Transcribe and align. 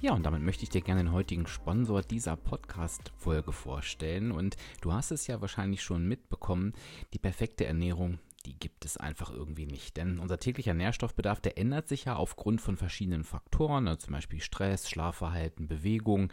Ja, 0.00 0.12
und 0.12 0.22
damit 0.24 0.42
möchte 0.42 0.62
ich 0.62 0.68
dir 0.68 0.80
gerne 0.80 1.02
den 1.02 1.12
heutigen 1.12 1.48
Sponsor 1.48 2.02
dieser 2.02 2.36
Podcast-Folge 2.36 3.50
vorstellen. 3.50 4.30
Und 4.30 4.56
du 4.80 4.92
hast 4.92 5.10
es 5.10 5.26
ja 5.26 5.40
wahrscheinlich 5.40 5.82
schon 5.82 6.06
mitbekommen, 6.06 6.72
die 7.12 7.18
perfekte 7.18 7.66
Ernährung, 7.66 8.20
die 8.46 8.56
gibt 8.56 8.84
es 8.84 8.96
einfach 8.96 9.32
irgendwie 9.32 9.66
nicht. 9.66 9.96
Denn 9.96 10.20
unser 10.20 10.38
täglicher 10.38 10.72
Nährstoffbedarf, 10.72 11.40
der 11.40 11.58
ändert 11.58 11.88
sich 11.88 12.04
ja 12.04 12.14
aufgrund 12.14 12.60
von 12.60 12.76
verschiedenen 12.76 13.24
Faktoren, 13.24 13.84
ne, 13.84 13.98
zum 13.98 14.12
Beispiel 14.12 14.40
Stress, 14.40 14.88
Schlafverhalten, 14.88 15.66
Bewegung. 15.66 16.32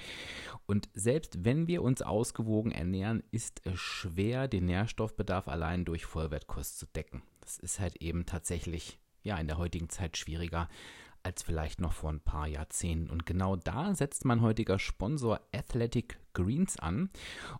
Und 0.67 0.87
selbst 0.93 1.43
wenn 1.43 1.67
wir 1.67 1.81
uns 1.81 2.03
ausgewogen 2.03 2.71
ernähren, 2.71 3.23
ist 3.31 3.61
es 3.65 3.79
schwer, 3.79 4.47
den 4.47 4.65
Nährstoffbedarf 4.65 5.47
allein 5.47 5.85
durch 5.85 6.05
Vollwertkost 6.05 6.77
zu 6.77 6.85
decken. 6.85 7.23
Das 7.41 7.57
ist 7.57 7.79
halt 7.79 7.95
eben 7.95 8.27
tatsächlich 8.27 8.99
ja 9.23 9.39
in 9.39 9.47
der 9.47 9.57
heutigen 9.57 9.89
Zeit 9.89 10.17
schwieriger 10.17 10.69
als 11.25 11.41
vielleicht 11.41 11.81
noch 11.81 11.93
vor 11.93 12.11
ein 12.11 12.19
paar 12.19 12.47
Jahrzehnten. 12.47 13.09
Und 13.09 13.25
genau 13.25 13.55
da 13.55 13.95
setzt 13.95 14.25
mein 14.25 14.41
heutiger 14.41 14.77
Sponsor 14.77 15.41
Athletic 15.53 16.19
Greens 16.33 16.77
an 16.77 17.09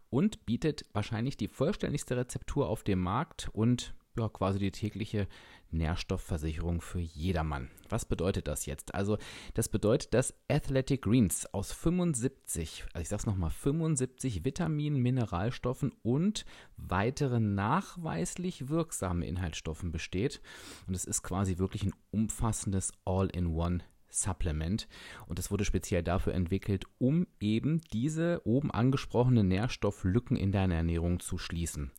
und 0.09 0.45
bietet 0.45 0.85
wahrscheinlich 0.93 1.35
die 1.35 1.47
vollständigste 1.47 2.15
Rezeptur 2.15 2.69
auf 2.69 2.83
dem 2.83 2.99
Markt 2.99 3.49
und 3.53 3.95
ja, 4.17 4.29
quasi 4.29 4.59
die 4.59 4.71
tägliche 4.71 5.27
Nährstoffversicherung 5.71 6.81
für 6.81 6.99
jedermann. 6.99 7.69
Was 7.89 8.05
bedeutet 8.05 8.47
das 8.47 8.65
jetzt? 8.65 8.95
Also, 8.95 9.17
das 9.53 9.69
bedeutet, 9.69 10.13
dass 10.13 10.33
Athletic 10.49 11.03
Greens 11.03 11.45
aus 11.53 11.71
75, 11.71 12.85
also 12.93 13.01
ich 13.01 13.09
sag's 13.09 13.25
nochmal, 13.25 13.51
75 13.51 14.45
Vitaminen, 14.45 15.01
Mineralstoffen 15.01 15.91
und 16.01 16.45
weiteren 16.77 17.55
nachweislich 17.55 18.69
wirksamen 18.69 19.23
Inhaltsstoffen 19.23 19.91
besteht. 19.91 20.41
Und 20.87 20.95
es 20.95 21.05
ist 21.05 21.23
quasi 21.23 21.57
wirklich 21.57 21.83
ein 21.83 21.93
umfassendes 22.11 22.91
All-in-One 23.05 23.83
Supplement. 24.21 24.87
Und 25.27 25.39
es 25.39 25.51
wurde 25.51 25.65
speziell 25.65 26.03
dafür 26.03 26.33
entwickelt, 26.33 26.85
um 26.97 27.27
eben 27.39 27.81
diese 27.93 28.41
oben 28.45 28.71
angesprochenen 28.71 29.47
Nährstofflücken 29.47 30.37
in 30.37 30.51
deiner 30.51 30.75
Ernährung 30.75 31.19
zu 31.19 31.37
schließen. 31.37 31.91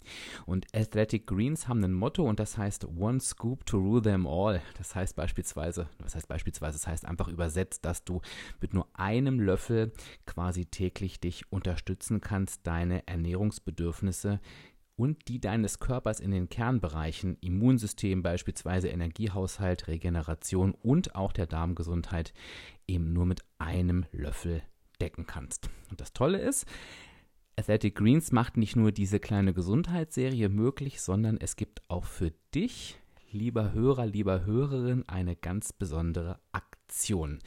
Und 0.47 0.67
Athletic 0.75 1.27
Greens 1.27 1.69
haben 1.69 1.85
ein 1.85 1.93
Motto 1.93 2.25
und 2.25 2.41
das 2.41 2.59
heißt 2.59 2.87
One 2.87 3.21
Scoop 3.21 3.67
to 3.67 3.79
rule 3.79 4.03
them 4.03 4.27
all. 4.27 4.63
Das 4.79 4.95
heißt 4.95 5.17
beispielsweise, 5.17 5.89
was 5.99 6.15
heißt 6.15 6.29
beispielsweise, 6.29 6.79
das 6.79 6.87
heißt 6.87 7.05
einfach 7.05 7.29
übersetzt, 7.29 7.85
dass 7.85 8.05
du 8.05 8.21
mit 8.61 8.75
nur 8.75 8.89
einem 8.95 9.41
Löffel 9.41 9.93
quasi 10.27 10.67
täglich 10.67 11.21
dich 11.21 11.51
unterstützen 11.53 12.21
kannst, 12.21 12.67
deine 12.67 13.07
Ernährungsbedürfnisse 13.07 14.41
und 14.97 15.29
die 15.29 15.41
deines 15.41 15.79
Körpers 15.79 16.21
in 16.21 16.31
den 16.31 16.49
Kernbereichen 16.49 17.37
Immunsystem, 17.41 18.23
beispielsweise 18.23 18.89
Energiehaushalt, 18.89 19.89
Regeneration 19.89 20.73
und 20.73 21.15
auch 21.15 21.33
der 21.33 21.47
Darmgesundheit 21.47 22.33
eben 22.89 23.13
nur 23.13 23.27
mit 23.27 23.43
einem 23.59 24.07
Löffel 24.11 24.63
decken 25.01 25.27
kannst. 25.27 25.71
Und 25.91 26.01
das 26.01 26.13
Tolle 26.13 26.39
ist, 26.39 26.67
Athletic 27.59 27.95
Greens 27.95 28.33
macht 28.33 28.57
nicht 28.57 28.75
nur 28.77 28.93
diese 28.93 29.21
kleine 29.21 29.55
Gesundheitsserie 29.55 30.49
möglich, 30.49 31.01
sondern 31.01 31.39
es 31.39 31.57
gibt 31.57 31.83
auch 31.89 32.05
für 32.05 32.33
dich, 32.55 32.99
lieber 33.33 33.73
Hörer, 33.73 34.07
lieber 34.07 34.45
Hörerin, 34.45 35.09
eine 35.09 35.37
ganz 35.37 35.73
besondere 35.73 36.39
Aktion. 36.53 37.39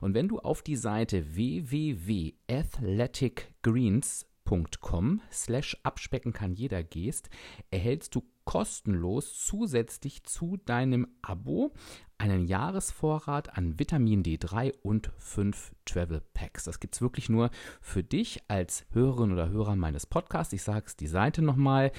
Und 0.00 0.14
wenn 0.14 0.28
du 0.28 0.38
auf 0.38 0.62
die 0.62 0.76
Seite 0.76 1.36
www.athleticgreens 1.36 4.24
patreon.com 4.48 5.20
slash 5.30 5.76
abspecken 5.82 6.32
kann 6.32 6.54
jeder 6.54 6.82
gehst, 6.82 7.28
erhältst 7.70 8.14
du 8.14 8.22
kostenlos 8.44 9.44
zusätzlich 9.44 10.24
zu 10.24 10.56
deinem 10.64 11.06
Abo 11.20 11.74
einen 12.16 12.46
Jahresvorrat 12.46 13.58
an 13.58 13.78
Vitamin 13.78 14.22
D3 14.22 14.72
und 14.82 15.12
5 15.18 15.74
Travel 15.84 16.22
Packs. 16.32 16.64
Das 16.64 16.80
gibt 16.80 16.94
es 16.94 17.02
wirklich 17.02 17.28
nur 17.28 17.50
für 17.80 18.02
dich 18.02 18.40
als 18.48 18.86
Hörerin 18.92 19.32
oder 19.32 19.50
Hörer 19.50 19.76
meines 19.76 20.06
Podcasts. 20.06 20.54
Ich 20.54 20.62
sage 20.62 20.86
es 20.86 20.96
die 20.96 21.06
Seite 21.06 21.42
nochmal 21.42 21.92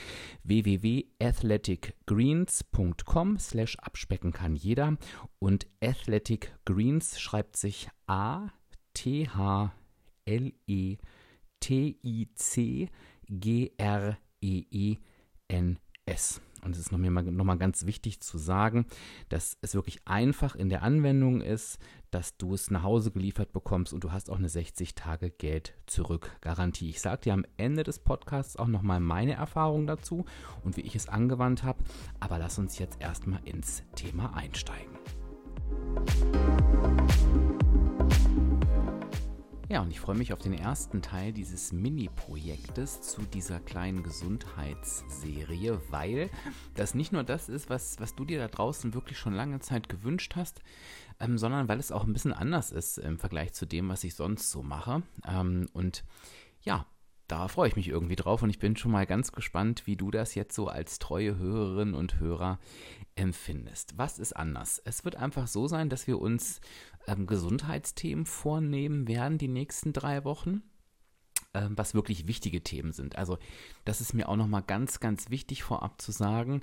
www.athleticgreens.com 0.44 3.38
slash 3.38 3.78
abspecken 3.78 4.34
kann 4.34 4.56
jeder 4.56 4.98
und 5.38 5.68
Athletic 5.82 6.56
Greens 6.66 7.20
schreibt 7.20 7.56
sich 7.56 7.90
A 8.08 8.48
T 8.94 9.30
H 9.30 9.72
L 10.26 10.52
E 10.66 10.98
T-I-C-G-R-E-E-N-S. 11.60 12.90
Und 16.62 16.74
es 16.74 16.80
ist 16.80 16.92
nochmal 16.92 17.24
noch 17.24 17.46
mal 17.46 17.58
ganz 17.58 17.86
wichtig 17.86 18.20
zu 18.22 18.38
sagen, 18.38 18.86
dass 19.30 19.58
es 19.62 19.76
wirklich 19.76 20.06
einfach 20.06 20.56
in 20.56 20.70
der 20.70 20.84
Anwendung 20.84 21.42
ist, 21.42 21.80
dass 22.12 22.38
du 22.38 22.54
es 22.54 22.72
nach 22.72 22.84
Hause 22.84 23.12
geliefert 23.12 23.54
bekommst 23.54 23.94
und 23.94 24.04
du 24.04 24.12
hast 24.12 24.30
auch 24.30 24.38
eine 24.38 24.50
60 24.50 24.96
Tage 24.96 25.30
Geld 25.30 25.74
zurück 25.86 26.36
Garantie. 26.42 26.90
Ich 26.90 27.00
sage 27.02 27.22
dir 27.22 27.34
am 27.34 27.46
Ende 27.58 27.84
des 27.84 28.00
Podcasts 28.00 28.58
auch 28.58 28.68
nochmal 28.68 29.00
meine 29.00 29.34
Erfahrung 29.34 29.88
dazu 29.88 30.26
und 30.64 30.76
wie 30.78 30.82
ich 30.82 30.96
es 30.96 31.08
angewandt 31.08 31.64
habe. 31.64 31.84
Aber 32.20 32.40
lass 32.40 32.60
uns 32.60 32.78
jetzt 32.80 33.00
erstmal 33.02 33.42
ins 33.46 33.84
Thema 33.96 34.36
einsteigen. 34.36 34.98
Ja, 39.72 39.84
und 39.84 39.92
ich 39.92 40.00
freue 40.00 40.18
mich 40.18 40.34
auf 40.34 40.40
den 40.40 40.54
ersten 40.54 41.04
Teil 41.04 41.32
dieses 41.32 41.72
Mini-Projektes 41.72 43.04
zu 43.04 43.22
dieser 43.22 43.60
kleinen 43.60 44.02
Gesundheitsserie, 44.02 45.80
weil 45.92 46.32
das 46.74 46.96
nicht 46.96 47.12
nur 47.12 47.24
das 47.24 47.50
ist, 47.50 47.70
was, 47.70 48.00
was 48.00 48.16
du 48.16 48.26
dir 48.26 48.40
da 48.40 48.48
draußen 48.48 48.96
wirklich 48.96 49.20
schon 49.20 49.36
lange 49.36 49.60
Zeit 49.60 49.88
gewünscht 49.88 50.36
hast, 50.36 50.64
ähm, 51.20 51.38
sondern 51.38 51.68
weil 51.68 51.80
es 51.80 51.92
auch 51.92 52.04
ein 52.04 52.14
bisschen 52.14 52.34
anders 52.34 52.72
ist 52.72 52.98
im 52.98 53.20
Vergleich 53.20 53.54
zu 53.54 53.68
dem, 53.68 53.90
was 53.90 54.04
ich 54.04 54.16
sonst 54.16 54.50
so 54.50 54.64
mache. 54.64 55.04
Ähm, 55.28 55.68
und 55.72 56.04
ja, 56.62 56.88
da 57.30 57.48
freue 57.48 57.68
ich 57.68 57.76
mich 57.76 57.88
irgendwie 57.88 58.16
drauf 58.16 58.42
und 58.42 58.50
ich 58.50 58.58
bin 58.58 58.76
schon 58.76 58.92
mal 58.92 59.06
ganz 59.06 59.32
gespannt, 59.32 59.86
wie 59.86 59.96
du 59.96 60.10
das 60.10 60.34
jetzt 60.34 60.56
so 60.56 60.68
als 60.68 60.98
treue 60.98 61.38
Hörerin 61.38 61.94
und 61.94 62.20
Hörer 62.20 62.58
empfindest. 63.14 64.00
Was 64.00 64.18
ist 64.18 64.36
anders? 64.36 64.82
Es 64.84 65.06
wird 65.06 65.16
einfach 65.16 65.46
so 65.46 65.68
sein, 65.68 65.90
dass 65.90 66.08
wir 66.08 66.20
uns 66.20 66.60
ähm, 67.08 67.28
Gesundheitsthemen 67.28 68.26
vornehmen 68.26 69.08
werden 69.08 69.38
die 69.38 69.48
nächsten 69.48 69.94
drei 69.94 70.24
Wochen 70.24 70.64
ähm, 71.54 71.78
was 71.78 71.94
wirklich 71.94 72.28
wichtige 72.28 72.62
Themen 72.62 72.92
sind. 72.92 73.18
Also 73.18 73.40
das 73.86 74.02
ist 74.02 74.14
mir 74.14 74.30
auch 74.30 74.36
nochmal 74.36 74.62
ganz, 74.62 75.00
ganz 75.00 75.30
wichtig 75.30 75.64
vorab 75.64 76.02
zu 76.02 76.12
sagen. 76.12 76.62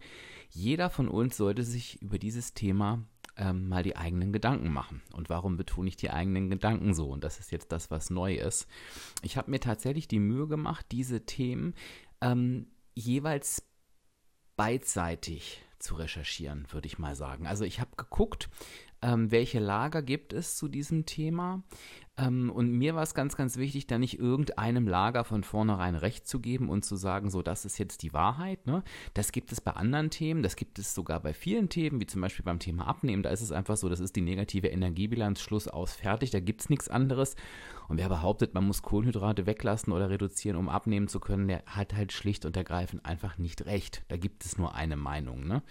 Jeder 0.50 0.90
von 0.90 1.08
uns 1.08 1.36
sollte 1.36 1.64
sich 1.64 2.00
über 2.02 2.18
dieses 2.18 2.54
Thema 2.54 3.04
ähm, 3.36 3.68
mal 3.68 3.82
die 3.82 3.96
eigenen 3.96 4.32
Gedanken 4.32 4.72
machen. 4.72 5.02
Und 5.12 5.28
warum 5.28 5.56
betone 5.56 5.88
ich 5.88 5.96
die 5.96 6.10
eigenen 6.10 6.50
Gedanken 6.50 6.94
so? 6.94 7.10
Und 7.10 7.24
das 7.24 7.40
ist 7.40 7.50
jetzt 7.50 7.72
das, 7.72 7.90
was 7.90 8.10
neu 8.10 8.36
ist. 8.36 8.66
Ich 9.22 9.36
habe 9.36 9.50
mir 9.50 9.60
tatsächlich 9.60 10.08
die 10.08 10.20
Mühe 10.20 10.46
gemacht, 10.46 10.86
diese 10.92 11.26
Themen 11.26 11.74
ähm, 12.20 12.68
jeweils 12.94 13.64
beidseitig 14.56 15.62
zu 15.78 15.96
recherchieren, 15.96 16.66
würde 16.70 16.86
ich 16.86 16.98
mal 16.98 17.14
sagen. 17.14 17.46
Also 17.46 17.64
ich 17.64 17.80
habe 17.80 17.90
geguckt, 17.96 18.48
ähm, 19.06 19.30
welche 19.30 19.60
Lager 19.60 20.02
gibt 20.02 20.32
es 20.32 20.56
zu 20.56 20.66
diesem 20.66 21.06
Thema, 21.06 21.62
ähm, 22.18 22.50
und 22.50 22.72
mir 22.72 22.94
war 22.94 23.02
es 23.02 23.14
ganz, 23.14 23.36
ganz 23.36 23.56
wichtig, 23.56 23.86
da 23.86 23.98
nicht 23.98 24.18
irgendeinem 24.18 24.88
Lager 24.88 25.24
von 25.24 25.44
vornherein 25.44 25.94
recht 25.94 26.26
zu 26.26 26.40
geben 26.40 26.68
und 26.70 26.84
zu 26.84 26.96
sagen, 26.96 27.30
so, 27.30 27.42
das 27.42 27.64
ist 27.64 27.78
jetzt 27.78 28.02
die 28.02 28.12
Wahrheit. 28.12 28.66
Ne? 28.66 28.82
Das 29.12 29.32
gibt 29.32 29.52
es 29.52 29.60
bei 29.60 29.72
anderen 29.72 30.10
Themen, 30.10 30.42
das 30.42 30.56
gibt 30.56 30.78
es 30.78 30.94
sogar 30.94 31.20
bei 31.20 31.34
vielen 31.34 31.68
Themen, 31.68 32.00
wie 32.00 32.06
zum 32.06 32.22
Beispiel 32.22 32.44
beim 32.44 32.58
Thema 32.58 32.86
Abnehmen. 32.86 33.22
Da 33.22 33.30
ist 33.30 33.42
es 33.42 33.52
einfach 33.52 33.76
so, 33.76 33.88
das 33.88 34.00
ist 34.00 34.16
die 34.16 34.22
negative 34.22 34.68
Energiebilanz, 34.68 35.40
Schluss 35.40 35.68
aus, 35.68 35.92
fertig, 35.92 36.30
da 36.30 36.40
gibt 36.40 36.62
es 36.62 36.70
nichts 36.70 36.88
anderes. 36.88 37.36
Und 37.88 37.98
wer 37.98 38.08
behauptet, 38.08 38.54
man 38.54 38.66
muss 38.66 38.82
Kohlenhydrate 38.82 39.46
weglassen 39.46 39.92
oder 39.92 40.10
reduzieren, 40.10 40.56
um 40.56 40.68
abnehmen 40.68 41.06
zu 41.06 41.20
können, 41.20 41.46
der 41.46 41.62
hat 41.66 41.94
halt 41.94 42.12
schlicht 42.12 42.44
und 42.44 42.56
ergreifend 42.56 43.04
einfach 43.04 43.38
nicht 43.38 43.66
recht. 43.66 44.02
Da 44.08 44.16
gibt 44.16 44.44
es 44.44 44.58
nur 44.58 44.74
eine 44.74 44.96
Meinung. 44.96 45.46
Ne? 45.46 45.62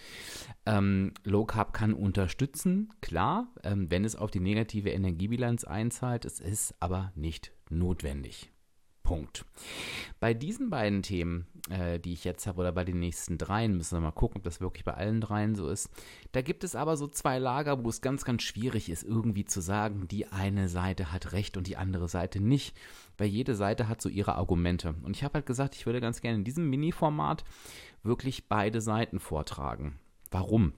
Ähm, 0.65 1.13
Low 1.23 1.45
Carb 1.45 1.73
kann 1.73 1.93
unterstützen, 1.93 2.93
klar, 3.01 3.47
ähm, 3.63 3.89
wenn 3.91 4.03
es 4.03 4.15
auf 4.15 4.31
die 4.31 4.39
negative 4.39 4.89
Energiebilanz 4.89 5.63
einzahlt. 5.63 6.25
Es 6.25 6.39
ist 6.39 6.73
aber 6.79 7.11
nicht 7.15 7.51
notwendig. 7.69 8.51
Punkt. 9.05 9.45
Bei 10.19 10.33
diesen 10.33 10.71
beiden 10.71 11.03
Themen, 11.03 11.45
äh, 11.69 11.99
die 11.99 12.13
ich 12.13 12.23
jetzt 12.23 12.47
habe, 12.47 12.59
oder 12.59 12.71
bei 12.71 12.83
den 12.83 12.99
nächsten 12.99 13.37
dreien, 13.37 13.77
müssen 13.77 13.95
wir 13.95 14.01
mal 14.01 14.11
gucken, 14.11 14.37
ob 14.37 14.43
das 14.43 14.59
wirklich 14.59 14.83
bei 14.83 14.95
allen 14.95 15.21
dreien 15.21 15.53
so 15.55 15.69
ist. 15.69 15.89
Da 16.31 16.41
gibt 16.41 16.63
es 16.63 16.75
aber 16.75 16.97
so 16.97 17.07
zwei 17.07 17.37
Lager, 17.37 17.85
wo 17.85 17.89
es 17.89 18.01
ganz, 18.01 18.25
ganz 18.25 18.41
schwierig 18.41 18.89
ist, 18.89 19.03
irgendwie 19.03 19.45
zu 19.45 19.61
sagen, 19.61 20.07
die 20.07 20.25
eine 20.27 20.67
Seite 20.67 21.11
hat 21.13 21.31
recht 21.33 21.55
und 21.55 21.67
die 21.67 21.77
andere 21.77 22.09
Seite 22.09 22.41
nicht. 22.41 22.75
Weil 23.17 23.27
jede 23.27 23.55
Seite 23.55 23.87
hat 23.87 24.01
so 24.01 24.09
ihre 24.09 24.35
Argumente. 24.35 24.95
Und 25.03 25.15
ich 25.15 25.23
habe 25.23 25.35
halt 25.35 25.45
gesagt, 25.45 25.75
ich 25.75 25.85
würde 25.85 26.01
ganz 26.01 26.19
gerne 26.19 26.39
in 26.39 26.43
diesem 26.43 26.67
Mini-Format 26.69 27.45
wirklich 28.01 28.49
beide 28.49 28.81
Seiten 28.81 29.19
vortragen. 29.19 29.99
Warum? 30.31 30.73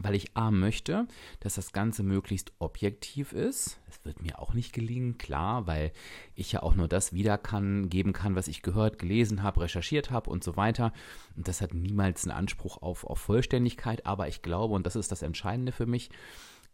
weil 0.00 0.14
ich 0.14 0.36
A 0.36 0.50
möchte, 0.50 1.06
dass 1.40 1.56
das 1.56 1.72
Ganze 1.72 2.02
möglichst 2.02 2.52
objektiv 2.58 3.32
ist. 3.32 3.80
Es 3.88 4.04
wird 4.04 4.22
mir 4.22 4.38
auch 4.38 4.54
nicht 4.54 4.72
gelingen, 4.72 5.18
klar, 5.18 5.66
weil 5.66 5.92
ich 6.34 6.52
ja 6.52 6.62
auch 6.62 6.74
nur 6.74 6.88
das 6.88 7.12
wieder 7.12 7.36
kann, 7.38 7.88
geben 7.88 8.12
kann, 8.12 8.36
was 8.36 8.48
ich 8.48 8.62
gehört, 8.62 8.98
gelesen 8.98 9.42
habe, 9.42 9.62
recherchiert 9.62 10.10
habe 10.10 10.30
und 10.30 10.44
so 10.44 10.56
weiter. 10.56 10.92
Und 11.36 11.48
das 11.48 11.60
hat 11.60 11.74
niemals 11.74 12.24
einen 12.24 12.36
Anspruch 12.36 12.80
auf, 12.80 13.04
auf 13.04 13.18
Vollständigkeit, 13.18 14.06
aber 14.06 14.28
ich 14.28 14.42
glaube, 14.42 14.74
und 14.74 14.86
das 14.86 14.96
ist 14.96 15.10
das 15.10 15.22
Entscheidende 15.22 15.72
für 15.72 15.86
mich, 15.86 16.10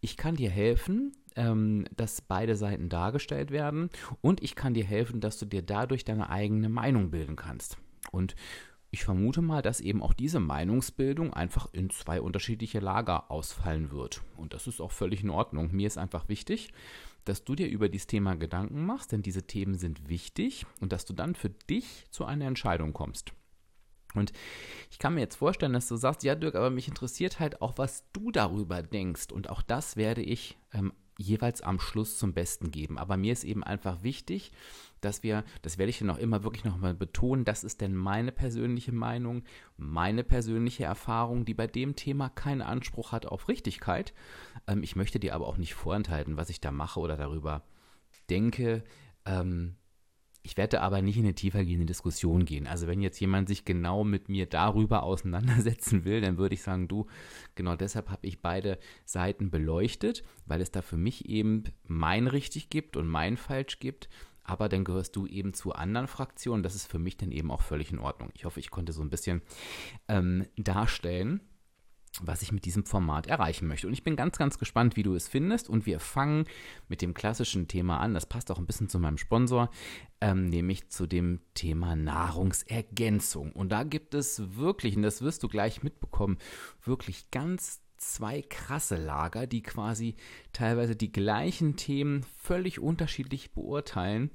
ich 0.01 0.19
kann 0.19 0.37
dir 0.37 0.51
helfen, 0.51 1.13
ähm, 1.35 1.87
dass 1.97 2.21
beide 2.21 2.57
Seiten 2.57 2.91
dargestellt 2.91 3.51
werden 3.51 3.89
und 4.21 4.43
ich 4.43 4.55
kann 4.55 4.75
dir 4.75 4.85
helfen, 4.85 5.21
dass 5.21 5.39
du 5.39 5.47
dir 5.47 5.63
dadurch 5.63 6.05
deine 6.05 6.29
eigene 6.29 6.69
Meinung 6.69 7.11
bilden 7.11 7.37
kannst. 7.37 7.79
Und 8.13 8.37
ich 8.95 9.05
vermute 9.05 9.43
mal, 9.43 9.61
dass 9.61 9.81
eben 9.81 10.03
auch 10.03 10.13
diese 10.13 10.39
Meinungsbildung 10.39 11.35
einfach 11.35 11.69
in 11.73 11.91
zwei 11.91 12.21
unterschiedliche 12.21 12.79
Lager 12.79 13.29
ausfallen 13.29 13.91
wird. 13.91 14.23
Und 14.37 14.55
das 14.55 14.69
ist 14.69 14.81
auch 14.81 14.93
völlig 14.93 15.23
in 15.23 15.31
Ordnung. 15.31 15.73
Mir 15.73 15.89
ist 15.89 15.99
einfach 15.99 16.29
wichtig, 16.29 16.73
dass 17.25 17.45
du 17.45 17.57
dir 17.57 17.69
über 17.69 17.89
dieses 17.89 18.07
Thema 18.07 18.37
Gedanken 18.37 18.87
machst, 18.87 19.11
denn 19.11 19.23
diese 19.23 19.49
Themen 19.49 19.75
sind 19.75 20.09
wichtig 20.09 20.65
und 20.81 20.93
dass 20.93 21.05
du 21.05 21.13
dann 21.13 21.35
für 21.35 21.51
dich 21.51 22.05
zu 22.11 22.25
einer 22.25 22.47
Entscheidung 22.47 22.93
kommst. 22.93 23.33
Und 24.15 24.33
ich 24.93 25.01
kann 25.01 25.15
mir 25.15 25.23
jetzt 25.23 25.37
vorstellen, 25.37 25.73
dass 25.73 25.89
du 25.89 25.97
sagst, 25.97 26.23
ja 26.23 26.37
Dirk, 26.37 26.55
aber 26.55 26.71
mich 26.71 26.87
interessiert 26.87 27.41
halt 27.41 27.61
auch, 27.63 27.79
was 27.79 28.05
du 28.13 28.31
darüber 28.31 28.81
denkst. 28.81 29.33
Und 29.33 29.51
auch 29.51 29.61
das 29.61 29.97
werde 29.97 30.23
ich 30.23 30.57
ähm, 30.73 30.93
jeweils 31.19 31.63
am 31.63 31.81
Schluss 31.81 32.19
zum 32.19 32.33
Besten 32.33 32.71
geben. 32.71 32.99
Aber 32.99 33.17
mir 33.17 33.33
ist 33.33 33.45
eben 33.45 33.63
einfach 33.63 34.03
wichtig, 34.03 34.53
dass 35.01 35.23
wir, 35.23 35.45
das 35.63 35.79
werde 35.79 35.91
ich 35.91 35.99
dann 35.99 36.11
auch 36.11 36.19
immer 36.19 36.45
wirklich 36.45 36.65
nochmal 36.65 36.95
betonen, 36.95 37.45
das 37.45 37.65
ist 37.65 37.81
denn 37.81 37.95
meine 37.95 38.33
persönliche 38.33 38.93
Meinung, 38.93 39.45
meine 39.77 40.25
persönliche 40.25 40.85
Erfahrung, 40.85 41.45
die 41.45 41.55
bei 41.55 41.67
dem 41.67 41.95
Thema 41.95 42.31
keinen 42.31 42.63
Anspruch 42.63 43.13
hat 43.13 43.27
auf 43.27 43.49
Richtigkeit. 43.49 44.15
Ähm, 44.67 44.83
ich 44.83 44.97
möchte 44.97 45.21
dir 45.21 45.35
aber 45.35 45.47
auch 45.47 45.59
nicht 45.59 45.75
vorenthalten, 45.75 46.37
was 46.37 46.51
ich 46.51 46.61
da 46.61 46.71
mache 46.71 47.01
oder 47.01 47.17
darüber 47.17 47.63
denke. 48.31 48.83
Ähm, 49.27 49.77
ich 50.45 50.59
werde 50.59 50.83
aber 50.83 51.01
nicht 51.01 51.17
in 51.17 51.25
eine 51.25 51.35
tiefergehende 51.35 51.87
Diskussion 51.87 52.45
gehen. 52.45 52.67
Also 52.67 52.87
wenn 52.87 53.01
jetzt 53.01 53.19
jemand 53.19 53.49
sich 53.49 53.65
genau 53.65 54.05
mit 54.05 54.29
mir 54.29 54.45
darüber 54.45 55.03
auseinandersetzen 55.03 56.05
will, 56.05 56.21
dann 56.21 56.37
würde 56.37 56.55
ich 56.55 56.63
sagen, 56.63 56.87
du, 56.87 57.07
genau 57.55 57.77
deshalb 57.77 58.11
habe 58.11 58.27
ich 58.27 58.43
beide 58.43 58.79
Seiten 59.07 59.51
beleuchtet, 59.51 60.23
weil 60.45 60.61
es 60.61 60.71
da 60.71 60.83
für 60.83 60.99
mich 60.99 61.31
eben 61.31 61.65
mein 61.87 62.27
richtig 62.27 62.69
gibt 62.69 62.99
und 62.99 63.09
mein 63.09 63.39
falsch 63.39 63.79
gibt. 63.81 64.11
Aber 64.43 64.69
dann 64.69 64.85
gehörst 64.85 65.17
du 65.17 65.27
eben 65.27 65.55
zu 65.55 65.73
anderen 65.73 66.09
Fraktionen. 66.09 66.63
Das 66.63 66.75
ist 66.75 66.87
für 66.87 66.99
mich 66.99 67.17
dann 67.17 67.33
eben 67.33 67.51
auch 67.51 67.63
völlig 67.63 67.91
in 67.91 67.99
Ordnung. 67.99 68.29
Ich 68.35 68.45
hoffe, 68.45 68.61
ich 68.61 68.71
konnte 68.71 68.93
so 68.93 69.01
ein 69.01 69.09
bisschen 69.09 69.41
ähm, 70.09 70.45
darstellen, 70.59 71.41
was 72.23 72.43
ich 72.43 72.53
mit 72.53 72.65
diesem 72.65 72.85
Format 72.85 73.27
erreichen 73.27 73.67
möchte. 73.67 73.87
Und 73.87 73.93
ich 73.93 74.05
bin 74.05 74.17
ganz, 74.17 74.39
ganz 74.39 74.59
gespannt, 74.59 74.97
wie 74.97 75.03
du 75.03 75.15
es 75.15 75.29
findest. 75.29 75.69
Und 75.69 75.87
wir 75.87 75.99
fangen 76.01 76.45
mit 76.89 77.03
dem 77.03 77.15
klassischen 77.15 77.69
Thema 77.69 77.99
an. 77.99 78.15
Das 78.15 78.27
passt 78.27 78.51
auch 78.51 78.59
ein 78.59 78.67
bisschen 78.67 78.89
zu 78.89 78.99
meinem 78.99 79.19
Sponsor, 79.19 79.71
ähm, 80.21 80.47
nämlich 80.49 80.89
zu 80.91 81.07
dem 81.07 81.41
Thema 81.55 81.97
Nahrungsergänzung. 81.97 83.53
Und 83.53 83.71
da 83.71 83.83
gibt 83.83 84.15
es 84.15 84.57
wirklich, 84.57 84.97
und 84.97 85.03
das 85.03 85.23
wirst 85.23 85.43
du 85.43 85.49
gleich 85.49 85.83
mitbekommen, 85.83 86.39
wirklich 86.85 87.31
ganz 87.31 87.84
zwei 88.13 88.43
krasse 88.43 88.97
Lager, 88.97 89.47
die 89.47 89.63
quasi 89.63 90.15
teilweise 90.53 90.97
die 90.97 91.13
gleichen 91.13 91.77
Themen 91.77 92.25
völlig 92.39 92.79
unterschiedlich 92.79 93.53
beurteilen. 93.53 94.31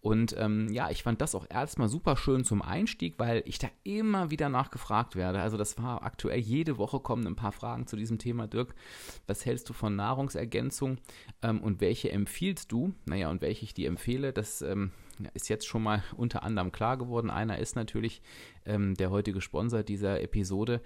Und 0.00 0.36
ähm, 0.38 0.68
ja, 0.72 0.90
ich 0.90 1.02
fand 1.02 1.20
das 1.20 1.34
auch 1.34 1.46
erstmal 1.50 1.88
super 1.88 2.16
schön 2.16 2.44
zum 2.44 2.62
Einstieg, 2.62 3.14
weil 3.18 3.42
ich 3.44 3.58
da 3.58 3.68
immer 3.82 4.30
wieder 4.30 4.48
nachgefragt 4.48 5.16
werde. 5.16 5.40
Also 5.40 5.56
das 5.56 5.78
war 5.78 6.04
aktuell 6.04 6.38
jede 6.38 6.78
Woche 6.78 7.00
kommen 7.00 7.26
ein 7.26 7.34
paar 7.34 7.50
Fragen 7.50 7.88
zu 7.88 7.96
diesem 7.96 8.18
Thema. 8.18 8.46
Dirk, 8.46 8.74
was 9.26 9.44
hältst 9.44 9.68
du 9.68 9.72
von 9.72 9.96
Nahrungsergänzung 9.96 10.98
ähm, 11.42 11.60
und 11.60 11.80
welche 11.80 12.12
empfiehlst 12.12 12.70
du? 12.70 12.94
Naja, 13.04 13.30
und 13.30 13.42
welche 13.42 13.64
ich 13.64 13.74
dir 13.74 13.88
empfehle, 13.88 14.32
das 14.32 14.62
ähm, 14.62 14.92
ist 15.34 15.48
jetzt 15.48 15.66
schon 15.66 15.82
mal 15.82 16.04
unter 16.16 16.44
anderem 16.44 16.70
klar 16.70 16.96
geworden. 16.96 17.30
Einer 17.30 17.58
ist 17.58 17.74
natürlich 17.74 18.22
ähm, 18.64 18.94
der 18.94 19.10
heutige 19.10 19.40
Sponsor 19.40 19.82
dieser 19.82 20.20
Episode. 20.20 20.82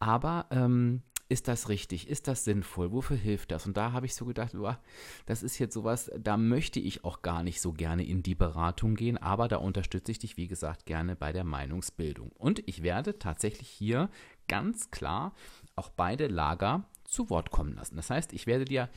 Aber 0.00 0.46
ähm, 0.50 1.02
ist 1.28 1.48
das 1.48 1.68
richtig? 1.68 2.08
Ist 2.08 2.28
das 2.28 2.44
sinnvoll? 2.44 2.92
Wofür 2.92 3.16
hilft 3.16 3.50
das? 3.50 3.66
Und 3.66 3.76
da 3.76 3.92
habe 3.92 4.06
ich 4.06 4.14
so 4.14 4.24
gedacht, 4.24 4.52
boah, 4.52 4.80
das 5.26 5.42
ist 5.42 5.58
jetzt 5.58 5.74
sowas, 5.74 6.10
da 6.18 6.36
möchte 6.36 6.80
ich 6.80 7.04
auch 7.04 7.22
gar 7.22 7.42
nicht 7.42 7.60
so 7.60 7.72
gerne 7.72 8.04
in 8.04 8.22
die 8.22 8.34
Beratung 8.34 8.94
gehen, 8.94 9.16
aber 9.18 9.48
da 9.48 9.56
unterstütze 9.56 10.12
ich 10.12 10.18
dich, 10.18 10.36
wie 10.36 10.48
gesagt, 10.48 10.86
gerne 10.86 11.16
bei 11.16 11.32
der 11.32 11.44
Meinungsbildung. 11.44 12.30
Und 12.36 12.62
ich 12.68 12.82
werde 12.82 13.18
tatsächlich 13.18 13.68
hier 13.68 14.10
ganz 14.48 14.90
klar 14.90 15.34
auch 15.76 15.88
beide 15.90 16.26
Lager 16.26 16.84
zu 17.04 17.30
Wort 17.30 17.50
kommen 17.50 17.74
lassen. 17.74 17.96
Das 17.96 18.10
heißt, 18.10 18.32
ich 18.32 18.46
werde 18.46 18.64
dir 18.64 18.88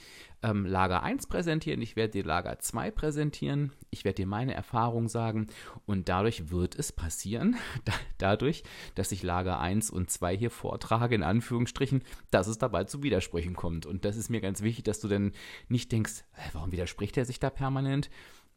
ähm, 0.41 0.65
Lager 0.65 1.03
1 1.03 1.27
präsentieren, 1.27 1.81
ich 1.81 1.95
werde 1.95 2.13
dir 2.13 2.23
Lager 2.23 2.59
2 2.59 2.91
präsentieren, 2.91 3.71
ich 3.89 4.05
werde 4.05 4.15
dir 4.15 4.27
meine 4.27 4.53
Erfahrung 4.53 5.07
sagen 5.07 5.47
und 5.85 6.09
dadurch 6.09 6.49
wird 6.49 6.75
es 6.75 6.91
passieren, 6.91 7.55
da, 7.85 7.93
dadurch, 8.17 8.63
dass 8.95 9.11
ich 9.11 9.23
Lager 9.23 9.59
1 9.59 9.89
und 9.89 10.09
2 10.09 10.37
hier 10.37 10.51
vortrage, 10.51 11.15
in 11.15 11.23
Anführungsstrichen, 11.23 12.03
dass 12.31 12.47
es 12.47 12.57
dabei 12.57 12.85
zu 12.85 13.03
Widersprechen 13.03 13.55
kommt. 13.55 13.85
Und 13.85 14.05
das 14.05 14.17
ist 14.17 14.29
mir 14.29 14.41
ganz 14.41 14.61
wichtig, 14.61 14.83
dass 14.85 14.99
du 14.99 15.07
dann 15.07 15.33
nicht 15.67 15.91
denkst, 15.91 16.23
warum 16.53 16.71
widerspricht 16.71 17.17
er 17.17 17.25
sich 17.25 17.39
da 17.39 17.49
permanent? 17.49 18.09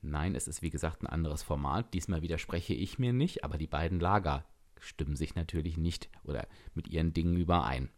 Nein, 0.03 0.35
es 0.35 0.49
ist 0.49 0.63
wie 0.63 0.71
gesagt 0.71 1.03
ein 1.03 1.07
anderes 1.07 1.43
Format. 1.43 1.93
Diesmal 1.93 2.23
widerspreche 2.23 2.73
ich 2.73 2.99
mir 2.99 3.13
nicht, 3.13 3.45
aber 3.45 3.59
die 3.59 3.67
beiden 3.67 4.01
Lager 4.01 4.47
stimmen 4.79 5.15
sich 5.15 5.35
natürlich 5.35 5.77
nicht 5.77 6.09
oder 6.25 6.47
mit 6.75 6.89
ihren 6.89 7.13
Dingen 7.13 7.37
überein. 7.37 7.91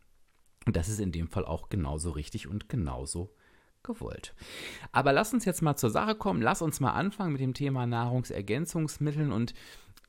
Und 0.66 0.76
das 0.76 0.88
ist 0.88 1.00
in 1.00 1.12
dem 1.12 1.28
Fall 1.28 1.44
auch 1.44 1.68
genauso 1.68 2.10
richtig 2.10 2.48
und 2.48 2.68
genauso 2.68 3.34
gewollt. 3.82 4.34
Aber 4.92 5.12
lass 5.12 5.32
uns 5.32 5.44
jetzt 5.44 5.62
mal 5.62 5.76
zur 5.76 5.90
Sache 5.90 6.14
kommen. 6.14 6.40
Lass 6.40 6.62
uns 6.62 6.80
mal 6.80 6.92
anfangen 6.92 7.32
mit 7.32 7.40
dem 7.40 7.54
Thema 7.54 7.86
Nahrungsergänzungsmitteln 7.86 9.32
und 9.32 9.54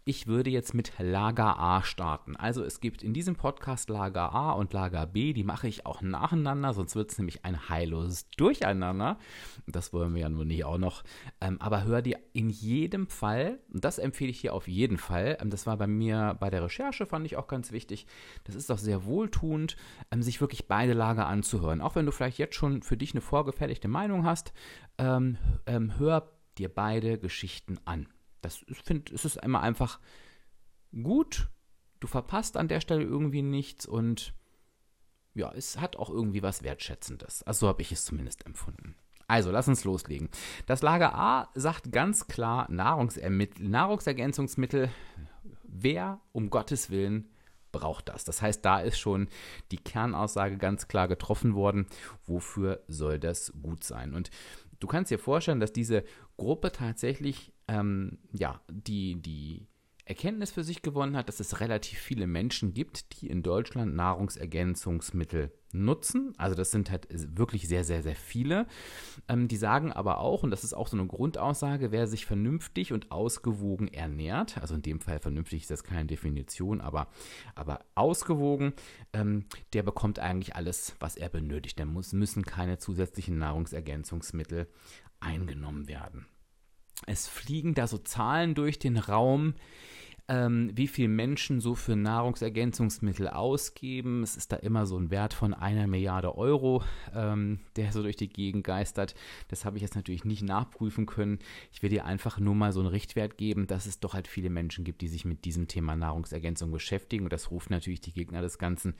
ich 0.05 0.27
würde 0.27 0.49
jetzt 0.49 0.73
mit 0.73 0.91
Lager 0.99 1.57
A 1.57 1.83
starten. 1.83 2.35
Also 2.35 2.63
es 2.63 2.81
gibt 2.81 3.03
in 3.03 3.13
diesem 3.13 3.35
Podcast 3.35 3.89
Lager 3.89 4.33
A 4.33 4.51
und 4.51 4.73
Lager 4.73 5.05
B, 5.05 5.33
die 5.33 5.43
mache 5.43 5.67
ich 5.67 5.85
auch 5.85 6.01
nacheinander, 6.01 6.73
sonst 6.73 6.95
wird 6.95 7.11
es 7.11 7.17
nämlich 7.17 7.45
ein 7.45 7.69
heilloses 7.69 8.29
Durcheinander. 8.31 9.17
Das 9.65 9.93
wollen 9.93 10.13
wir 10.13 10.23
ja 10.23 10.29
nun 10.29 10.47
nicht 10.47 10.65
auch 10.65 10.77
noch. 10.77 11.03
Ähm, 11.39 11.61
aber 11.61 11.85
hör 11.85 12.01
dir 12.01 12.19
in 12.33 12.49
jedem 12.49 13.07
Fall, 13.07 13.59
und 13.73 13.85
das 13.85 13.97
empfehle 13.97 14.31
ich 14.31 14.41
dir 14.41 14.53
auf 14.53 14.67
jeden 14.67 14.97
Fall, 14.97 15.37
ähm, 15.39 15.49
das 15.49 15.67
war 15.67 15.77
bei 15.77 15.87
mir 15.87 16.35
bei 16.39 16.49
der 16.49 16.63
Recherche, 16.63 17.05
fand 17.05 17.25
ich 17.25 17.37
auch 17.37 17.47
ganz 17.47 17.71
wichtig, 17.71 18.05
das 18.43 18.55
ist 18.55 18.71
auch 18.71 18.77
sehr 18.77 19.05
wohltuend, 19.05 19.77
ähm, 20.11 20.21
sich 20.21 20.41
wirklich 20.41 20.67
beide 20.67 20.93
Lager 20.93 21.27
anzuhören. 21.27 21.81
Auch 21.81 21.95
wenn 21.95 22.05
du 22.05 22.11
vielleicht 22.11 22.37
jetzt 22.37 22.55
schon 22.55 22.81
für 22.81 22.97
dich 22.97 23.13
eine 23.13 23.21
vorgefertigte 23.21 23.87
Meinung 23.87 24.25
hast, 24.25 24.53
hör 24.97 26.29
dir 26.57 26.69
beide 26.73 27.17
Geschichten 27.17 27.79
an. 27.85 28.07
Das 28.43 28.63
finde, 28.83 29.13
es 29.13 29.25
ist 29.25 29.37
immer 29.37 29.61
einfach 29.61 29.99
gut. 30.91 31.49
Du 31.99 32.07
verpasst 32.07 32.57
an 32.57 32.67
der 32.67 32.81
Stelle 32.81 33.03
irgendwie 33.03 33.41
nichts 33.41 33.85
und 33.85 34.33
ja, 35.33 35.51
es 35.51 35.79
hat 35.79 35.95
auch 35.95 36.09
irgendwie 36.09 36.43
was 36.43 36.63
Wertschätzendes. 36.63 37.43
Also 37.43 37.61
so 37.61 37.67
habe 37.69 37.81
ich 37.81 37.91
es 37.91 38.05
zumindest 38.05 38.45
empfunden. 38.45 38.95
Also, 39.27 39.51
lass 39.51 39.67
uns 39.67 39.83
loslegen. 39.83 40.29
Das 40.65 40.81
Lager 40.81 41.13
A 41.15 41.49
sagt 41.55 41.91
ganz 41.91 42.27
klar 42.27 42.67
Nahrungsergänzungsmittel. 42.69 44.89
Wer 45.63 46.21
um 46.33 46.49
Gottes 46.49 46.89
Willen 46.89 47.29
braucht 47.71 48.09
das? 48.09 48.25
Das 48.25 48.41
heißt, 48.41 48.65
da 48.65 48.79
ist 48.79 48.99
schon 48.99 49.29
die 49.71 49.77
Kernaussage 49.77 50.57
ganz 50.57 50.87
klar 50.87 51.07
getroffen 51.07 51.55
worden. 51.55 51.87
Wofür 52.25 52.83
soll 52.87 53.17
das 53.17 53.53
gut 53.61 53.83
sein? 53.83 54.13
Und 54.13 54.29
du 54.79 54.87
kannst 54.87 55.09
dir 55.09 55.19
vorstellen, 55.19 55.61
dass 55.61 55.73
diese 55.73 56.03
Gruppe 56.37 56.71
tatsächlich 56.71 57.52
ähm, 57.67 58.17
ja, 58.33 58.61
die, 58.69 59.21
die 59.21 59.67
Erkenntnis 60.05 60.51
für 60.51 60.63
sich 60.63 60.81
gewonnen 60.81 61.15
hat, 61.15 61.29
dass 61.29 61.39
es 61.39 61.61
relativ 61.61 61.97
viele 61.97 62.27
Menschen 62.27 62.73
gibt, 62.73 63.21
die 63.21 63.27
in 63.27 63.41
Deutschland 63.41 63.95
Nahrungsergänzungsmittel 63.95 65.51
nutzen. 65.71 66.33
Also 66.37 66.55
das 66.55 66.71
sind 66.71 66.91
halt 66.91 67.07
wirklich 67.09 67.67
sehr, 67.69 67.85
sehr, 67.85 68.03
sehr 68.03 68.15
viele. 68.15 68.67
Ähm, 69.29 69.47
die 69.47 69.55
sagen 69.55 69.93
aber 69.93 70.19
auch, 70.19 70.43
und 70.43 70.51
das 70.51 70.65
ist 70.65 70.73
auch 70.73 70.87
so 70.87 70.97
eine 70.97 71.07
Grundaussage, 71.07 71.91
wer 71.91 72.07
sich 72.07 72.25
vernünftig 72.25 72.91
und 72.91 73.11
ausgewogen 73.11 73.87
ernährt, 73.87 74.57
also 74.57 74.75
in 74.75 74.81
dem 74.81 74.99
Fall 74.99 75.19
vernünftig 75.19 75.63
ist 75.63 75.71
das 75.71 75.85
keine 75.85 76.05
Definition, 76.05 76.81
aber, 76.81 77.07
aber 77.55 77.85
ausgewogen, 77.95 78.73
ähm, 79.13 79.45
der 79.71 79.83
bekommt 79.83 80.19
eigentlich 80.19 80.55
alles, 80.55 80.95
was 80.99 81.15
er 81.15 81.29
benötigt. 81.29 81.79
Da 81.79 81.85
müssen 81.85 82.43
keine 82.43 82.77
zusätzlichen 82.77 83.37
Nahrungsergänzungsmittel 83.37 84.67
eingenommen 85.21 85.87
werden. 85.87 86.25
Es 87.07 87.27
fliegen 87.27 87.73
da 87.73 87.87
so 87.87 87.97
Zahlen 87.97 88.55
durch 88.55 88.79
den 88.79 88.97
Raum, 88.97 89.55
ähm, 90.29 90.71
wie 90.73 90.87
viel 90.87 91.09
Menschen 91.09 91.59
so 91.59 91.75
für 91.75 91.95
Nahrungsergänzungsmittel 91.95 93.27
ausgeben. 93.27 94.23
Es 94.23 94.37
ist 94.37 94.53
da 94.53 94.55
immer 94.55 94.85
so 94.85 94.97
ein 94.97 95.11
Wert 95.11 95.33
von 95.33 95.53
einer 95.53 95.85
Milliarde 95.85 96.37
Euro, 96.37 96.81
ähm, 97.13 97.59
der 97.75 97.91
so 97.91 98.01
durch 98.01 98.15
die 98.15 98.29
Gegend 98.29 98.63
geistert. 98.63 99.15
Das 99.49 99.65
habe 99.65 99.77
ich 99.77 99.81
jetzt 99.81 99.95
natürlich 99.95 100.23
nicht 100.23 100.43
nachprüfen 100.43 101.05
können. 101.05 101.39
Ich 101.73 101.83
will 101.83 101.89
dir 101.89 102.05
einfach 102.05 102.39
nur 102.39 102.55
mal 102.55 102.71
so 102.71 102.79
einen 102.79 102.89
Richtwert 102.89 103.37
geben, 103.37 103.67
dass 103.67 103.85
es 103.85 103.99
doch 103.99 104.13
halt 104.13 104.27
viele 104.27 104.49
Menschen 104.49 104.85
gibt, 104.85 105.01
die 105.01 105.09
sich 105.09 105.25
mit 105.25 105.43
diesem 105.43 105.67
Thema 105.67 105.95
Nahrungsergänzung 105.95 106.71
beschäftigen. 106.71 107.25
Und 107.25 107.33
das 107.33 107.51
ruft 107.51 107.69
natürlich 107.69 108.01
die 108.01 108.13
Gegner 108.13 108.41
des 108.41 108.57
Ganzen 108.57 108.95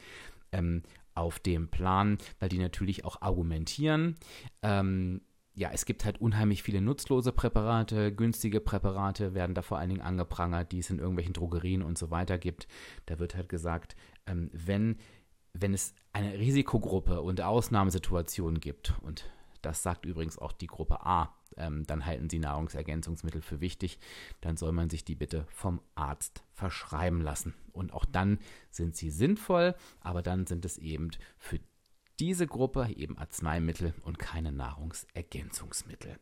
ähm, 0.52 0.84
auf 1.16 1.40
den 1.40 1.70
Plan, 1.70 2.18
weil 2.40 2.50
die 2.50 2.60
natürlich 2.60 3.06
auch 3.06 3.22
argumentieren. 3.22 4.18
Ähm, 4.62 5.22
ja, 5.56 5.70
es 5.72 5.86
gibt 5.86 6.04
halt 6.04 6.20
unheimlich 6.20 6.64
viele 6.64 6.82
nutzlose 6.82 7.32
Präparate, 7.32 8.14
günstige 8.14 8.60
Präparate 8.60 9.34
werden 9.34 9.54
da 9.54 9.62
vor 9.62 9.78
allen 9.78 9.90
Dingen 9.90 10.02
angeprangert, 10.02 10.72
die 10.72 10.80
es 10.80 10.90
in 10.90 11.00
irgendwelchen 11.00 11.34
Drogerien 11.34 11.84
und 11.84 11.98
so 11.98 12.10
weiter 12.10 12.38
gibt. 12.38 12.68
Da 13.06 13.20
wird 13.20 13.36
halt 13.36 13.50
gesagt, 13.50 13.96
ähm, 14.26 14.50
wenn, 14.52 14.98
wenn 15.54 15.74
es 15.74 15.94
eine 16.12 16.40
Risikogruppe 16.40 17.22
und 17.22 17.42
Ausnahmesituationen 17.42 18.60
gibt, 18.60 18.94
und 19.02 19.30
das 19.62 19.84
sagt 19.84 20.06
übrigens 20.06 20.40
auch 20.40 20.54
die 20.54 20.68
Gruppe 20.68 21.06
A, 21.06 21.36
ähm, 21.58 21.86
dann 21.86 22.06
halten 22.06 22.30
sie 22.30 22.40
Nahrungsergänzungsmittel 22.40 23.44
für 23.44 23.62
wichtig, 23.62 24.00
dann 24.42 24.58
soll 24.58 24.72
man 24.72 24.90
sich 24.90 25.06
die 25.06 25.16
bitte 25.16 25.46
vom 25.50 25.82
Arzt 25.94 26.44
verschreiben 26.52 27.22
lassen. 27.22 27.54
Und 27.72 27.94
auch 27.94 28.06
dann 28.06 28.40
sind 28.72 28.96
sie 28.96 29.12
sinnvoll, 29.12 29.76
aber 30.02 30.24
dann 30.24 30.48
sind 30.48 30.66
es 30.66 30.80
eben 30.80 31.12
für 31.38 31.60
diese 32.20 32.48
Gruppe 32.48 32.90
eben 32.96 33.18
Arzneimittel 33.18 33.94
und 34.04 34.20
keine 34.20 34.52
Nahrungsergänzungsmittel. 34.52 36.20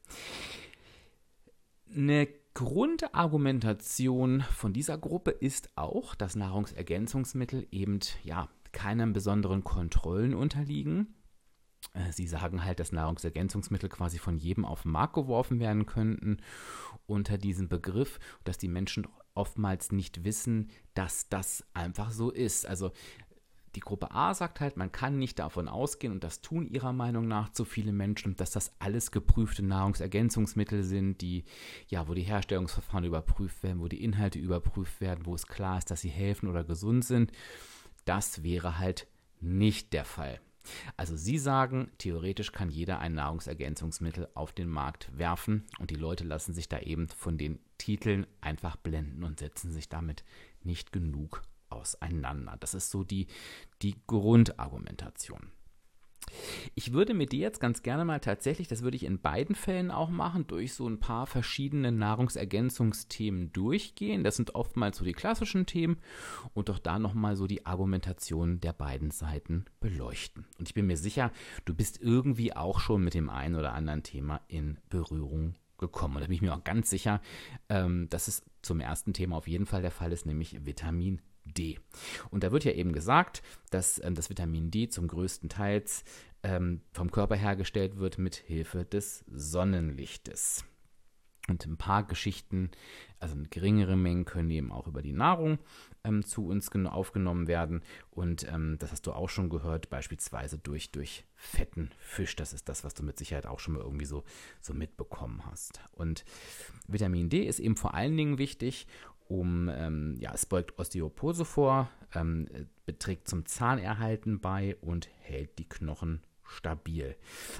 Eine 1.93 2.27
Grundargumentation 2.53 4.41
von 4.41 4.73
dieser 4.73 4.97
Gruppe 4.97 5.31
ist 5.31 5.69
auch, 5.75 6.15
dass 6.15 6.35
Nahrungsergänzungsmittel 6.35 7.67
eben 7.71 7.99
ja 8.23 8.49
keinen 8.71 9.13
besonderen 9.13 9.63
Kontrollen 9.63 10.33
unterliegen. 10.33 11.15
Äh, 11.93 12.11
sie 12.11 12.27
sagen 12.27 12.63
halt, 12.63 12.79
dass 12.79 12.91
Nahrungsergänzungsmittel 12.91 13.89
quasi 13.89 14.17
von 14.17 14.37
jedem 14.37 14.65
auf 14.65 14.83
den 14.83 14.91
Markt 14.91 15.13
geworfen 15.13 15.59
werden 15.59 15.85
könnten 15.85 16.37
unter 17.05 17.37
diesem 17.37 17.69
Begriff, 17.69 18.19
dass 18.43 18.57
die 18.57 18.67
Menschen 18.67 19.07
oftmals 19.33 19.91
nicht 19.91 20.23
wissen, 20.23 20.69
dass 20.93 21.29
das 21.29 21.65
einfach 21.73 22.11
so 22.11 22.31
ist. 22.31 22.65
Also 22.65 22.91
die 23.75 23.79
Gruppe 23.79 24.11
A 24.11 24.33
sagt 24.33 24.59
halt, 24.59 24.77
man 24.77 24.91
kann 24.91 25.17
nicht 25.17 25.39
davon 25.39 25.67
ausgehen, 25.67 26.13
und 26.13 26.23
das 26.23 26.41
tun 26.41 26.65
ihrer 26.65 26.93
Meinung 26.93 27.27
nach 27.27 27.49
zu 27.49 27.65
viele 27.65 27.91
Menschen, 27.91 28.35
dass 28.35 28.51
das 28.51 28.71
alles 28.79 29.11
geprüfte 29.11 29.63
Nahrungsergänzungsmittel 29.63 30.83
sind, 30.83 31.21
die, 31.21 31.45
ja, 31.87 32.07
wo 32.07 32.13
die 32.13 32.23
Herstellungsverfahren 32.23 33.05
überprüft 33.05 33.63
werden, 33.63 33.79
wo 33.79 33.87
die 33.87 34.03
Inhalte 34.03 34.39
überprüft 34.39 34.99
werden, 35.01 35.25
wo 35.25 35.35
es 35.35 35.47
klar 35.47 35.77
ist, 35.77 35.91
dass 35.91 36.01
sie 36.01 36.09
helfen 36.09 36.49
oder 36.49 36.63
gesund 36.63 37.05
sind. 37.05 37.31
Das 38.05 38.43
wäre 38.43 38.79
halt 38.79 39.07
nicht 39.39 39.93
der 39.93 40.05
Fall. 40.05 40.39
Also 40.95 41.15
Sie 41.15 41.39
sagen, 41.39 41.89
theoretisch 41.97 42.51
kann 42.51 42.69
jeder 42.69 42.99
ein 42.99 43.15
Nahrungsergänzungsmittel 43.15 44.29
auf 44.35 44.51
den 44.51 44.69
Markt 44.69 45.09
werfen 45.17 45.65
und 45.79 45.89
die 45.89 45.95
Leute 45.95 46.23
lassen 46.23 46.53
sich 46.53 46.69
da 46.69 46.79
eben 46.79 47.07
von 47.07 47.39
den 47.39 47.59
Titeln 47.79 48.27
einfach 48.41 48.75
blenden 48.75 49.23
und 49.23 49.39
setzen 49.39 49.71
sich 49.71 49.89
damit 49.89 50.23
nicht 50.63 50.91
genug 50.91 51.41
auseinander. 51.71 52.57
Das 52.59 52.73
ist 52.73 52.91
so 52.91 53.03
die, 53.03 53.27
die 53.81 53.95
Grundargumentation. 54.07 55.51
Ich 56.75 56.93
würde 56.93 57.13
mit 57.13 57.31
dir 57.31 57.39
jetzt 57.39 57.59
ganz 57.59 57.83
gerne 57.83 58.05
mal 58.05 58.19
tatsächlich, 58.19 58.67
das 58.67 58.81
würde 58.81 58.95
ich 58.95 59.03
in 59.03 59.21
beiden 59.21 59.55
Fällen 59.55 59.91
auch 59.91 60.09
machen, 60.09 60.47
durch 60.47 60.73
so 60.73 60.87
ein 60.87 60.99
paar 60.99 61.27
verschiedene 61.27 61.91
Nahrungsergänzungsthemen 61.91 63.51
durchgehen. 63.51 64.23
Das 64.23 64.35
sind 64.35 64.55
oftmals 64.55 64.97
so 64.97 65.05
die 65.05 65.13
klassischen 65.13 65.65
Themen 65.65 65.97
und 66.53 66.69
doch 66.69 66.79
da 66.79 66.99
nochmal 66.99 67.35
so 67.35 67.47
die 67.47 67.65
Argumentation 67.65 68.59
der 68.61 68.73
beiden 68.73 69.11
Seiten 69.11 69.65
beleuchten. 69.79 70.45
Und 70.57 70.69
ich 70.69 70.73
bin 70.73 70.87
mir 70.87 70.97
sicher, 70.97 71.31
du 71.65 71.73
bist 71.73 72.01
irgendwie 72.01 72.55
auch 72.55 72.79
schon 72.79 73.03
mit 73.03 73.13
dem 73.13 73.29
einen 73.29 73.55
oder 73.55 73.73
anderen 73.73 74.03
Thema 74.03 74.41
in 74.47 74.79
Berührung 74.89 75.55
gekommen. 75.77 76.15
Und 76.15 76.21
da 76.21 76.27
bin 76.27 76.35
ich 76.35 76.41
mir 76.41 76.53
auch 76.53 76.63
ganz 76.63 76.89
sicher, 76.89 77.21
ähm, 77.69 78.07
dass 78.09 78.27
es 78.27 78.43
zum 78.61 78.79
ersten 78.79 79.13
Thema 79.13 79.37
auf 79.37 79.47
jeden 79.47 79.65
Fall 79.65 79.81
der 79.81 79.91
Fall 79.91 80.11
ist, 80.11 80.25
nämlich 80.25 80.65
Vitamin 80.65 81.21
D. 81.53 81.79
Und 82.29 82.43
da 82.43 82.51
wird 82.51 82.63
ja 82.63 82.71
eben 82.71 82.93
gesagt, 82.93 83.41
dass 83.69 84.03
ähm, 84.03 84.15
das 84.15 84.29
Vitamin 84.29 84.71
D 84.71 84.89
zum 84.89 85.07
größten 85.07 85.49
Teil 85.49 85.83
ähm, 86.43 86.81
vom 86.93 87.11
Körper 87.11 87.35
hergestellt 87.35 87.97
wird 87.97 88.17
mit 88.17 88.35
Hilfe 88.35 88.85
des 88.85 89.23
Sonnenlichtes. 89.31 90.65
Und 91.47 91.65
ein 91.65 91.77
paar 91.77 92.03
Geschichten, 92.03 92.69
also 93.19 93.35
geringere 93.49 93.97
Mengen, 93.97 94.25
können 94.25 94.51
eben 94.51 94.71
auch 94.71 94.87
über 94.87 95.01
die 95.01 95.11
Nahrung 95.11 95.57
ähm, 96.03 96.23
zu 96.23 96.45
uns 96.45 96.69
aufgenommen 96.71 97.47
werden. 97.47 97.81
Und 98.11 98.47
ähm, 98.47 98.77
das 98.79 98.91
hast 98.91 99.07
du 99.07 99.11
auch 99.11 99.27
schon 99.29 99.49
gehört, 99.49 99.89
beispielsweise 99.89 100.59
durch, 100.59 100.91
durch 100.91 101.25
fetten 101.35 101.89
Fisch. 101.97 102.35
Das 102.35 102.53
ist 102.53 102.69
das, 102.69 102.83
was 102.83 102.93
du 102.93 103.03
mit 103.03 103.17
Sicherheit 103.17 103.47
auch 103.47 103.59
schon 103.59 103.73
mal 103.73 103.83
irgendwie 103.83 104.05
so, 104.05 104.23
so 104.61 104.73
mitbekommen 104.73 105.43
hast. 105.45 105.81
Und 105.91 106.25
Vitamin 106.87 107.29
D 107.29 107.43
ist 107.43 107.59
eben 107.59 107.75
vor 107.75 107.95
allen 107.95 108.15
Dingen 108.15 108.37
wichtig, 108.37 108.85
um, 109.31 109.69
ähm, 109.69 110.15
ja, 110.19 110.33
es 110.33 110.45
beugt 110.45 110.77
Osteoporose 110.77 111.45
vor, 111.45 111.89
ähm, 112.13 112.47
beträgt 112.85 113.29
zum 113.29 113.45
Zahnerhalten 113.45 114.41
bei 114.41 114.75
und 114.81 115.07
hält 115.21 115.57
die 115.57 115.69
Knochen 115.69 116.21
stabil. 116.43 117.15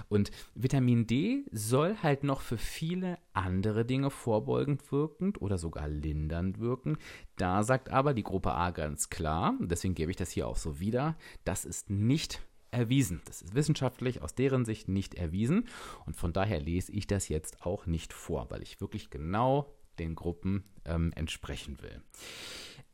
Und 0.10 0.32
Vitamin 0.54 1.08
D 1.08 1.46
soll 1.54 1.96
halt 2.04 2.26
noch 2.26 2.42
für 2.42 2.58
viele 2.58 3.18
andere 3.32 3.86
Dinge 3.86 4.10
vorbeugend 4.10 4.92
wirkend 4.92 5.42
oder 5.42 5.58
sogar 5.58 5.88
lindernd 5.88 6.60
wirken. 6.60 6.98
Da 7.38 7.64
sagt 7.64 7.90
aber 7.90 8.14
die 8.14 8.24
Gruppe 8.24 8.52
A 8.52 8.72
ganz 8.72 9.10
klar, 9.10 9.54
deswegen 9.62 9.96
gebe 9.96 10.12
ich 10.12 10.18
das 10.18 10.32
hier 10.32 10.50
auch 10.50 10.58
so 10.58 10.82
wieder, 10.82 11.16
das 11.46 11.64
ist 11.64 11.90
nicht 11.90 12.42
erwiesen. 12.72 13.22
Das 13.24 13.42
ist 13.42 13.56
wissenschaftlich 13.56 14.22
aus 14.22 14.36
deren 14.36 14.66
Sicht 14.66 14.90
nicht 14.90 15.16
erwiesen 15.16 15.70
und 16.06 16.18
von 16.18 16.34
daher 16.34 16.60
lese 16.60 16.92
ich 16.92 17.08
das 17.08 17.30
jetzt 17.30 17.66
auch 17.66 17.86
nicht 17.86 18.12
vor, 18.12 18.48
weil 18.50 18.62
ich 18.62 18.82
wirklich 18.82 19.10
genau 19.10 19.74
den 20.00 20.16
Gruppen 20.16 20.64
ähm, 20.86 21.12
entsprechen 21.16 21.82
will. 21.82 22.02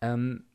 Ähm, 0.01 0.45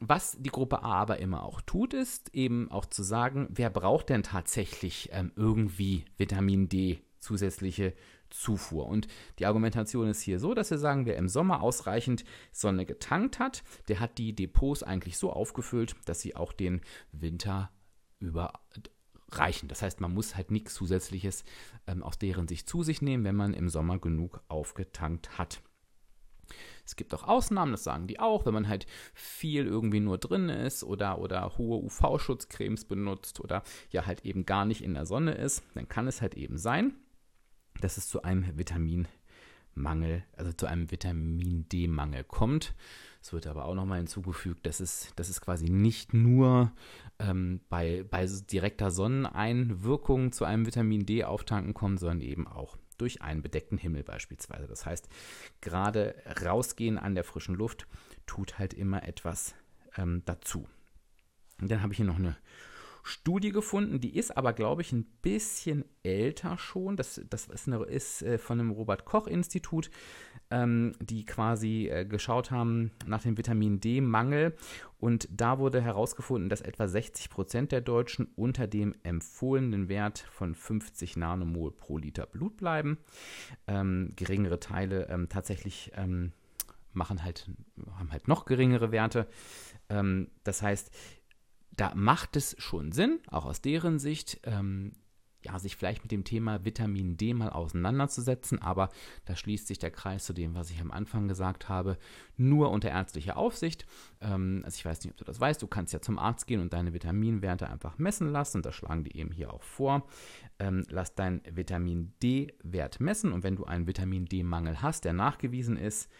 was 0.00 0.36
die 0.40 0.50
Gruppe 0.50 0.82
A 0.82 0.94
aber 0.94 1.18
immer 1.18 1.44
auch 1.44 1.60
tut, 1.60 1.92
ist 1.92 2.34
eben 2.34 2.70
auch 2.70 2.86
zu 2.86 3.02
sagen, 3.02 3.48
wer 3.50 3.68
braucht 3.68 4.08
denn 4.08 4.22
tatsächlich 4.22 5.10
ähm, 5.12 5.32
irgendwie 5.36 6.06
Vitamin 6.16 6.68
D 6.68 7.02
zusätzliche 7.18 7.94
Zufuhr. 8.30 8.86
Und 8.86 9.08
die 9.38 9.46
Argumentation 9.46 10.08
ist 10.08 10.22
hier 10.22 10.38
so, 10.38 10.54
dass 10.54 10.70
wir 10.70 10.78
sagen, 10.78 11.04
wer 11.04 11.16
im 11.16 11.28
Sommer 11.28 11.62
ausreichend 11.62 12.24
Sonne 12.50 12.86
getankt 12.86 13.38
hat, 13.38 13.62
der 13.88 14.00
hat 14.00 14.16
die 14.18 14.34
Depots 14.34 14.82
eigentlich 14.82 15.18
so 15.18 15.30
aufgefüllt, 15.32 15.96
dass 16.06 16.20
sie 16.20 16.34
auch 16.34 16.52
den 16.52 16.80
Winter 17.12 17.70
über 18.20 18.52
reichen. 19.32 19.68
Das 19.68 19.82
heißt, 19.82 20.00
man 20.00 20.14
muss 20.14 20.34
halt 20.34 20.50
nichts 20.50 20.74
Zusätzliches 20.74 21.44
ähm, 21.86 22.02
aus 22.02 22.18
deren 22.18 22.48
Sicht 22.48 22.68
zu 22.68 22.82
sich 22.82 23.02
nehmen, 23.02 23.24
wenn 23.24 23.36
man 23.36 23.54
im 23.54 23.68
Sommer 23.68 23.98
genug 23.98 24.40
aufgetankt 24.48 25.38
hat. 25.38 25.60
Es 26.90 26.96
gibt 26.96 27.14
auch 27.14 27.22
Ausnahmen, 27.22 27.70
das 27.70 27.84
sagen 27.84 28.08
die 28.08 28.18
auch, 28.18 28.46
wenn 28.46 28.52
man 28.52 28.66
halt 28.66 28.84
viel 29.14 29.64
irgendwie 29.64 30.00
nur 30.00 30.18
drin 30.18 30.48
ist 30.48 30.82
oder, 30.82 31.20
oder 31.20 31.56
hohe 31.56 31.80
UV-Schutzcremes 31.84 32.84
benutzt 32.84 33.38
oder 33.38 33.62
ja 33.90 34.06
halt 34.06 34.24
eben 34.24 34.44
gar 34.44 34.64
nicht 34.64 34.82
in 34.82 34.94
der 34.94 35.06
Sonne 35.06 35.34
ist, 35.34 35.62
dann 35.74 35.88
kann 35.88 36.08
es 36.08 36.20
halt 36.20 36.34
eben 36.34 36.58
sein, 36.58 36.94
dass 37.80 37.96
es 37.96 38.08
zu 38.08 38.24
einem 38.24 38.58
Vitaminmangel, 38.58 40.24
also 40.36 40.52
zu 40.52 40.66
einem 40.66 40.90
Vitamin 40.90 41.68
D-Mangel 41.68 42.24
kommt. 42.24 42.74
Es 43.22 43.32
wird 43.32 43.46
aber 43.46 43.66
auch 43.66 43.76
nochmal 43.76 43.98
hinzugefügt, 43.98 44.66
dass 44.66 44.80
es, 44.80 45.12
dass 45.14 45.28
es 45.28 45.40
quasi 45.40 45.70
nicht 45.70 46.12
nur 46.12 46.72
ähm, 47.20 47.60
bei, 47.68 48.04
bei 48.10 48.26
direkter 48.26 48.90
Sonneneinwirkung 48.90 50.32
zu 50.32 50.44
einem 50.44 50.66
Vitamin 50.66 51.06
D-Auftanken 51.06 51.72
kommt, 51.72 52.00
sondern 52.00 52.20
eben 52.20 52.48
auch 52.48 52.76
durch 53.00 53.22
einen 53.22 53.42
bedeckten 53.42 53.78
Himmel 53.78 54.02
beispielsweise. 54.02 54.66
Das 54.66 54.86
heißt, 54.86 55.08
gerade 55.60 56.14
rausgehen 56.44 56.98
an 56.98 57.14
der 57.14 57.24
frischen 57.24 57.54
Luft 57.54 57.86
tut 58.26 58.58
halt 58.58 58.74
immer 58.74 59.06
etwas 59.06 59.54
ähm, 59.96 60.22
dazu. 60.26 60.68
Und 61.60 61.70
dann 61.70 61.82
habe 61.82 61.92
ich 61.92 61.98
hier 61.98 62.06
noch 62.06 62.18
eine 62.18 62.36
Studie 63.10 63.50
gefunden, 63.50 64.00
die 64.00 64.16
ist 64.16 64.36
aber, 64.36 64.52
glaube 64.52 64.82
ich, 64.82 64.92
ein 64.92 65.04
bisschen 65.20 65.84
älter 66.02 66.56
schon. 66.56 66.96
Das, 66.96 67.20
das 67.28 67.46
ist, 67.46 67.66
eine, 67.66 67.84
ist 67.84 68.22
äh, 68.22 68.38
von 68.38 68.58
dem 68.58 68.70
Robert-Koch-Institut, 68.70 69.90
ähm, 70.50 70.92
die 71.00 71.24
quasi 71.24 71.88
äh, 71.88 72.04
geschaut 72.04 72.50
haben 72.50 72.92
nach 73.06 73.22
dem 73.22 73.36
Vitamin 73.36 73.80
D-Mangel. 73.80 74.56
Und 74.98 75.28
da 75.30 75.58
wurde 75.58 75.80
herausgefunden, 75.80 76.48
dass 76.48 76.60
etwa 76.60 76.86
60 76.86 77.30
Prozent 77.30 77.72
der 77.72 77.80
Deutschen 77.80 78.28
unter 78.36 78.66
dem 78.66 78.94
empfohlenen 79.02 79.88
Wert 79.88 80.20
von 80.30 80.54
50 80.54 81.16
Nanomol 81.16 81.72
pro 81.72 81.98
Liter 81.98 82.26
Blut 82.26 82.56
bleiben. 82.56 82.98
Ähm, 83.66 84.12
geringere 84.16 84.60
Teile 84.60 85.08
ähm, 85.08 85.28
tatsächlich 85.28 85.92
ähm, 85.96 86.32
machen 86.92 87.22
halt, 87.22 87.50
haben 87.98 88.12
halt 88.12 88.28
noch 88.28 88.44
geringere 88.44 88.92
Werte. 88.92 89.26
Ähm, 89.88 90.28
das 90.44 90.62
heißt, 90.62 90.90
da 91.80 91.92
macht 91.94 92.36
es 92.36 92.54
schon 92.58 92.92
Sinn, 92.92 93.20
auch 93.28 93.46
aus 93.46 93.62
deren 93.62 93.98
Sicht, 93.98 94.40
ähm, 94.44 94.92
ja, 95.42 95.58
sich 95.58 95.76
vielleicht 95.76 96.02
mit 96.02 96.12
dem 96.12 96.24
Thema 96.24 96.66
Vitamin 96.66 97.16
D 97.16 97.32
mal 97.32 97.48
auseinanderzusetzen, 97.48 98.60
aber 98.60 98.90
da 99.24 99.34
schließt 99.34 99.66
sich 99.66 99.78
der 99.78 99.90
Kreis 99.90 100.26
zu 100.26 100.34
dem, 100.34 100.54
was 100.54 100.68
ich 100.68 100.78
am 100.82 100.90
Anfang 100.90 101.26
gesagt 101.26 101.70
habe, 101.70 101.96
nur 102.36 102.70
unter 102.70 102.90
ärztlicher 102.90 103.38
Aufsicht. 103.38 103.86
Ähm, 104.20 104.60
also 104.62 104.76
ich 104.76 104.84
weiß 104.84 105.02
nicht, 105.02 105.12
ob 105.12 105.16
du 105.16 105.24
das 105.24 105.40
weißt, 105.40 105.62
du 105.62 105.66
kannst 105.68 105.94
ja 105.94 106.02
zum 106.02 106.18
Arzt 106.18 106.46
gehen 106.46 106.60
und 106.60 106.74
deine 106.74 106.92
Vitaminwerte 106.92 107.70
einfach 107.70 107.96
messen 107.96 108.28
lassen. 108.30 108.60
Das 108.60 108.74
schlagen 108.74 109.04
die 109.04 109.16
eben 109.16 109.32
hier 109.32 109.50
auch 109.54 109.62
vor. 109.62 110.06
Ähm, 110.58 110.84
lass 110.90 111.14
deinen 111.14 111.40
Vitamin 111.50 112.12
D-Wert 112.22 113.00
messen. 113.00 113.32
Und 113.32 113.42
wenn 113.42 113.56
du 113.56 113.64
einen 113.64 113.86
Vitamin 113.86 114.26
D-Mangel 114.26 114.82
hast, 114.82 115.06
der 115.06 115.14
nachgewiesen 115.14 115.78
ist, 115.78 116.10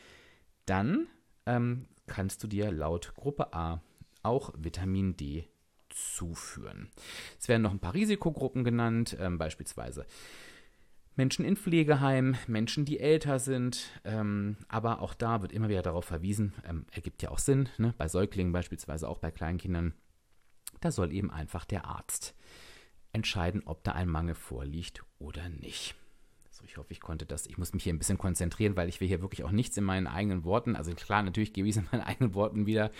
dann 0.64 1.06
ähm, 1.44 1.86
kannst 2.06 2.42
du 2.42 2.46
dir 2.46 2.72
laut 2.72 3.14
Gruppe 3.14 3.52
A 3.52 3.82
auch 4.22 4.52
Vitamin 4.56 5.16
D 5.16 5.49
zuführen. 6.14 6.90
Es 7.38 7.48
werden 7.48 7.62
noch 7.62 7.72
ein 7.72 7.80
paar 7.80 7.94
Risikogruppen 7.94 8.64
genannt, 8.64 9.16
ähm, 9.18 9.38
beispielsweise 9.38 10.06
Menschen 11.16 11.44
in 11.44 11.56
Pflegeheimen, 11.56 12.38
Menschen, 12.46 12.84
die 12.84 13.00
älter 13.00 13.38
sind, 13.38 13.90
ähm, 14.04 14.56
aber 14.68 15.02
auch 15.02 15.12
da 15.12 15.42
wird 15.42 15.52
immer 15.52 15.68
wieder 15.68 15.82
darauf 15.82 16.04
verwiesen, 16.04 16.54
ähm, 16.64 16.86
ergibt 16.92 17.22
ja 17.22 17.30
auch 17.30 17.38
Sinn, 17.38 17.68
ne? 17.78 17.94
bei 17.98 18.08
Säuglingen 18.08 18.52
beispielsweise, 18.52 19.08
auch 19.08 19.18
bei 19.18 19.30
Kleinkindern, 19.30 19.92
da 20.80 20.90
soll 20.90 21.12
eben 21.12 21.30
einfach 21.30 21.64
der 21.64 21.84
Arzt 21.84 22.34
entscheiden, 23.12 23.62
ob 23.66 23.84
da 23.84 23.92
ein 23.92 24.08
Mangel 24.08 24.34
vorliegt 24.34 25.04
oder 25.18 25.48
nicht. 25.48 25.94
So, 26.60 26.66
ich 26.66 26.76
hoffe, 26.76 26.92
ich 26.92 27.00
konnte 27.00 27.26
das. 27.26 27.46
Ich 27.46 27.58
muss 27.58 27.72
mich 27.72 27.84
hier 27.84 27.92
ein 27.92 27.98
bisschen 27.98 28.18
konzentrieren, 28.18 28.76
weil 28.76 28.88
ich 28.88 29.00
will 29.00 29.08
hier 29.08 29.22
wirklich 29.22 29.44
auch 29.44 29.50
nichts 29.50 29.76
in 29.76 29.84
meinen 29.84 30.06
eigenen 30.06 30.44
Worten. 30.44 30.76
Also 30.76 30.92
klar, 30.92 31.22
natürlich 31.22 31.52
gebe 31.52 31.68
ich 31.68 31.76
es 31.76 31.82
in 31.82 31.88
meinen 31.90 32.02
eigenen 32.06 32.34
Worten 32.34 32.66
wieder, 32.66 32.90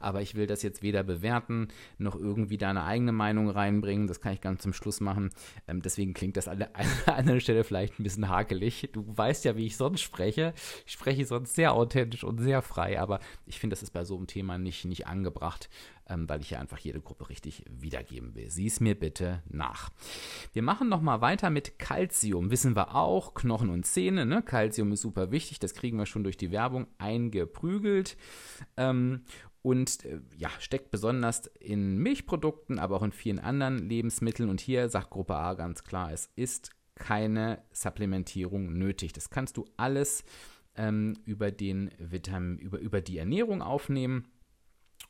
aber 0.00 0.20
ich 0.22 0.34
will 0.34 0.46
das 0.46 0.62
jetzt 0.62 0.82
weder 0.82 1.02
bewerten 1.02 1.68
noch 1.98 2.16
irgendwie 2.16 2.58
da 2.58 2.70
eine 2.70 2.84
eigene 2.84 3.12
Meinung 3.12 3.48
reinbringen. 3.48 4.06
Das 4.06 4.20
kann 4.20 4.32
ich 4.32 4.40
ganz 4.40 4.62
zum 4.62 4.72
Schluss 4.72 5.00
machen. 5.00 5.30
Ähm, 5.68 5.80
deswegen 5.82 6.14
klingt 6.14 6.36
das 6.36 6.48
an 6.48 6.58
der 6.58 6.70
anderen 7.06 7.40
Stelle 7.40 7.64
vielleicht 7.64 7.98
ein 7.98 8.02
bisschen 8.02 8.28
hakelig. 8.28 8.88
Du 8.92 9.04
weißt 9.06 9.44
ja, 9.44 9.56
wie 9.56 9.66
ich 9.66 9.76
sonst 9.76 10.00
spreche. 10.00 10.52
Ich 10.86 10.92
spreche 10.92 11.24
sonst 11.24 11.54
sehr 11.54 11.72
authentisch 11.72 12.24
und 12.24 12.38
sehr 12.38 12.62
frei, 12.62 13.00
aber 13.00 13.20
ich 13.46 13.60
finde, 13.60 13.74
das 13.74 13.82
ist 13.82 13.92
bei 13.92 14.04
so 14.04 14.16
einem 14.16 14.26
Thema 14.26 14.58
nicht, 14.58 14.84
nicht 14.84 15.06
angebracht 15.06 15.68
ähm, 16.08 16.28
weil 16.28 16.40
ich 16.40 16.50
ja 16.50 16.60
einfach 16.60 16.78
jede 16.78 17.00
Gruppe 17.00 17.28
richtig 17.28 17.64
wiedergeben 17.68 18.34
will. 18.34 18.50
Sieh 18.50 18.66
es 18.66 18.80
mir 18.80 18.98
bitte 18.98 19.42
nach. 19.48 19.90
Wir 20.52 20.62
machen 20.62 20.88
nochmal 20.88 21.20
weiter 21.20 21.50
mit 21.50 21.78
Calcium. 21.78 22.50
Wissen 22.50 22.76
wir 22.76 22.94
auch, 22.94 23.34
Knochen 23.34 23.70
und 23.70 23.84
Zähne. 23.86 24.26
Ne? 24.26 24.42
Calcium 24.42 24.92
ist 24.92 25.02
super 25.02 25.30
wichtig, 25.30 25.58
das 25.58 25.74
kriegen 25.74 25.98
wir 25.98 26.06
schon 26.06 26.24
durch 26.24 26.36
die 26.36 26.50
Werbung 26.50 26.86
eingeprügelt. 26.98 28.16
Ähm, 28.76 29.22
und 29.62 30.04
äh, 30.04 30.20
ja, 30.36 30.50
steckt 30.58 30.90
besonders 30.90 31.46
in 31.58 31.96
Milchprodukten, 31.96 32.78
aber 32.78 32.96
auch 32.96 33.02
in 33.02 33.12
vielen 33.12 33.38
anderen 33.38 33.78
Lebensmitteln. 33.78 34.50
Und 34.50 34.60
hier 34.60 34.90
sagt 34.90 35.10
Gruppe 35.10 35.36
A 35.36 35.54
ganz 35.54 35.84
klar, 35.84 36.12
es 36.12 36.30
ist 36.36 36.70
keine 36.94 37.62
Supplementierung 37.72 38.72
nötig. 38.74 39.14
Das 39.14 39.30
kannst 39.30 39.56
du 39.56 39.64
alles 39.76 40.24
ähm, 40.76 41.14
über, 41.24 41.50
den 41.50 41.90
Vitamin, 41.98 42.58
über, 42.58 42.78
über 42.78 43.00
die 43.00 43.18
Ernährung 43.18 43.62
aufnehmen. 43.62 44.28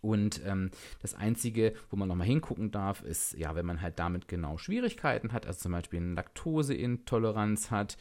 Und 0.04 0.42
ähm, 0.44 0.70
das 1.00 1.14
Einzige, 1.14 1.73
wo 1.88 1.96
man 1.96 2.08
nochmal 2.08 2.26
hingucken 2.26 2.70
darf, 2.70 3.00
ist, 3.00 3.32
ja, 3.38 3.54
wenn 3.54 3.64
man 3.64 3.80
halt 3.80 3.99
damit 3.99 4.28
genau 4.28 4.58
Schwierigkeiten 4.58 5.32
hat, 5.32 5.46
also 5.46 5.61
zum 5.61 5.73
Beispiel 5.73 5.99
eine 5.99 6.12
Laktoseintoleranz 6.12 7.70
hat 7.70 7.96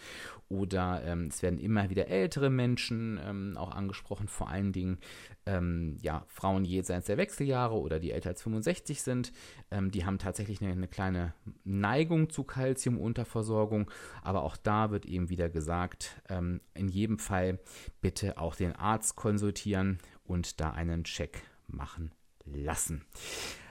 oder 0.50 1.02
ähm, 1.06 1.28
es 1.28 1.42
werden 1.42 1.58
immer 1.58 1.90
wieder 1.90 2.10
ältere 2.10 2.50
Menschen 2.50 3.22
ähm, 3.26 3.56
auch 3.56 3.72
angesprochen, 3.72 4.28
vor 4.28 4.50
allen 4.50 4.74
Dingen 4.74 4.98
ähm, 5.46 5.96
ja, 6.02 6.26
Frauen 6.28 6.66
jenseits 6.66 7.08
der 7.08 7.16
Wechseljahre 7.16 7.80
oder 7.80 8.02
die 8.02 8.12
älter 8.12 8.32
als 8.32 8.42
65 8.42 9.02
sind, 9.02 9.32
ähm, 9.72 9.90
die 9.90 10.06
haben 10.06 10.18
tatsächlich 10.18 10.62
eine, 10.62 10.74
eine 10.74 10.90
kleine 10.90 11.34
Neigung 11.64 12.30
zu 12.30 12.44
Kalziumunterversorgung, 12.44 13.90
aber 14.24 14.44
auch 14.44 14.58
da 14.58 14.92
wird 14.92 15.06
eben 15.06 15.30
wieder 15.30 15.48
gesagt, 15.48 16.22
ähm, 16.28 16.60
in 16.74 16.90
jedem 16.90 17.18
Fall 17.18 17.60
bitte 18.02 18.38
auch 18.38 18.58
den 18.58 18.76
Arzt 18.76 19.16
konsultieren 19.16 20.00
und 20.26 20.60
da 20.60 20.72
einen 20.72 21.06
Check 21.06 21.44
machen 21.68 22.12
lassen. 22.46 23.06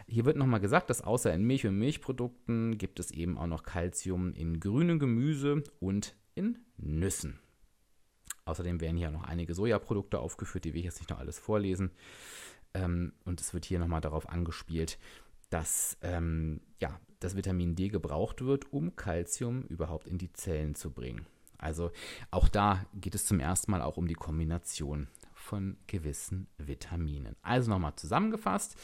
Hier 0.06 0.25
wird 0.25 0.37
nochmal 0.37 0.61
gesagt, 0.61 0.90
dass 0.90 1.00
außer 1.00 1.32
in 1.32 1.44
Milch 1.44 1.66
und 1.66 1.78
Milchprodukten 1.78 2.76
gibt 2.78 3.00
es 3.00 3.11
eben 3.11 3.38
auch 3.38 3.46
noch 3.46 3.62
Kalzium 3.62 4.32
in 4.34 4.61
grünem 4.61 4.99
Gemüse 4.99 5.62
und 5.80 6.17
in 6.34 6.58
Nüssen. 6.76 7.38
Außerdem 8.45 8.80
werden 8.80 8.97
hier 8.97 9.10
noch 9.10 9.25
einige 9.25 9.54
Sojaprodukte 9.54 10.19
aufgeführt, 10.19 10.64
die 10.64 10.75
will 10.75 10.80
ich 10.80 10.86
jetzt 10.86 11.00
nicht 11.00 11.10
noch 11.10 11.19
alles 11.19 11.38
vorlesen. 11.38 11.93
Ähm, 12.75 13.12
und 13.25 13.40
es 13.40 13.54
wird 13.54 13.64
hier 13.64 13.78
nochmal 13.78 14.00
darauf 14.00 14.28
angespielt, 14.28 14.99
dass 15.50 15.97
ähm, 16.02 16.60
ja, 16.80 16.99
das 17.21 17.36
Vitamin 17.36 17.76
D 17.76 17.88
gebraucht 17.88 18.45
wird, 18.45 18.73
um 18.73 18.97
Kalzium 18.97 19.62
überhaupt 19.62 20.08
in 20.08 20.19
die 20.19 20.32
Zellen 20.32 20.75
zu 20.75 20.90
bringen. 20.90 21.26
Also 21.58 21.93
auch 22.30 22.49
da 22.49 22.84
geht 22.95 23.14
es 23.14 23.26
zum 23.26 23.38
ersten 23.38 23.71
Mal 23.71 23.82
auch 23.82 23.97
um 23.97 24.08
die 24.08 24.14
Kombination 24.14 25.06
von 25.43 25.76
gewissen 25.87 26.49
Vitaminen. 26.59 27.37
Also 27.43 27.71
nochmal 27.71 27.97
zusammengefasst, 27.97 28.76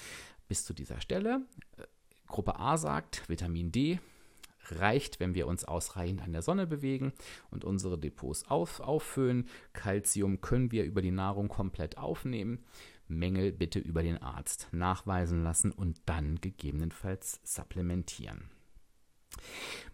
bis 0.48 0.64
zu 0.64 0.74
dieser 0.74 1.00
Stelle. 1.00 1.42
Äh, 1.76 1.84
Gruppe 2.26 2.58
A 2.58 2.76
sagt, 2.76 3.28
Vitamin 3.28 3.72
D 3.72 4.00
reicht, 4.70 5.18
wenn 5.20 5.34
wir 5.34 5.46
uns 5.46 5.64
ausreichend 5.64 6.22
an 6.22 6.32
der 6.32 6.42
Sonne 6.42 6.66
bewegen 6.66 7.12
und 7.50 7.64
unsere 7.64 7.98
Depots 7.98 8.44
auf, 8.50 8.80
auffüllen. 8.80 9.48
Calcium 9.72 10.40
können 10.40 10.72
wir 10.72 10.84
über 10.84 11.00
die 11.00 11.10
Nahrung 11.10 11.48
komplett 11.48 11.96
aufnehmen. 11.96 12.64
Mängel 13.06 13.52
bitte 13.52 13.78
über 13.78 14.02
den 14.02 14.18
Arzt 14.18 14.68
nachweisen 14.72 15.42
lassen 15.42 15.72
und 15.72 16.02
dann 16.04 16.40
gegebenenfalls 16.40 17.40
supplementieren. 17.44 18.50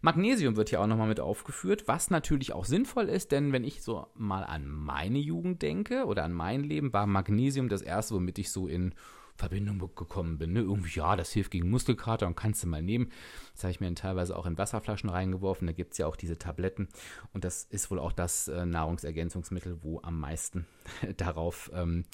Magnesium 0.00 0.56
wird 0.56 0.68
hier 0.68 0.80
auch 0.80 0.86
nochmal 0.86 1.08
mit 1.08 1.20
aufgeführt, 1.20 1.84
was 1.86 2.10
natürlich 2.10 2.52
auch 2.52 2.66
sinnvoll 2.66 3.08
ist, 3.08 3.32
denn 3.32 3.52
wenn 3.52 3.64
ich 3.64 3.82
so 3.82 4.06
mal 4.14 4.44
an 4.44 4.68
meine 4.68 5.18
Jugend 5.18 5.62
denke 5.62 6.04
oder 6.04 6.24
an 6.24 6.32
mein 6.32 6.62
Leben, 6.62 6.92
war 6.92 7.06
Magnesium 7.06 7.68
das 7.68 7.80
erste, 7.80 8.14
womit 8.14 8.38
ich 8.38 8.50
so 8.50 8.68
in 8.68 8.94
Verbindung 9.36 9.78
gekommen 9.78 10.38
bin. 10.38 10.52
Ne? 10.52 10.60
Irgendwie, 10.60 10.98
ja, 10.98 11.16
das 11.16 11.32
hilft 11.32 11.50
gegen 11.50 11.68
Muskelkater 11.70 12.26
und 12.26 12.36
kannst 12.36 12.62
du 12.62 12.68
mal 12.68 12.82
nehmen. 12.82 13.10
Das 13.54 13.64
habe 13.64 13.72
ich 13.72 13.80
mir 13.80 13.92
teilweise 13.94 14.36
auch 14.36 14.46
in 14.46 14.58
Wasserflaschen 14.58 15.10
reingeworfen. 15.10 15.66
Da 15.66 15.72
gibt 15.72 15.92
es 15.92 15.98
ja 15.98 16.06
auch 16.06 16.16
diese 16.16 16.38
Tabletten. 16.38 16.88
Und 17.32 17.44
das 17.44 17.64
ist 17.64 17.90
wohl 17.90 17.98
auch 17.98 18.12
das 18.12 18.48
äh, 18.48 18.64
Nahrungsergänzungsmittel, 18.64 19.78
wo 19.82 20.00
am 20.02 20.20
meisten 20.20 20.66
darauf 21.16 21.70
ähm, 21.74 22.04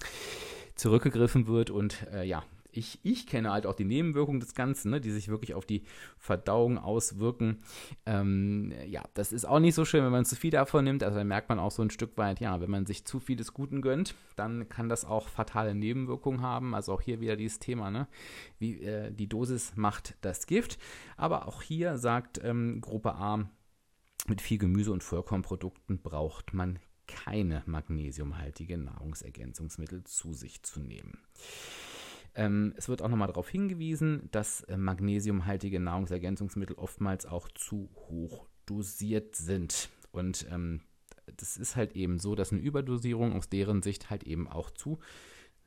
zurückgegriffen 0.76 1.46
wird. 1.46 1.70
Und 1.70 2.06
äh, 2.11 2.24
ja, 2.24 2.42
ich, 2.72 3.00
ich 3.02 3.26
kenne 3.26 3.50
halt 3.50 3.66
auch 3.66 3.74
die 3.74 3.85
Nebenwirkungen 3.85 4.40
des 4.40 4.54
Ganzen, 4.54 4.90
ne, 4.90 5.00
die 5.00 5.11
sich 5.11 5.28
wirklich 5.28 5.54
auf 5.54 5.66
die 5.66 5.85
Verdauung 6.18 6.78
auswirken. 6.78 7.59
Ähm, 8.06 8.72
ja, 8.87 9.02
das 9.14 9.33
ist 9.33 9.44
auch 9.44 9.61
nicht 9.61 9.74
so 9.74 9.85
schön, 9.85 10.04
wenn 10.04 10.12
man 10.12 10.24
zu 10.24 10.37
viel 10.37 10.50
davon 10.50 10.85
nimmt. 10.85 11.02
Also 11.02 11.18
da 11.18 11.24
merkt 11.24 11.48
man 11.48 11.59
auch 11.59 11.70
so 11.70 11.83
ein 11.83 11.90
Stück 11.90 12.16
weit, 12.16 12.40
ja, 12.40 12.61
wenn 12.61 12.70
man 12.70 12.87
sich 12.87 13.04
zu 13.04 13.20
viel 13.20 13.37
des 13.37 13.54
Guten 13.54 13.83
gönnt, 13.83 14.14
dann 14.37 14.68
kann 14.68 14.88
das 14.88 15.04
auch 15.04 15.28
fatale 15.28 15.74
Nebenwirkungen 15.74 16.42
haben. 16.42 16.74
Also 16.74 16.92
auch 16.92 17.02
hier 17.02 17.20
wieder 17.20 17.37
dieses 17.37 17.59
Thema, 17.59 17.90
ne? 17.90 18.06
Wie 18.59 18.83
äh, 18.83 19.11
die 19.12 19.28
Dosis 19.28 19.76
macht 19.76 20.14
das 20.20 20.46
Gift. 20.46 20.78
Aber 21.16 21.46
auch 21.48 21.62
hier 21.62 21.98
sagt 21.98 22.40
ähm, 22.42 22.80
Gruppe 22.80 23.14
A, 23.14 23.48
mit 24.28 24.40
viel 24.40 24.59
Gemüse 24.59 24.92
und 24.92 25.02
Vollkornprodukten 25.02 26.02
braucht 26.02 26.52
man 26.52 26.78
keine 27.06 27.62
magnesiumhaltige 27.66 28.78
Nahrungsergänzungsmittel 28.78 30.04
zu 30.04 30.33
sich 30.33 30.62
zu 30.62 30.80
nehmen. 30.80 31.18
Ähm, 32.35 32.75
es 32.77 32.88
wird 32.88 33.03
auch 33.03 33.09
nochmal 33.09 33.29
darauf 33.29 33.49
hingewiesen, 33.49 34.29
dass 34.31 34.62
äh, 34.62 34.77
magnesiumhaltige 34.77 35.81
Nahrungsergänzungsmittel 35.81 36.77
oftmals 36.77 37.27
auch 37.27 37.49
zu 37.49 37.90
hoch 38.09 38.47
dosiert 38.66 39.35
sind. 39.37 39.88
Und 40.12 40.47
ähm, 40.51 40.83
das 41.37 41.57
ist 41.57 41.77
halt 41.77 41.95
eben 41.97 42.19
so, 42.19 42.35
dass 42.35 42.53
eine 42.53 42.61
Überdosierung 42.61 43.33
aus 43.33 43.49
deren 43.49 43.83
Sicht 43.83 44.11
halt 44.11 44.25
eben 44.25 44.49
auch 44.49 44.71
zu 44.71 44.99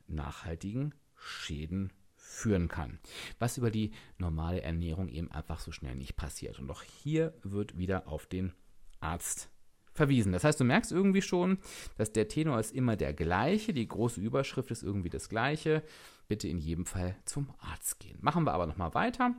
nachhaltigen 0.06 0.94
Schäden 1.16 1.92
führen 2.16 2.68
kann. 2.68 2.98
Was 3.38 3.58
über 3.58 3.70
die 3.70 3.92
normale 4.18 4.62
Ernährung 4.62 5.08
eben 5.08 5.30
einfach 5.30 5.60
so 5.60 5.72
schnell 5.72 5.94
nicht 5.94 6.16
passiert. 6.16 6.58
Und 6.58 6.70
auch 6.70 6.82
hier 6.82 7.34
wird 7.42 7.78
wieder 7.78 8.08
auf 8.08 8.26
den 8.26 8.52
Arzt 9.00 9.50
verwiesen. 9.94 10.32
Das 10.32 10.44
heißt, 10.44 10.60
du 10.60 10.64
merkst 10.64 10.92
irgendwie 10.92 11.22
schon, 11.22 11.58
dass 11.96 12.12
der 12.12 12.28
Tenor 12.28 12.60
ist 12.60 12.74
immer 12.74 12.96
der 12.96 13.14
gleiche, 13.14 13.72
die 13.72 13.88
große 13.88 14.20
Überschrift 14.20 14.70
ist 14.70 14.82
irgendwie 14.82 15.10
das 15.10 15.28
gleiche. 15.28 15.82
Bitte 16.28 16.48
in 16.48 16.58
jedem 16.58 16.86
Fall 16.86 17.16
zum 17.24 17.50
Arzt 17.58 18.00
gehen. 18.00 18.18
Machen 18.20 18.44
wir 18.44 18.52
aber 18.52 18.66
nochmal 18.66 18.94
weiter. 18.94 19.34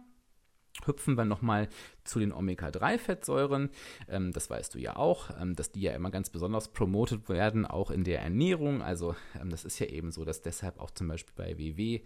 Hüpfen 0.83 1.17
wir 1.17 1.25
nochmal 1.25 1.69
zu 2.03 2.19
den 2.19 2.33
Omega-3-Fettsäuren. 2.33 3.69
Ähm, 4.09 4.31
das 4.33 4.49
weißt 4.49 4.75
du 4.75 4.79
ja 4.79 4.95
auch, 4.95 5.29
ähm, 5.39 5.55
dass 5.55 5.71
die 5.71 5.81
ja 5.81 5.93
immer 5.93 6.11
ganz 6.11 6.29
besonders 6.29 6.73
promotet 6.73 7.29
werden, 7.29 7.65
auch 7.65 7.91
in 7.91 8.03
der 8.03 8.21
Ernährung. 8.21 8.81
Also 8.81 9.15
ähm, 9.39 9.49
das 9.49 9.63
ist 9.65 9.79
ja 9.79 9.87
eben 9.87 10.11
so, 10.11 10.25
dass 10.25 10.41
deshalb 10.41 10.79
auch 10.79 10.91
zum 10.91 11.07
Beispiel 11.07 11.33
bei 11.35 11.57
WW 11.57 12.01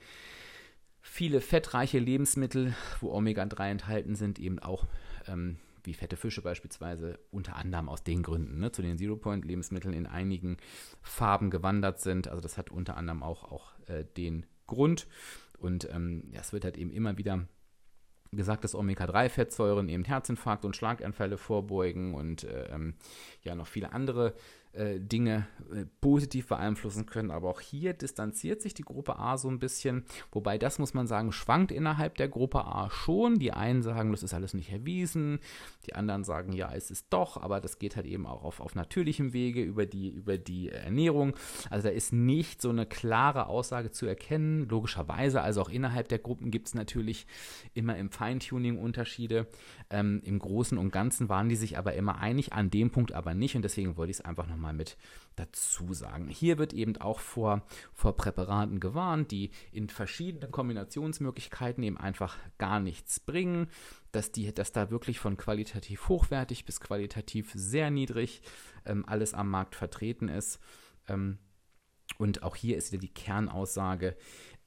viele 1.01 1.41
fettreiche 1.41 1.99
Lebensmittel, 1.99 2.75
wo 2.99 3.11
Omega-3 3.11 3.71
enthalten 3.71 4.15
sind, 4.15 4.37
eben 4.37 4.59
auch 4.59 4.85
ähm, 5.27 5.57
wie 5.83 5.93
fette 5.93 6.17
Fische 6.17 6.41
beispielsweise, 6.41 7.19
unter 7.31 7.55
anderem 7.55 7.89
aus 7.89 8.03
den 8.03 8.23
Gründen, 8.23 8.59
ne, 8.59 8.71
zu 8.71 8.81
den 8.81 8.97
Zero-Point-Lebensmitteln 8.97 9.93
in 9.93 10.07
einigen 10.07 10.57
Farben 11.01 11.49
gewandert 11.49 11.99
sind. 11.99 12.27
Also 12.27 12.41
das 12.41 12.57
hat 12.57 12.69
unter 12.71 12.97
anderem 12.97 13.23
auch, 13.23 13.51
auch 13.51 13.71
äh, 13.87 14.05
den 14.17 14.45
Grund. 14.67 15.07
Und 15.57 15.89
ähm, 15.91 16.31
es 16.33 16.53
wird 16.53 16.63
halt 16.63 16.77
eben 16.77 16.91
immer 16.91 17.17
wieder 17.17 17.47
gesagt, 18.31 18.63
dass 18.63 18.75
Omega-3-Fettsäuren 18.75 19.89
eben 19.89 20.03
Herzinfarkt 20.03 20.65
und 20.65 20.75
Schlaganfälle 20.75 21.37
vorbeugen 21.37 22.13
und 22.13 22.43
äh, 22.43 22.65
ähm, 22.65 22.95
ja 23.41 23.55
noch 23.55 23.67
viele 23.67 23.91
andere 23.91 24.35
äh, 24.73 24.99
Dinge 24.99 25.47
äh, 25.73 25.85
positiv 26.01 26.47
beeinflussen 26.47 27.05
können. 27.05 27.31
Aber 27.31 27.49
auch 27.49 27.59
hier 27.59 27.93
distanziert 27.93 28.61
sich 28.61 28.73
die 28.73 28.83
Gruppe 28.83 29.17
A 29.17 29.37
so 29.37 29.49
ein 29.49 29.59
bisschen. 29.59 30.05
Wobei 30.31 30.57
das, 30.57 30.79
muss 30.79 30.93
man 30.93 31.07
sagen, 31.07 31.31
schwankt 31.31 31.71
innerhalb 31.71 32.15
der 32.15 32.27
Gruppe 32.27 32.65
A 32.65 32.89
schon. 32.89 33.39
Die 33.39 33.51
einen 33.51 33.81
sagen, 33.81 34.11
das 34.11 34.23
ist 34.23 34.33
alles 34.33 34.53
nicht 34.53 34.71
erwiesen. 34.71 35.39
Die 35.87 35.95
anderen 35.95 36.23
sagen, 36.23 36.53
ja, 36.53 36.71
es 36.73 36.91
ist 36.91 37.07
doch. 37.09 37.37
Aber 37.37 37.61
das 37.61 37.79
geht 37.79 37.95
halt 37.95 38.05
eben 38.05 38.25
auch 38.25 38.43
auf, 38.43 38.59
auf 38.59 38.75
natürlichem 38.75 39.33
Wege 39.33 39.61
über 39.61 39.85
die, 39.85 40.09
über 40.09 40.37
die 40.37 40.69
Ernährung. 40.69 41.35
Also 41.69 41.87
da 41.87 41.93
ist 41.93 42.13
nicht 42.13 42.61
so 42.61 42.69
eine 42.69 42.85
klare 42.85 43.47
Aussage 43.47 43.91
zu 43.91 44.05
erkennen. 44.05 44.67
Logischerweise, 44.69 45.41
also 45.41 45.61
auch 45.61 45.69
innerhalb 45.69 46.09
der 46.09 46.19
Gruppen 46.19 46.51
gibt 46.51 46.67
es 46.67 46.75
natürlich 46.75 47.25
immer 47.73 47.97
im 47.97 48.11
Feintuning 48.11 48.77
Unterschiede. 48.77 49.47
Ähm, 49.89 50.21
Im 50.23 50.39
Großen 50.39 50.77
und 50.77 50.91
Ganzen 50.91 51.29
waren 51.29 51.49
die 51.49 51.55
sich 51.55 51.77
aber 51.77 51.93
immer 51.95 52.19
einig, 52.19 52.53
an 52.53 52.69
dem 52.69 52.91
Punkt 52.91 53.13
aber 53.13 53.33
nicht. 53.33 53.55
Und 53.55 53.63
deswegen 53.63 53.97
wollte 53.97 54.11
ich 54.11 54.17
es 54.17 54.25
einfach 54.25 54.47
nochmal 54.59 54.73
mit 54.73 54.97
dazu 55.37 55.93
sagen. 55.93 56.27
Hier 56.27 56.57
wird 56.57 56.73
eben 56.73 56.97
auch 56.97 57.21
vor, 57.21 57.63
vor 57.93 58.17
Präparaten 58.17 58.81
gewarnt, 58.81 59.31
die 59.31 59.51
in 59.71 59.87
verschiedenen 59.87 60.51
Kombinationsmöglichkeiten 60.51 61.81
eben 61.83 61.97
einfach 61.97 62.37
gar 62.57 62.81
nichts 62.81 63.21
bringen, 63.21 63.69
dass, 64.11 64.33
die, 64.33 64.53
dass 64.53 64.73
da 64.73 64.91
wirklich 64.91 65.19
von 65.19 65.37
qualitativ 65.37 66.09
hochwertig 66.09 66.65
bis 66.65 66.81
qualitativ 66.81 67.51
sehr 67.53 67.89
niedrig 67.89 68.41
ähm, 68.85 69.05
alles 69.07 69.33
am 69.33 69.49
Markt 69.49 69.75
vertreten 69.75 70.27
ist. 70.27 70.59
Ähm, 71.07 71.37
und 72.17 72.43
auch 72.43 72.57
hier 72.57 72.75
ist 72.75 72.91
wieder 72.91 72.99
die 73.01 73.13
Kernaussage, 73.13 74.17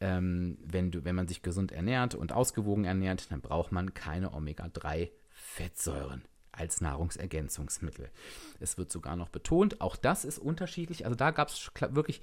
ähm, 0.00 0.57
wenn, 0.64 0.90
du, 0.90 1.05
wenn 1.05 1.14
man 1.14 1.28
sich 1.28 1.42
gesund 1.42 1.70
ernährt 1.70 2.14
und 2.14 2.33
ausgewogen 2.33 2.85
ernährt, 2.85 3.31
dann 3.31 3.42
braucht 3.42 3.72
man 3.72 3.92
keine 3.92 4.33
Omega-3-Fettsäuren 4.33 6.22
als 6.53 6.81
Nahrungsergänzungsmittel. 6.81 8.11
Es 8.61 8.79
wird 8.79 8.93
sogar 8.93 9.17
noch 9.17 9.31
betont, 9.31 9.81
auch 9.81 9.97
das 9.97 10.25
ist 10.25 10.38
unterschiedlich. 10.38 11.05
Also 11.05 11.17
da 11.17 11.31
gab 11.31 11.49
es 11.49 11.71
wirklich 11.91 12.23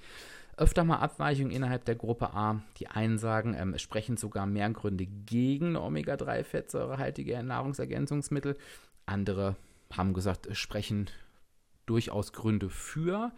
öfter 0.56 0.84
mal 0.84 0.98
Abweichungen 0.98 1.50
innerhalb 1.50 1.84
der 1.84 1.94
Gruppe 1.96 2.34
A. 2.34 2.62
Die 2.78 2.88
einen 2.88 3.18
sagen, 3.18 3.54
ähm, 3.54 3.74
es 3.74 3.82
sprechen 3.82 4.16
sogar 4.16 4.46
mehr 4.46 4.70
Gründe 4.70 5.06
gegen 5.06 5.76
Omega-3-fettsäurehaltige 5.76 7.42
Nahrungsergänzungsmittel. 7.42 8.56
Andere 9.06 9.56
haben 9.92 10.14
gesagt, 10.14 10.46
es 10.46 10.58
sprechen 10.58 11.10
durchaus 11.86 12.32
Gründe 12.32 12.70
für 12.70 13.32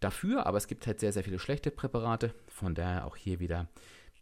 dafür, 0.00 0.46
aber 0.46 0.58
es 0.58 0.66
gibt 0.66 0.86
halt 0.86 0.98
sehr, 0.98 1.12
sehr 1.12 1.24
viele 1.24 1.38
schlechte 1.38 1.70
Präparate. 1.70 2.34
Von 2.48 2.74
daher 2.74 3.06
auch 3.06 3.16
hier 3.16 3.38
wieder 3.38 3.68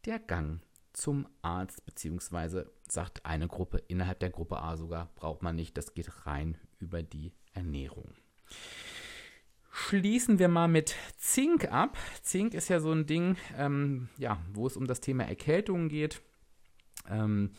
der 0.04 0.18
Gang 0.18 0.60
zum 0.92 1.26
Arzt, 1.42 1.86
beziehungsweise 1.86 2.70
sagt 2.90 3.24
eine 3.24 3.48
Gruppe, 3.48 3.82
innerhalb 3.88 4.20
der 4.20 4.30
Gruppe 4.30 4.60
A 4.62 4.76
sogar, 4.76 5.10
braucht 5.14 5.42
man 5.42 5.56
nicht, 5.56 5.76
das 5.76 5.94
geht 5.94 6.26
rein 6.26 6.56
über 6.78 7.02
die 7.02 7.32
Ernährung. 7.52 8.12
Schließen 9.70 10.38
wir 10.38 10.48
mal 10.48 10.68
mit 10.68 10.96
Zink 11.16 11.72
ab. 11.72 11.96
Zink 12.22 12.54
ist 12.54 12.68
ja 12.68 12.80
so 12.80 12.90
ein 12.90 13.06
Ding, 13.06 13.36
ähm, 13.56 14.08
ja, 14.18 14.38
wo 14.52 14.66
es 14.66 14.76
um 14.76 14.86
das 14.86 15.00
Thema 15.00 15.24
Erkältung 15.24 15.88
geht. 15.88 16.20
Ähm, 17.08 17.52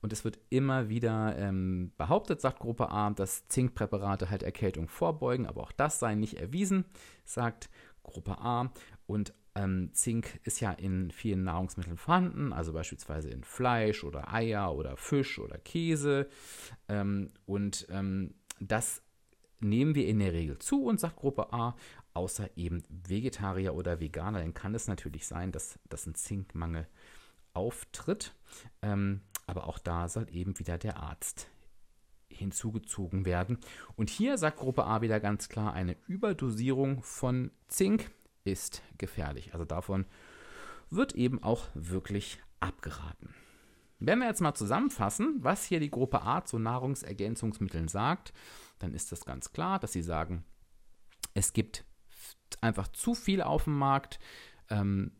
und 0.00 0.12
es 0.12 0.24
wird 0.24 0.40
immer 0.50 0.88
wieder 0.88 1.38
ähm, 1.38 1.92
behauptet, 1.96 2.40
sagt 2.40 2.58
Gruppe 2.58 2.90
A, 2.90 3.10
dass 3.10 3.46
Zinkpräparate 3.46 4.30
halt 4.30 4.42
Erkältung 4.42 4.88
vorbeugen, 4.88 5.46
aber 5.46 5.62
auch 5.62 5.72
das 5.72 6.00
sei 6.00 6.16
nicht 6.16 6.34
erwiesen, 6.34 6.84
sagt 7.24 7.70
Gruppe 8.02 8.38
A. 8.40 8.72
Und 9.06 9.32
ähm, 9.54 9.90
Zink 9.92 10.40
ist 10.44 10.60
ja 10.60 10.72
in 10.72 11.10
vielen 11.10 11.44
Nahrungsmitteln 11.44 11.96
vorhanden, 11.96 12.52
also 12.52 12.72
beispielsweise 12.72 13.30
in 13.30 13.44
Fleisch 13.44 14.04
oder 14.04 14.32
Eier 14.32 14.74
oder 14.74 14.96
Fisch 14.96 15.38
oder 15.38 15.58
Käse. 15.58 16.28
Ähm, 16.88 17.28
und 17.44 17.86
ähm, 17.90 18.34
das 18.60 19.02
nehmen 19.60 19.94
wir 19.94 20.06
in 20.06 20.18
der 20.18 20.32
Regel 20.32 20.58
zu 20.58 20.84
und 20.84 21.00
sagt 21.00 21.16
Gruppe 21.16 21.52
A, 21.52 21.76
außer 22.14 22.50
eben 22.56 22.82
Vegetarier 22.88 23.74
oder 23.74 24.00
Veganer, 24.00 24.40
dann 24.40 24.54
kann 24.54 24.74
es 24.74 24.88
natürlich 24.88 25.26
sein, 25.26 25.52
dass, 25.52 25.78
dass 25.88 26.06
ein 26.06 26.14
Zinkmangel 26.14 26.86
auftritt. 27.54 28.34
Ähm, 28.82 29.20
aber 29.46 29.66
auch 29.66 29.78
da 29.78 30.08
soll 30.08 30.26
eben 30.30 30.58
wieder 30.58 30.78
der 30.78 30.98
Arzt 30.98 31.48
hinzugezogen 32.28 33.24
werden. 33.24 33.58
Und 33.96 34.10
hier 34.10 34.38
sagt 34.38 34.58
Gruppe 34.58 34.84
A 34.84 35.02
wieder 35.02 35.20
ganz 35.20 35.48
klar, 35.48 35.74
eine 35.74 35.96
Überdosierung 36.06 37.02
von 37.02 37.50
Zink 37.68 38.10
ist 38.44 38.82
gefährlich. 38.98 39.52
Also 39.52 39.64
davon 39.64 40.06
wird 40.90 41.14
eben 41.14 41.42
auch 41.42 41.68
wirklich 41.74 42.38
abgeraten. 42.60 43.34
Wenn 43.98 44.18
wir 44.18 44.26
jetzt 44.26 44.40
mal 44.40 44.54
zusammenfassen, 44.54 45.36
was 45.38 45.64
hier 45.64 45.80
die 45.80 45.90
Gruppe 45.90 46.22
A 46.22 46.44
zu 46.44 46.58
Nahrungsergänzungsmitteln 46.58 47.88
sagt, 47.88 48.32
dann 48.78 48.94
ist 48.94 49.12
das 49.12 49.24
ganz 49.24 49.52
klar, 49.52 49.78
dass 49.78 49.92
sie 49.92 50.02
sagen, 50.02 50.44
es 51.34 51.52
gibt 51.52 51.84
einfach 52.60 52.88
zu 52.88 53.14
viel 53.14 53.42
auf 53.42 53.64
dem 53.64 53.78
Markt. 53.78 54.18
Ähm, 54.68 55.12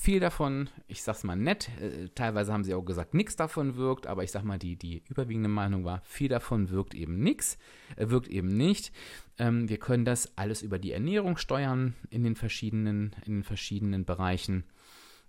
viel 0.00 0.18
davon, 0.18 0.70
ich 0.88 1.02
sag's 1.02 1.24
mal 1.24 1.36
nett, 1.36 1.68
äh, 1.78 2.08
teilweise 2.14 2.54
haben 2.54 2.64
sie 2.64 2.72
auch 2.72 2.84
gesagt, 2.84 3.12
nichts 3.12 3.36
davon 3.36 3.76
wirkt, 3.76 4.06
aber 4.06 4.24
ich 4.24 4.30
sag 4.30 4.44
mal, 4.44 4.58
die, 4.58 4.76
die 4.76 5.04
überwiegende 5.10 5.50
Meinung 5.50 5.84
war, 5.84 6.00
viel 6.06 6.30
davon 6.30 6.70
wirkt 6.70 6.94
eben 6.94 7.18
nichts, 7.18 7.58
äh, 7.96 8.08
wirkt 8.08 8.28
eben 8.28 8.48
nicht. 8.48 8.92
Ähm, 9.36 9.68
wir 9.68 9.78
können 9.78 10.06
das 10.06 10.38
alles 10.38 10.62
über 10.62 10.78
die 10.78 10.92
Ernährung 10.92 11.36
steuern 11.36 11.96
in 12.08 12.24
den 12.24 12.34
verschiedenen, 12.34 13.14
in 13.26 13.34
den 13.34 13.44
verschiedenen 13.44 14.06
Bereichen. 14.06 14.64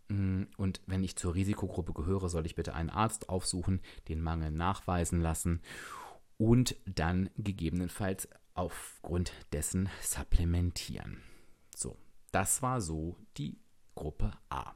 Mm, 0.08 0.44
und 0.56 0.80
wenn 0.88 1.04
ich 1.04 1.18
zur 1.18 1.36
Risikogruppe 1.36 1.92
gehöre, 1.92 2.30
soll 2.30 2.46
ich 2.46 2.56
bitte 2.56 2.74
einen 2.74 2.90
Arzt 2.90 3.28
aufsuchen, 3.28 3.82
den 4.08 4.22
Mangel 4.22 4.52
nachweisen 4.52 5.20
lassen 5.20 5.60
und 6.38 6.78
dann 6.86 7.30
gegebenenfalls 7.36 8.30
aufgrund 8.54 9.34
dessen 9.52 9.90
supplementieren. 10.02 11.18
So, 11.76 11.98
das 12.32 12.62
war 12.62 12.80
so 12.80 13.18
die 13.38 13.61
Gruppe 13.96 14.32
A. 14.50 14.74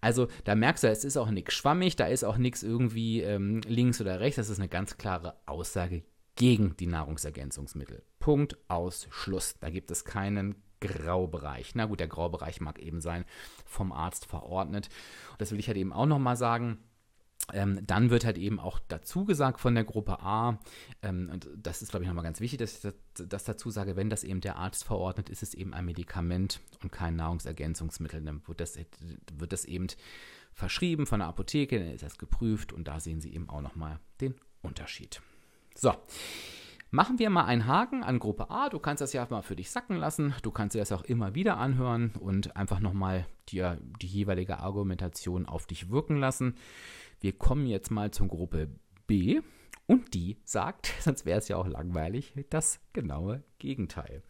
Also 0.00 0.28
da 0.44 0.54
merkst 0.54 0.84
du, 0.84 0.88
es 0.88 1.04
ist 1.04 1.16
auch 1.16 1.30
nichts 1.30 1.54
schwammig, 1.54 1.96
da 1.96 2.06
ist 2.06 2.24
auch 2.24 2.38
nichts 2.38 2.62
irgendwie 2.62 3.20
ähm, 3.20 3.60
links 3.66 4.00
oder 4.00 4.20
rechts, 4.20 4.36
das 4.36 4.48
ist 4.48 4.58
eine 4.58 4.68
ganz 4.68 4.96
klare 4.96 5.36
Aussage 5.46 6.02
gegen 6.36 6.76
die 6.78 6.86
Nahrungsergänzungsmittel. 6.86 8.02
Punkt 8.18 8.56
aus 8.68 9.06
Schluss. 9.10 9.56
Da 9.60 9.68
gibt 9.68 9.90
es 9.90 10.04
keinen 10.04 10.54
Graubereich. 10.80 11.74
Na 11.74 11.84
gut, 11.84 12.00
der 12.00 12.08
Graubereich 12.08 12.60
mag 12.60 12.78
eben 12.78 13.00
sein, 13.02 13.26
vom 13.66 13.92
Arzt 13.92 14.24
verordnet. 14.24 14.88
Und 15.32 15.40
das 15.40 15.52
will 15.52 15.58
ich 15.58 15.68
halt 15.68 15.76
eben 15.76 15.92
auch 15.92 16.06
nochmal 16.06 16.36
sagen. 16.36 16.78
Ähm, 17.52 17.80
dann 17.86 18.10
wird 18.10 18.24
halt 18.24 18.38
eben 18.38 18.60
auch 18.60 18.78
dazu 18.88 19.24
gesagt 19.24 19.60
von 19.60 19.74
der 19.74 19.84
Gruppe 19.84 20.20
A, 20.20 20.58
ähm, 21.02 21.30
und 21.32 21.48
das 21.56 21.82
ist, 21.82 21.90
glaube 21.90 22.04
ich, 22.04 22.08
nochmal 22.08 22.24
ganz 22.24 22.40
wichtig, 22.40 22.58
dass 22.58 22.76
ich 22.76 22.80
das, 22.82 22.94
das, 23.28 23.44
dazu 23.44 23.70
sage, 23.70 23.96
wenn 23.96 24.10
das 24.10 24.24
eben 24.24 24.40
der 24.40 24.56
Arzt 24.56 24.84
verordnet, 24.84 25.28
ist 25.30 25.42
es 25.42 25.54
eben 25.54 25.74
ein 25.74 25.84
Medikament 25.84 26.60
und 26.82 26.92
kein 26.92 27.16
Nahrungsergänzungsmittel. 27.16 28.22
Dann 28.22 28.42
wird 28.46 28.60
das, 28.60 28.78
wird 29.32 29.52
das 29.52 29.64
eben 29.64 29.88
verschrieben 30.52 31.06
von 31.06 31.20
der 31.20 31.28
Apotheke, 31.28 31.78
dann 31.78 31.90
ist 31.90 32.02
das 32.02 32.18
geprüft 32.18 32.72
und 32.72 32.86
da 32.86 33.00
sehen 33.00 33.20
Sie 33.20 33.32
eben 33.32 33.48
auch 33.48 33.62
nochmal 33.62 33.98
den 34.20 34.34
Unterschied. 34.62 35.20
So. 35.74 35.94
Machen 36.92 37.20
wir 37.20 37.30
mal 37.30 37.44
einen 37.44 37.66
Haken 37.66 38.02
an 38.02 38.18
Gruppe 38.18 38.50
A. 38.50 38.68
Du 38.68 38.80
kannst 38.80 39.00
das 39.00 39.12
ja 39.12 39.24
mal 39.30 39.42
für 39.42 39.54
dich 39.54 39.70
sacken 39.70 39.96
lassen. 39.96 40.34
Du 40.42 40.50
kannst 40.50 40.74
dir 40.74 40.80
das 40.80 40.90
auch 40.90 41.04
immer 41.04 41.36
wieder 41.36 41.56
anhören 41.56 42.10
und 42.18 42.56
einfach 42.56 42.80
nochmal 42.80 43.26
dir 43.48 43.78
die 44.02 44.08
jeweilige 44.08 44.58
Argumentation 44.58 45.46
auf 45.46 45.68
dich 45.68 45.90
wirken 45.90 46.16
lassen. 46.16 46.56
Wir 47.20 47.32
kommen 47.32 47.66
jetzt 47.66 47.90
mal 47.90 48.10
zur 48.10 48.28
Gruppe 48.28 48.68
B. 49.06 49.40
Und 49.86 50.14
die 50.14 50.38
sagt, 50.44 50.92
sonst 51.00 51.26
wäre 51.26 51.38
es 51.38 51.48
ja 51.48 51.56
auch 51.56 51.66
langweilig, 51.66 52.32
das 52.48 52.80
genaue 52.92 53.42
Gegenteil. 53.58 54.22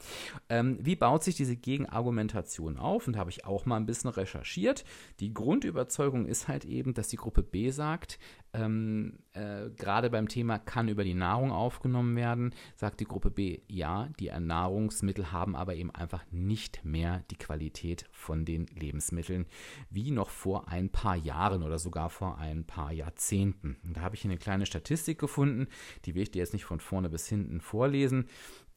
Ähm, 0.48 0.78
wie 0.80 0.96
baut 0.96 1.22
sich 1.22 1.36
diese 1.36 1.56
Gegenargumentation 1.56 2.76
auf? 2.76 3.06
Und 3.06 3.16
habe 3.16 3.30
ich 3.30 3.44
auch 3.46 3.64
mal 3.64 3.76
ein 3.76 3.86
bisschen 3.86 4.10
recherchiert. 4.10 4.84
Die 5.20 5.32
Grundüberzeugung 5.32 6.26
ist 6.26 6.48
halt 6.48 6.64
eben, 6.64 6.92
dass 6.94 7.08
die 7.08 7.16
Gruppe 7.16 7.42
B 7.42 7.70
sagt, 7.70 8.18
ähm, 8.52 9.20
äh, 9.32 9.70
gerade 9.76 10.10
beim 10.10 10.28
Thema 10.28 10.58
kann 10.58 10.88
über 10.88 11.04
die 11.04 11.14
Nahrung 11.14 11.52
aufgenommen 11.52 12.16
werden, 12.16 12.52
sagt 12.74 12.98
die 13.00 13.04
Gruppe 13.04 13.30
B, 13.30 13.60
ja, 13.68 14.08
die 14.18 14.30
Nahrungsmittel 14.30 15.30
haben 15.30 15.54
aber 15.54 15.76
eben 15.76 15.94
einfach 15.94 16.24
nicht 16.32 16.84
mehr 16.84 17.22
die 17.30 17.36
Qualität 17.36 18.06
von 18.10 18.44
den 18.44 18.66
Lebensmitteln 18.66 19.46
wie 19.88 20.10
noch 20.10 20.30
vor 20.30 20.68
ein 20.68 20.90
paar 20.90 21.16
Jahren 21.16 21.62
oder 21.62 21.78
sogar 21.78 22.10
vor 22.10 22.38
ein 22.38 22.64
paar 22.64 22.92
Jahrzehnten. 22.92 23.76
Und 23.84 23.96
da 23.96 24.00
habe 24.00 24.16
ich 24.16 24.24
eine 24.24 24.38
kleine 24.38 24.66
Statistik 24.66 25.18
gefunden, 25.18 25.68
die 26.04 26.14
will 26.16 26.22
ich 26.22 26.32
dir 26.32 26.40
jetzt 26.40 26.52
nicht 26.52 26.64
von 26.64 26.80
vorne 26.80 27.08
bis 27.08 27.28
hinten 27.28 27.60
vorlesen. 27.60 28.26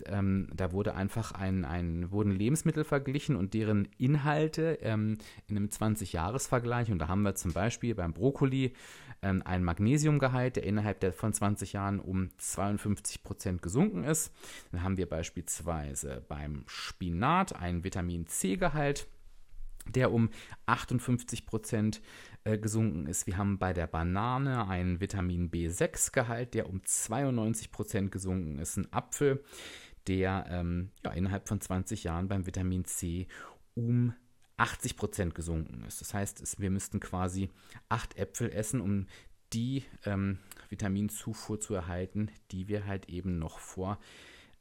Ähm, 0.05 0.47
da 0.53 0.71
wurde 0.71 0.95
einfach 0.95 1.31
ein, 1.31 1.65
ein, 1.65 2.11
wurden 2.11 2.31
Lebensmittel 2.31 2.83
verglichen 2.83 3.35
und 3.35 3.53
deren 3.53 3.87
Inhalte 3.97 4.79
ähm, 4.81 5.17
in 5.47 5.57
einem 5.57 5.67
20-Jahres-Vergleich. 5.67 6.91
Und 6.91 6.99
da 6.99 7.07
haben 7.07 7.21
wir 7.21 7.35
zum 7.35 7.53
Beispiel 7.53 7.95
beim 7.95 8.13
Brokkoli 8.13 8.73
ähm, 9.21 9.41
einen 9.45 9.63
Magnesiumgehalt, 9.63 10.57
der 10.57 10.63
innerhalb 10.63 10.99
der, 10.99 11.13
von 11.13 11.33
20 11.33 11.73
Jahren 11.73 11.99
um 11.99 12.29
52 12.37 13.23
Prozent 13.23 13.61
gesunken 13.61 14.03
ist. 14.03 14.33
Dann 14.71 14.83
haben 14.83 14.97
wir 14.97 15.07
beispielsweise 15.07 16.23
beim 16.27 16.63
Spinat 16.67 17.55
einen 17.55 17.83
Vitamin 17.83 18.27
C-Gehalt 18.27 19.07
der 19.85 20.11
um 20.11 20.29
58 20.65 21.45
Prozent 21.45 22.01
äh, 22.43 22.57
gesunken 22.57 23.05
ist. 23.07 23.27
Wir 23.27 23.37
haben 23.37 23.57
bei 23.57 23.73
der 23.73 23.87
Banane 23.87 24.67
einen 24.67 24.99
Vitamin 24.99 25.49
B6-Gehalt, 25.49 26.53
der 26.53 26.69
um 26.69 26.83
92 26.83 27.71
Prozent 27.71 28.11
gesunken 28.11 28.59
ist. 28.59 28.77
Ein 28.77 28.91
Apfel, 28.91 29.43
der 30.07 30.45
ähm, 30.49 30.91
ja, 31.03 31.11
innerhalb 31.11 31.47
von 31.47 31.61
20 31.61 32.03
Jahren 32.03 32.27
beim 32.27 32.45
Vitamin 32.45 32.85
C 32.85 33.27
um 33.75 34.13
80 34.57 34.97
Prozent 34.97 35.35
gesunken 35.35 35.83
ist. 35.85 36.01
Das 36.01 36.13
heißt, 36.13 36.41
es, 36.41 36.59
wir 36.59 36.69
müssten 36.69 36.99
quasi 36.99 37.49
acht 37.89 38.17
Äpfel 38.17 38.51
essen, 38.51 38.81
um 38.81 39.07
die 39.51 39.83
ähm, 40.05 40.39
Vitaminzufuhr 40.69 41.59
zu 41.59 41.73
erhalten, 41.73 42.29
die 42.51 42.67
wir 42.67 42.85
halt 42.85 43.09
eben 43.09 43.39
noch 43.39 43.59
vor 43.59 43.99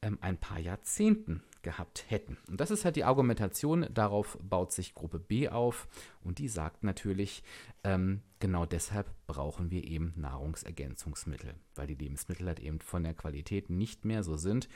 ähm, 0.02 0.18
ein 0.20 0.36
paar 0.36 0.58
Jahrzehnten 0.58 1.42
gehabt 1.62 2.10
hätten. 2.10 2.36
Und 2.48 2.60
das 2.60 2.70
ist 2.70 2.84
halt 2.84 2.96
die 2.96 3.04
Argumentation, 3.04 3.86
darauf 3.92 4.36
baut 4.42 4.72
sich 4.72 4.94
Gruppe 4.94 5.18
B 5.18 5.48
auf 5.48 5.86
und 6.22 6.38
die 6.38 6.48
sagt 6.48 6.82
natürlich, 6.82 7.42
ähm, 7.84 8.20
genau 8.40 8.66
deshalb 8.66 9.10
brauchen 9.26 9.70
wir 9.70 9.84
eben 9.84 10.12
Nahrungsergänzungsmittel, 10.16 11.54
weil 11.76 11.86
die 11.86 11.94
Lebensmittel 11.94 12.48
halt 12.48 12.60
eben 12.60 12.80
von 12.80 13.04
der 13.04 13.14
Qualität 13.14 13.70
nicht 13.70 14.04
mehr 14.04 14.22
so 14.24 14.36
sind, 14.36 14.68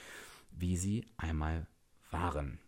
wie 0.50 0.76
sie 0.76 1.06
einmal 1.16 1.66
waren. 2.10 2.60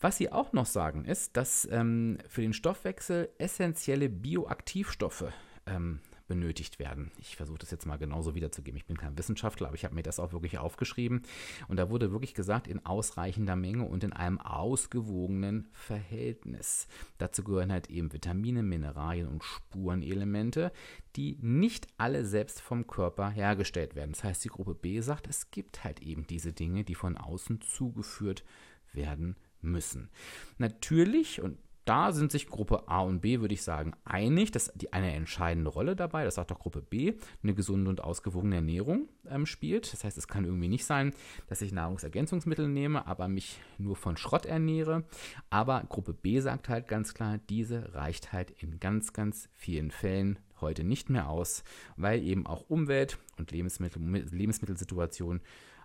Was 0.00 0.18
sie 0.18 0.30
auch 0.30 0.52
noch 0.52 0.66
sagen, 0.66 1.04
ist, 1.04 1.36
dass 1.36 1.66
ähm, 1.70 2.18
für 2.28 2.42
den 2.42 2.52
Stoffwechsel 2.52 3.30
essentielle 3.38 4.08
Bioaktivstoffe 4.08 5.32
ähm, 5.66 6.00
benötigt 6.28 6.78
werden. 6.78 7.10
Ich 7.18 7.36
versuche 7.36 7.58
das 7.58 7.70
jetzt 7.70 7.86
mal 7.86 7.96
genauso 7.96 8.34
wiederzugeben. 8.34 8.76
Ich 8.76 8.86
bin 8.86 8.96
kein 8.96 9.18
Wissenschaftler, 9.18 9.66
aber 9.66 9.76
ich 9.76 9.84
habe 9.84 9.94
mir 9.94 10.02
das 10.02 10.20
auch 10.20 10.32
wirklich 10.32 10.58
aufgeschrieben. 10.58 11.22
Und 11.66 11.78
da 11.78 11.90
wurde 11.90 12.12
wirklich 12.12 12.34
gesagt, 12.34 12.68
in 12.68 12.84
ausreichender 12.86 13.56
Menge 13.56 13.84
und 13.84 14.04
in 14.04 14.12
einem 14.12 14.38
ausgewogenen 14.38 15.68
Verhältnis. 15.72 16.86
Dazu 17.16 17.42
gehören 17.42 17.72
halt 17.72 17.90
eben 17.90 18.12
Vitamine, 18.12 18.62
Mineralien 18.62 19.26
und 19.26 19.42
Spurenelemente, 19.42 20.70
die 21.16 21.38
nicht 21.40 21.88
alle 21.96 22.24
selbst 22.24 22.60
vom 22.60 22.86
Körper 22.86 23.30
hergestellt 23.30 23.96
werden. 23.96 24.12
Das 24.12 24.22
heißt, 24.22 24.44
die 24.44 24.50
Gruppe 24.50 24.74
B 24.74 25.00
sagt, 25.00 25.26
es 25.26 25.50
gibt 25.50 25.82
halt 25.82 26.00
eben 26.00 26.26
diese 26.26 26.52
Dinge, 26.52 26.84
die 26.84 26.94
von 26.94 27.16
außen 27.16 27.60
zugeführt 27.62 28.44
werden 28.92 29.36
müssen. 29.60 30.10
Natürlich, 30.58 31.40
und 31.40 31.58
da 31.88 32.12
sind 32.12 32.30
sich 32.30 32.48
Gruppe 32.48 32.86
A 32.86 33.00
und 33.00 33.20
B, 33.20 33.40
würde 33.40 33.54
ich 33.54 33.62
sagen, 33.62 33.94
einig, 34.04 34.52
dass 34.52 34.70
die 34.74 34.92
eine 34.92 35.14
entscheidende 35.14 35.70
Rolle 35.70 35.96
dabei, 35.96 36.24
das 36.24 36.34
sagt 36.34 36.52
auch 36.52 36.58
Gruppe 36.58 36.82
B, 36.82 37.14
eine 37.42 37.54
gesunde 37.54 37.88
und 37.88 38.04
ausgewogene 38.04 38.56
Ernährung 38.56 39.08
ähm, 39.26 39.46
spielt. 39.46 39.90
Das 39.90 40.04
heißt, 40.04 40.18
es 40.18 40.28
kann 40.28 40.44
irgendwie 40.44 40.68
nicht 40.68 40.84
sein, 40.84 41.14
dass 41.46 41.62
ich 41.62 41.72
Nahrungsergänzungsmittel 41.72 42.68
nehme, 42.68 43.06
aber 43.06 43.28
mich 43.28 43.58
nur 43.78 43.96
von 43.96 44.18
Schrott 44.18 44.44
ernähre. 44.44 45.04
Aber 45.48 45.82
Gruppe 45.88 46.12
B 46.12 46.40
sagt 46.40 46.68
halt 46.68 46.88
ganz 46.88 47.14
klar, 47.14 47.38
diese 47.48 47.94
reicht 47.94 48.34
halt 48.34 48.50
in 48.50 48.80
ganz, 48.80 49.14
ganz 49.14 49.48
vielen 49.54 49.90
Fällen 49.90 50.38
heute 50.60 50.84
nicht 50.84 51.08
mehr 51.08 51.30
aus, 51.30 51.64
weil 51.96 52.22
eben 52.22 52.46
auch 52.46 52.68
Umwelt 52.68 53.18
und 53.38 53.50
Lebensmittel, 53.50 54.02
Lebensmittelsituation 54.02 55.40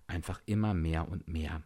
einfach 0.07 0.41
immer 0.45 0.73
mehr 0.73 1.07
und 1.09 1.29
mehr 1.29 1.63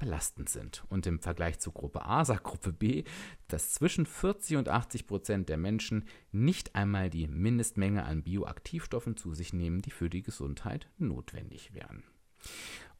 belastend 0.00 0.48
sind. 0.48 0.82
Und 0.88 1.06
im 1.06 1.20
Vergleich 1.20 1.60
zu 1.60 1.70
Gruppe 1.70 2.04
A 2.04 2.24
sagt 2.24 2.42
Gruppe 2.42 2.72
B, 2.72 3.04
dass 3.46 3.72
zwischen 3.72 4.06
40 4.06 4.56
und 4.56 4.68
80 4.68 5.06
Prozent 5.06 5.48
der 5.48 5.58
Menschen 5.58 6.06
nicht 6.32 6.74
einmal 6.74 7.10
die 7.10 7.28
Mindestmenge 7.28 8.04
an 8.04 8.24
Bioaktivstoffen 8.24 9.16
zu 9.16 9.34
sich 9.34 9.52
nehmen, 9.52 9.82
die 9.82 9.92
für 9.92 10.10
die 10.10 10.22
Gesundheit 10.22 10.88
notwendig 10.98 11.72
wären. 11.74 12.02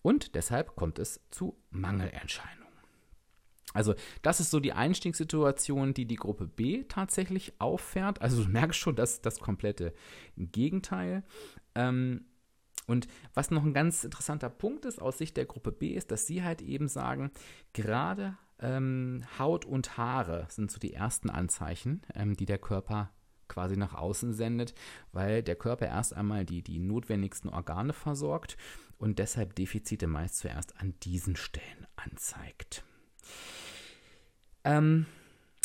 Und 0.02 0.36
deshalb 0.36 0.76
kommt 0.76 0.98
es 1.00 1.20
zu 1.30 1.58
Mangelerscheinungen. 1.70 2.60
Also 3.72 3.94
das 4.22 4.40
ist 4.40 4.50
so 4.50 4.60
die 4.60 4.72
Einstiegssituation, 4.72 5.94
die 5.94 6.06
die 6.06 6.16
Gruppe 6.16 6.46
B 6.46 6.84
tatsächlich 6.84 7.54
auffährt. 7.60 8.20
Also 8.20 8.42
du 8.42 8.50
merkst 8.50 8.78
schon, 8.78 8.96
dass 8.96 9.20
das 9.20 9.38
komplette 9.38 9.92
Gegenteil. 10.36 11.24
Ähm, 11.74 12.24
und 12.90 13.08
was 13.34 13.50
noch 13.50 13.64
ein 13.64 13.74
ganz 13.74 14.04
interessanter 14.04 14.50
Punkt 14.50 14.84
ist 14.84 15.00
aus 15.00 15.18
Sicht 15.18 15.36
der 15.36 15.46
Gruppe 15.46 15.72
B, 15.72 15.90
ist, 15.90 16.10
dass 16.10 16.26
sie 16.26 16.42
halt 16.42 16.62
eben 16.62 16.88
sagen, 16.88 17.30
gerade 17.72 18.36
ähm, 18.58 19.24
Haut 19.38 19.64
und 19.64 19.96
Haare 19.96 20.46
sind 20.48 20.70
so 20.70 20.78
die 20.78 20.92
ersten 20.92 21.30
Anzeichen, 21.30 22.02
ähm, 22.14 22.36
die 22.36 22.46
der 22.46 22.58
Körper 22.58 23.10
quasi 23.48 23.76
nach 23.76 23.94
außen 23.94 24.32
sendet, 24.32 24.74
weil 25.12 25.42
der 25.42 25.56
Körper 25.56 25.86
erst 25.86 26.14
einmal 26.14 26.44
die, 26.44 26.62
die 26.62 26.78
notwendigsten 26.78 27.50
Organe 27.50 27.92
versorgt 27.92 28.56
und 28.96 29.18
deshalb 29.18 29.54
Defizite 29.56 30.06
meist 30.06 30.38
zuerst 30.38 30.76
an 30.80 30.94
diesen 31.02 31.36
Stellen 31.36 31.86
anzeigt. 31.96 32.84
Ähm, 34.62 35.06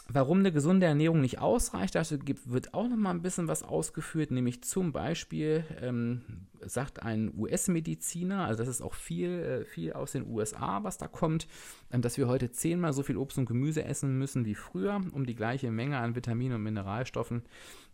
Warum 0.08 0.40
eine 0.40 0.52
gesunde 0.52 0.86
Ernährung 0.86 1.22
nicht 1.22 1.40
ausreicht, 1.40 1.96
dazu 1.96 2.20
wird 2.46 2.76
auch 2.76 2.88
noch 2.88 2.96
mal 2.96 3.10
ein 3.10 3.24
bisschen 3.24 3.48
was 3.48 3.64
ausgeführt, 3.64 4.30
nämlich 4.30 4.64
zum 4.64 4.92
Beispiel 4.92 5.64
ähm, 5.82 6.22
sagt 6.62 7.02
ein 7.02 7.34
US-Mediziner, 7.36 8.46
also 8.46 8.62
das 8.62 8.68
ist 8.68 8.82
auch 8.82 8.94
viel, 8.94 9.30
äh, 9.30 9.66
viel 9.66 9.94
aus 9.94 10.12
den 10.12 10.28
USA, 10.28 10.84
was 10.84 11.00
da 11.00 11.08
kommt, 11.08 11.48
ähm, 11.92 12.04
dass 12.04 12.20
wir 12.20 12.28
heute 12.28 12.52
zehnmal 12.52 12.94
so 12.94 13.02
viel 13.02 13.18
Obst 13.18 13.40
und 13.40 13.48
Gemüse 13.48 13.84
essen 13.84 14.20
müssen 14.20 14.46
wie 14.46 14.54
früher, 14.54 15.02
um 15.12 15.26
die 15.26 15.36
gleiche 15.36 15.72
Menge 15.72 15.98
an 15.98 16.16
Vitaminen 16.16 16.58
und 16.58 16.64
Mineralstoffen 16.64 17.42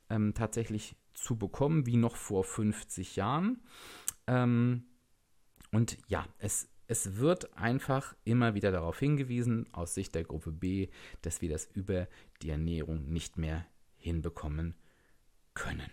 ähm, 0.10 0.34
tatsächlich 0.34 0.97
zu 1.13 1.38
bekommen 1.38 1.86
wie 1.86 1.95
noch 1.95 2.17
vor 2.17 2.43
50 2.43 3.15
Jahren. 3.15 3.62
Ähm, 4.28 4.84
und 5.71 5.97
ja, 6.08 6.26
es 6.39 6.67
es 6.91 7.15
wird 7.15 7.58
einfach 7.58 8.17
immer 8.25 8.54
wieder 8.54 8.69
darauf 8.69 8.99
hingewiesen, 8.99 9.65
aus 9.71 9.93
Sicht 9.93 10.13
der 10.13 10.25
Gruppe 10.25 10.51
B, 10.51 10.89
dass 11.21 11.41
wir 11.41 11.47
das 11.47 11.69
über 11.73 12.10
die 12.41 12.49
Ernährung 12.49 13.06
nicht 13.13 13.38
mehr 13.38 13.65
hinbekommen 13.95 14.75
können. 15.54 15.89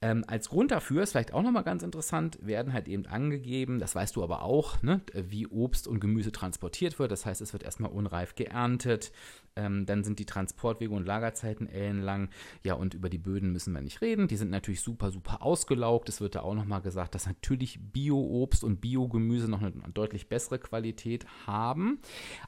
Ähm, 0.00 0.24
als 0.28 0.48
Grund 0.48 0.70
dafür 0.70 1.02
ist 1.02 1.12
vielleicht 1.12 1.34
auch 1.34 1.42
nochmal 1.42 1.64
ganz 1.64 1.82
interessant, 1.82 2.38
werden 2.40 2.72
halt 2.72 2.86
eben 2.86 3.06
angegeben, 3.06 3.80
das 3.80 3.94
weißt 3.96 4.14
du 4.14 4.22
aber 4.22 4.42
auch, 4.42 4.80
ne, 4.82 5.00
wie 5.12 5.46
Obst 5.48 5.88
und 5.88 5.98
Gemüse 5.98 6.30
transportiert 6.30 6.98
wird. 6.98 7.10
Das 7.10 7.26
heißt, 7.26 7.40
es 7.40 7.52
wird 7.52 7.64
erstmal 7.64 7.90
unreif 7.90 8.36
geerntet, 8.36 9.10
ähm, 9.56 9.86
dann 9.86 10.04
sind 10.04 10.20
die 10.20 10.26
Transportwege 10.26 10.94
und 10.94 11.04
Lagerzeiten 11.04 11.68
ellenlang. 11.68 12.30
Ja, 12.62 12.74
und 12.74 12.94
über 12.94 13.08
die 13.08 13.18
Böden 13.18 13.52
müssen 13.52 13.74
wir 13.74 13.80
nicht 13.80 14.00
reden. 14.00 14.28
Die 14.28 14.36
sind 14.36 14.50
natürlich 14.50 14.82
super, 14.82 15.10
super 15.10 15.42
ausgelaugt. 15.42 16.08
Es 16.08 16.20
wird 16.20 16.36
da 16.36 16.42
auch 16.42 16.54
nochmal 16.54 16.80
gesagt, 16.80 17.16
dass 17.16 17.26
natürlich 17.26 17.80
Bio-Obst 17.80 18.62
und 18.62 18.80
Biogemüse 18.80 19.50
noch 19.50 19.60
eine 19.60 19.72
deutlich 19.92 20.28
bessere 20.28 20.60
Qualität 20.60 21.26
haben, 21.46 21.98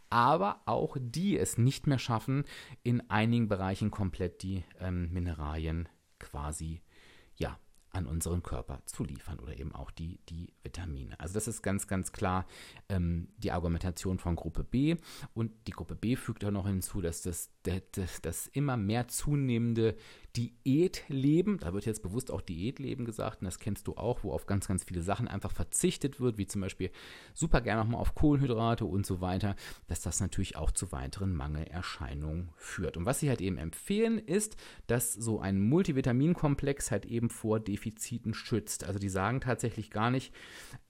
aber 0.08 0.60
auch 0.66 0.96
die 1.00 1.36
es 1.36 1.58
nicht 1.58 1.88
mehr 1.88 1.98
schaffen, 1.98 2.44
in 2.84 3.10
einigen 3.10 3.48
Bereichen 3.48 3.90
komplett 3.90 4.42
die 4.44 4.62
ähm, 4.78 5.12
Mineralien 5.12 5.88
quasi 6.20 6.80
ja, 6.80 6.80
an 7.92 8.06
unseren 8.06 8.42
Körper 8.42 8.82
zu 8.86 9.04
liefern 9.04 9.38
oder 9.40 9.58
eben 9.58 9.74
auch 9.74 9.90
die, 9.90 10.20
die 10.28 10.52
Vitamine. 10.62 11.18
Also 11.18 11.34
das 11.34 11.48
ist 11.48 11.62
ganz, 11.62 11.86
ganz 11.86 12.12
klar 12.12 12.46
ähm, 12.88 13.28
die 13.38 13.52
Argumentation 13.52 14.18
von 14.18 14.36
Gruppe 14.36 14.64
B. 14.64 14.96
Und 15.34 15.52
die 15.66 15.72
Gruppe 15.72 15.96
B 15.96 16.16
fügt 16.16 16.44
auch 16.44 16.50
noch 16.50 16.66
hinzu, 16.66 17.00
dass 17.00 17.22
das, 17.22 17.50
das, 17.62 18.20
das 18.22 18.46
immer 18.46 18.76
mehr 18.76 19.08
zunehmende 19.08 19.96
Diätleben, 20.36 21.58
da 21.58 21.72
wird 21.74 21.86
jetzt 21.86 22.02
bewusst 22.04 22.30
auch 22.30 22.40
Diätleben 22.40 23.04
gesagt, 23.04 23.40
und 23.40 23.46
das 23.46 23.58
kennst 23.58 23.88
du 23.88 23.96
auch, 23.96 24.22
wo 24.22 24.32
auf 24.32 24.46
ganz, 24.46 24.68
ganz 24.68 24.84
viele 24.84 25.02
Sachen 25.02 25.26
einfach 25.26 25.50
verzichtet 25.50 26.20
wird, 26.20 26.38
wie 26.38 26.46
zum 26.46 26.60
Beispiel 26.60 26.90
super 27.34 27.60
gerne 27.60 27.82
nochmal 27.82 28.00
auf 28.00 28.14
Kohlenhydrate 28.14 28.84
und 28.84 29.04
so 29.04 29.20
weiter, 29.20 29.56
dass 29.88 30.02
das 30.02 30.20
natürlich 30.20 30.54
auch 30.54 30.70
zu 30.70 30.92
weiteren 30.92 31.34
Mangelerscheinungen 31.34 32.50
führt. 32.56 32.96
Und 32.96 33.06
was 33.06 33.18
sie 33.18 33.28
halt 33.28 33.40
eben 33.40 33.58
empfehlen, 33.58 34.18
ist, 34.18 34.56
dass 34.86 35.12
so 35.12 35.40
ein 35.40 35.60
Multivitaminkomplex 35.60 36.92
halt 36.92 37.06
eben 37.06 37.28
vor 37.28 37.58
Defiziten 37.58 38.32
schützt. 38.32 38.84
Also 38.84 39.00
die 39.00 39.08
sagen 39.08 39.40
tatsächlich 39.40 39.90
gar 39.90 40.12
nicht, 40.12 40.32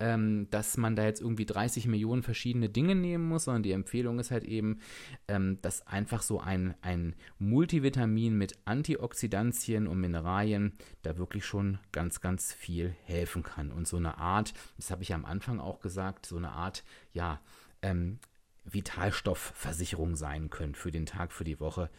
ähm, 0.00 0.48
dass 0.50 0.76
man 0.76 0.96
da 0.96 1.04
jetzt 1.04 1.22
irgendwie 1.22 1.46
30 1.46 1.86
Millionen 1.86 2.22
verschiedene 2.22 2.68
Dinge 2.68 2.94
nehmen 2.94 3.26
muss, 3.26 3.44
sondern 3.44 3.62
die 3.62 3.72
Empfehlung 3.72 4.18
ist 4.18 4.30
halt 4.30 4.44
eben, 4.44 4.80
ähm, 5.28 5.58
dass 5.62 5.86
einfach 5.86 6.20
so 6.20 6.40
ein, 6.40 6.59
ein 6.82 7.14
Multivitamin 7.38 8.36
mit 8.36 8.58
Antioxidantien 8.64 9.86
und 9.86 10.00
Mineralien 10.00 10.72
da 11.02 11.18
wirklich 11.18 11.44
schon 11.44 11.78
ganz, 11.92 12.20
ganz 12.20 12.52
viel 12.52 12.94
helfen 13.04 13.42
kann. 13.42 13.70
Und 13.70 13.88
so 13.88 13.96
eine 13.96 14.18
Art, 14.18 14.54
das 14.76 14.90
habe 14.90 15.02
ich 15.02 15.10
ja 15.10 15.16
am 15.16 15.24
Anfang 15.24 15.60
auch 15.60 15.80
gesagt, 15.80 16.26
so 16.26 16.36
eine 16.36 16.50
Art, 16.50 16.84
ja, 17.12 17.40
ähm, 17.82 18.18
Vitalstoffversicherung 18.64 20.16
sein 20.16 20.50
können 20.50 20.74
für 20.74 20.90
den 20.90 21.06
Tag, 21.06 21.32
für 21.32 21.44
die 21.44 21.60
Woche, 21.60 21.90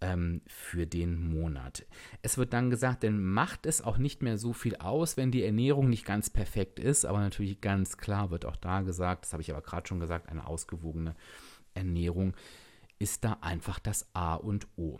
ähm, 0.00 0.42
für 0.46 0.86
den 0.86 1.28
Monat. 1.28 1.84
Es 2.22 2.38
wird 2.38 2.52
dann 2.52 2.70
gesagt, 2.70 3.02
denn 3.02 3.22
macht 3.22 3.66
es 3.66 3.82
auch 3.82 3.98
nicht 3.98 4.22
mehr 4.22 4.38
so 4.38 4.52
viel 4.52 4.76
aus, 4.76 5.16
wenn 5.16 5.30
die 5.30 5.44
Ernährung 5.44 5.88
nicht 5.88 6.04
ganz 6.04 6.30
perfekt 6.30 6.78
ist, 6.78 7.04
aber 7.04 7.20
natürlich 7.20 7.60
ganz 7.60 7.96
klar 7.96 8.30
wird 8.30 8.44
auch 8.44 8.56
da 8.56 8.82
gesagt, 8.82 9.24
das 9.24 9.32
habe 9.32 9.42
ich 9.42 9.50
aber 9.50 9.62
gerade 9.62 9.88
schon 9.88 10.00
gesagt, 10.00 10.28
eine 10.28 10.46
ausgewogene 10.46 11.14
Ernährung 11.74 12.34
ist 12.98 13.24
da 13.24 13.38
einfach 13.40 13.78
das 13.78 14.08
A 14.14 14.34
und 14.34 14.66
O 14.76 14.98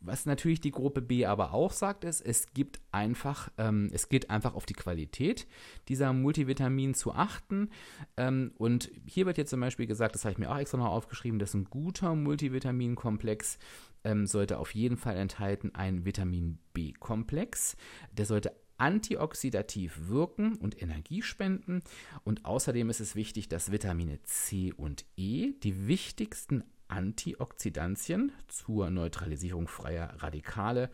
Was 0.00 0.26
natürlich 0.26 0.60
die 0.60 0.70
Gruppe 0.70 1.00
B 1.00 1.26
aber 1.26 1.52
auch 1.52 1.72
sagt, 1.72 2.04
ist, 2.04 2.20
es 2.20 2.52
gibt 2.52 2.80
einfach, 2.92 3.50
ähm, 3.58 3.88
es 3.92 4.08
geht 4.08 4.30
einfach 4.30 4.54
auf 4.54 4.66
die 4.66 4.74
Qualität 4.74 5.46
dieser 5.88 6.12
Multivitamine 6.12 6.94
zu 6.94 7.12
achten. 7.12 7.70
Ähm, 8.16 8.52
und 8.58 8.90
hier 9.06 9.26
wird 9.26 9.38
jetzt 9.38 9.50
zum 9.50 9.60
Beispiel 9.60 9.86
gesagt, 9.86 10.14
das 10.14 10.24
habe 10.24 10.32
ich 10.32 10.38
mir 10.38 10.50
auch 10.50 10.58
extra 10.58 10.78
noch 10.78 10.86
aufgeschrieben, 10.86 11.38
dass 11.38 11.54
ein 11.54 11.64
guter 11.64 12.14
Multivitaminkomplex 12.14 13.58
ähm, 14.04 14.26
sollte 14.26 14.58
auf 14.58 14.74
jeden 14.74 14.96
Fall 14.96 15.16
enthalten 15.16 15.74
ein 15.74 16.04
Vitamin 16.04 16.58
B-Komplex. 16.72 17.76
Der 18.12 18.26
sollte 18.26 18.52
antioxidativ 18.78 20.08
wirken 20.08 20.56
und 20.56 20.80
Energie 20.80 21.22
spenden. 21.22 21.82
Und 22.24 22.44
außerdem 22.44 22.90
ist 22.90 23.00
es 23.00 23.14
wichtig, 23.14 23.48
dass 23.48 23.72
Vitamine 23.72 24.22
C 24.22 24.72
und 24.72 25.04
E, 25.16 25.52
die 25.62 25.86
wichtigsten 25.86 26.64
Antioxidantien 26.88 28.32
zur 28.48 28.90
Neutralisierung 28.90 29.68
freier 29.68 30.14
Radikale 30.18 30.90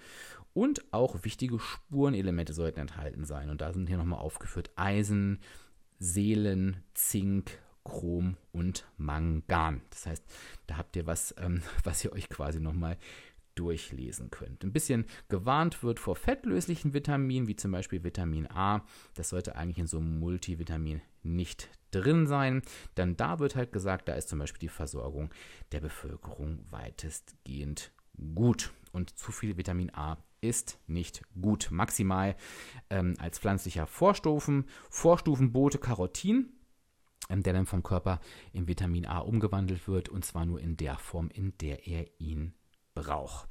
und 0.55 0.92
auch 0.92 1.24
wichtige 1.24 1.59
Spurenelemente 1.59 2.52
sollten 2.52 2.81
enthalten 2.81 3.24
sein. 3.24 3.50
Und 3.50 3.61
da 3.61 3.72
sind 3.72 3.88
hier 3.88 3.96
nochmal 3.96 4.20
aufgeführt 4.20 4.70
Eisen, 4.76 5.40
Seelen, 5.98 6.83
Zink, 6.94 7.59
Chrom 7.85 8.37
und 8.52 8.87
Mangan. 8.96 9.83
Das 9.90 10.07
heißt, 10.07 10.24
da 10.66 10.76
habt 10.76 10.96
ihr 10.96 11.07
was, 11.07 11.35
ähm, 11.38 11.62
was 11.85 12.05
ihr 12.05 12.12
euch 12.12 12.28
quasi 12.28 12.61
nochmal 12.61 12.98
durchlesen 13.55 14.31
könnt. 14.31 14.64
Ein 14.64 14.72
bisschen 14.72 15.05
gewarnt 15.28 15.83
wird 15.83 16.00
vor 16.00 16.16
fettlöslichen 16.16 16.94
Vitaminen, 16.94 17.48
wie 17.48 17.57
zum 17.57 17.70
Beispiel 17.70 18.02
Vitamin 18.02 18.50
A. 18.50 18.85
Das 19.14 19.28
sollte 19.28 19.57
eigentlich 19.57 19.78
in 19.78 19.87
so 19.87 19.98
einem 19.98 20.18
Multivitamin 20.18 21.02
nicht 21.22 21.68
drin 21.90 22.26
sein. 22.26 22.62
Dann 22.94 23.16
da 23.16 23.38
wird 23.38 23.56
halt 23.56 23.72
gesagt, 23.72 24.08
da 24.08 24.14
ist 24.14 24.28
zum 24.28 24.38
Beispiel 24.38 24.61
die 24.61 24.68
Versorgung 24.68 25.30
der 25.72 25.80
Bevölkerung 25.80 26.64
weitestgehend 26.70 27.92
gut. 28.35 28.72
Und 28.92 29.18
zu 29.18 29.32
viel 29.32 29.56
Vitamin 29.56 29.94
A 29.94 30.18
ist 30.40 30.78
nicht 30.87 31.22
gut. 31.40 31.68
Maximal 31.70 32.37
ähm, 32.90 33.14
als 33.18 33.38
pflanzlicher 33.38 33.87
Vorstufen, 33.87 34.66
Vorstufenbote 34.90 35.78
Carotin, 35.78 36.52
ähm, 37.28 37.42
der 37.42 37.52
dann 37.52 37.66
vom 37.66 37.82
Körper 37.82 38.20
in 38.52 38.68
Vitamin 38.68 39.06
A 39.06 39.18
umgewandelt 39.18 39.87
wird 39.88 40.08
und 40.08 40.24
zwar 40.24 40.44
nur 40.44 40.61
in 40.61 40.76
der 40.76 40.98
Form, 40.98 41.30
in 41.30 41.56
der 41.58 41.87
er 41.87 42.06
ihn 42.18 42.54
braucht. 42.94 43.48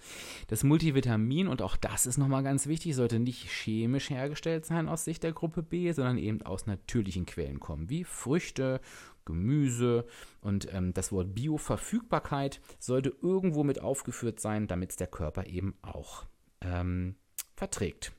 Das 0.48 0.64
Multivitamin, 0.64 1.48
und 1.48 1.62
auch 1.62 1.76
das 1.76 2.06
ist 2.06 2.18
nochmal 2.18 2.44
ganz 2.44 2.68
wichtig, 2.68 2.96
sollte 2.96 3.20
nicht 3.20 3.50
chemisch 3.50 4.10
hergestellt 4.10 4.66
sein 4.66 4.88
aus 4.88 5.04
Sicht 5.04 5.24
der 5.24 5.34
Gruppe 5.34 5.64
B, 5.64 5.92
sondern 5.92 6.18
eben 6.18 6.42
aus 6.44 6.68
natürlichen 6.68 7.26
Quellen 7.26 7.60
kommen, 7.60 7.90
wie 7.90 8.04
Früchte, 8.04 8.82
Gemüse 9.26 10.06
und 10.42 10.74
ähm, 10.74 10.94
das 10.94 11.12
Wort 11.12 11.36
Bioverfügbarkeit 11.36 12.60
sollte 12.80 13.14
irgendwo 13.22 13.64
mit 13.64 13.80
aufgeführt 13.80 14.40
sein, 14.40 14.68
damit 14.68 14.92
es 14.92 14.96
der 14.96 15.08
Körper 15.08 15.46
eben 15.46 15.76
auch 15.82 16.26
ähm, 16.62 17.16
verträgt. 17.56 18.12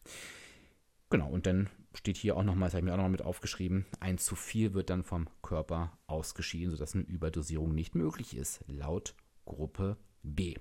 Genau, 1.11 1.28
und 1.28 1.46
dann 1.46 1.68
steht 1.94 2.16
hier 2.16 2.37
auch 2.37 2.44
nochmal, 2.44 2.68
das 2.68 2.74
habe 2.74 2.80
ich 2.80 2.85
mir 2.85 2.92
auch 2.92 2.96
nochmal 2.96 3.11
mit 3.11 3.22
aufgeschrieben, 3.22 3.85
ein 4.00 4.16
zu 4.18 4.35
viel 4.35 4.74
wird 4.74 4.90
dann 4.90 5.02
vom 5.02 5.28
Körper 5.42 5.98
ausgeschieden, 6.06 6.70
sodass 6.70 6.94
eine 6.94 7.04
Überdosierung 7.04 7.74
nicht 7.74 7.94
möglich 7.94 8.37
ist, 8.37 8.64
laut 8.66 9.14
Gruppe 9.44 9.96
B. 10.22 10.54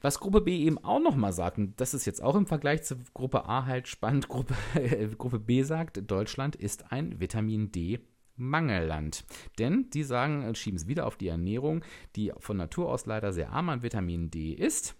Was 0.00 0.20
Gruppe 0.20 0.40
B 0.42 0.58
eben 0.58 0.78
auch 0.78 1.00
nochmal 1.00 1.32
sagt, 1.32 1.58
und 1.58 1.80
das 1.80 1.94
ist 1.94 2.04
jetzt 2.04 2.22
auch 2.22 2.34
im 2.34 2.46
Vergleich 2.46 2.82
zur 2.82 2.98
Gruppe 3.14 3.46
A 3.46 3.66
halt 3.66 3.88
spannend, 3.88 4.28
Gruppe, 4.28 4.54
äh, 4.74 5.08
Gruppe 5.08 5.38
B 5.38 5.62
sagt, 5.62 6.10
Deutschland 6.10 6.56
ist 6.56 6.92
ein 6.92 7.20
Vitamin 7.20 7.72
D 7.72 8.00
Mangelland. 8.36 9.24
Denn 9.58 9.90
die 9.90 10.02
sagen, 10.02 10.42
äh, 10.42 10.54
schieben 10.54 10.76
es 10.76 10.88
wieder 10.88 11.06
auf 11.06 11.16
die 11.16 11.28
Ernährung, 11.28 11.84
die 12.16 12.32
von 12.38 12.56
Natur 12.56 12.90
aus 12.90 13.06
leider 13.06 13.32
sehr 13.32 13.50
arm 13.50 13.68
an 13.68 13.82
Vitamin 13.82 14.30
D 14.30 14.52
ist. 14.52 14.96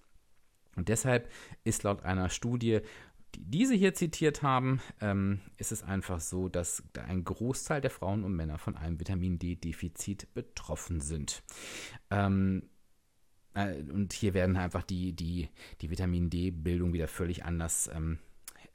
Und 0.77 0.88
deshalb 0.88 1.31
ist 1.62 1.83
laut 1.83 2.03
einer 2.03 2.29
Studie, 2.29 2.81
die 3.35 3.51
diese 3.51 3.75
hier 3.75 3.94
zitiert 3.94 4.42
haben, 4.42 4.81
ähm, 5.01 5.40
ist 5.57 5.73
es 5.73 5.83
einfach 5.83 6.20
so, 6.20 6.49
dass 6.49 6.83
ein 7.09 7.25
Großteil 7.25 7.81
der 7.81 7.90
Frauen 7.90 8.25
und 8.25 8.35
Männer 8.35 8.59
von 8.59 8.77
einem 8.77 9.01
Vitamin 9.01 9.38
D-Defizit 9.38 10.33
betroffen 10.35 11.01
sind. 11.01 11.42
Ähm, 12.11 12.68
äh, 13.55 13.83
und 13.90 14.12
hier 14.12 14.35
werden 14.35 14.57
einfach 14.57 14.83
die, 14.83 15.12
die, 15.12 15.49
die 15.81 15.90
Vitamin 15.90 16.31
D-Bildung 16.31 16.93
wieder 16.93 17.09
völlig 17.09 17.45
anders 17.45 17.88
ähm, 17.95 18.19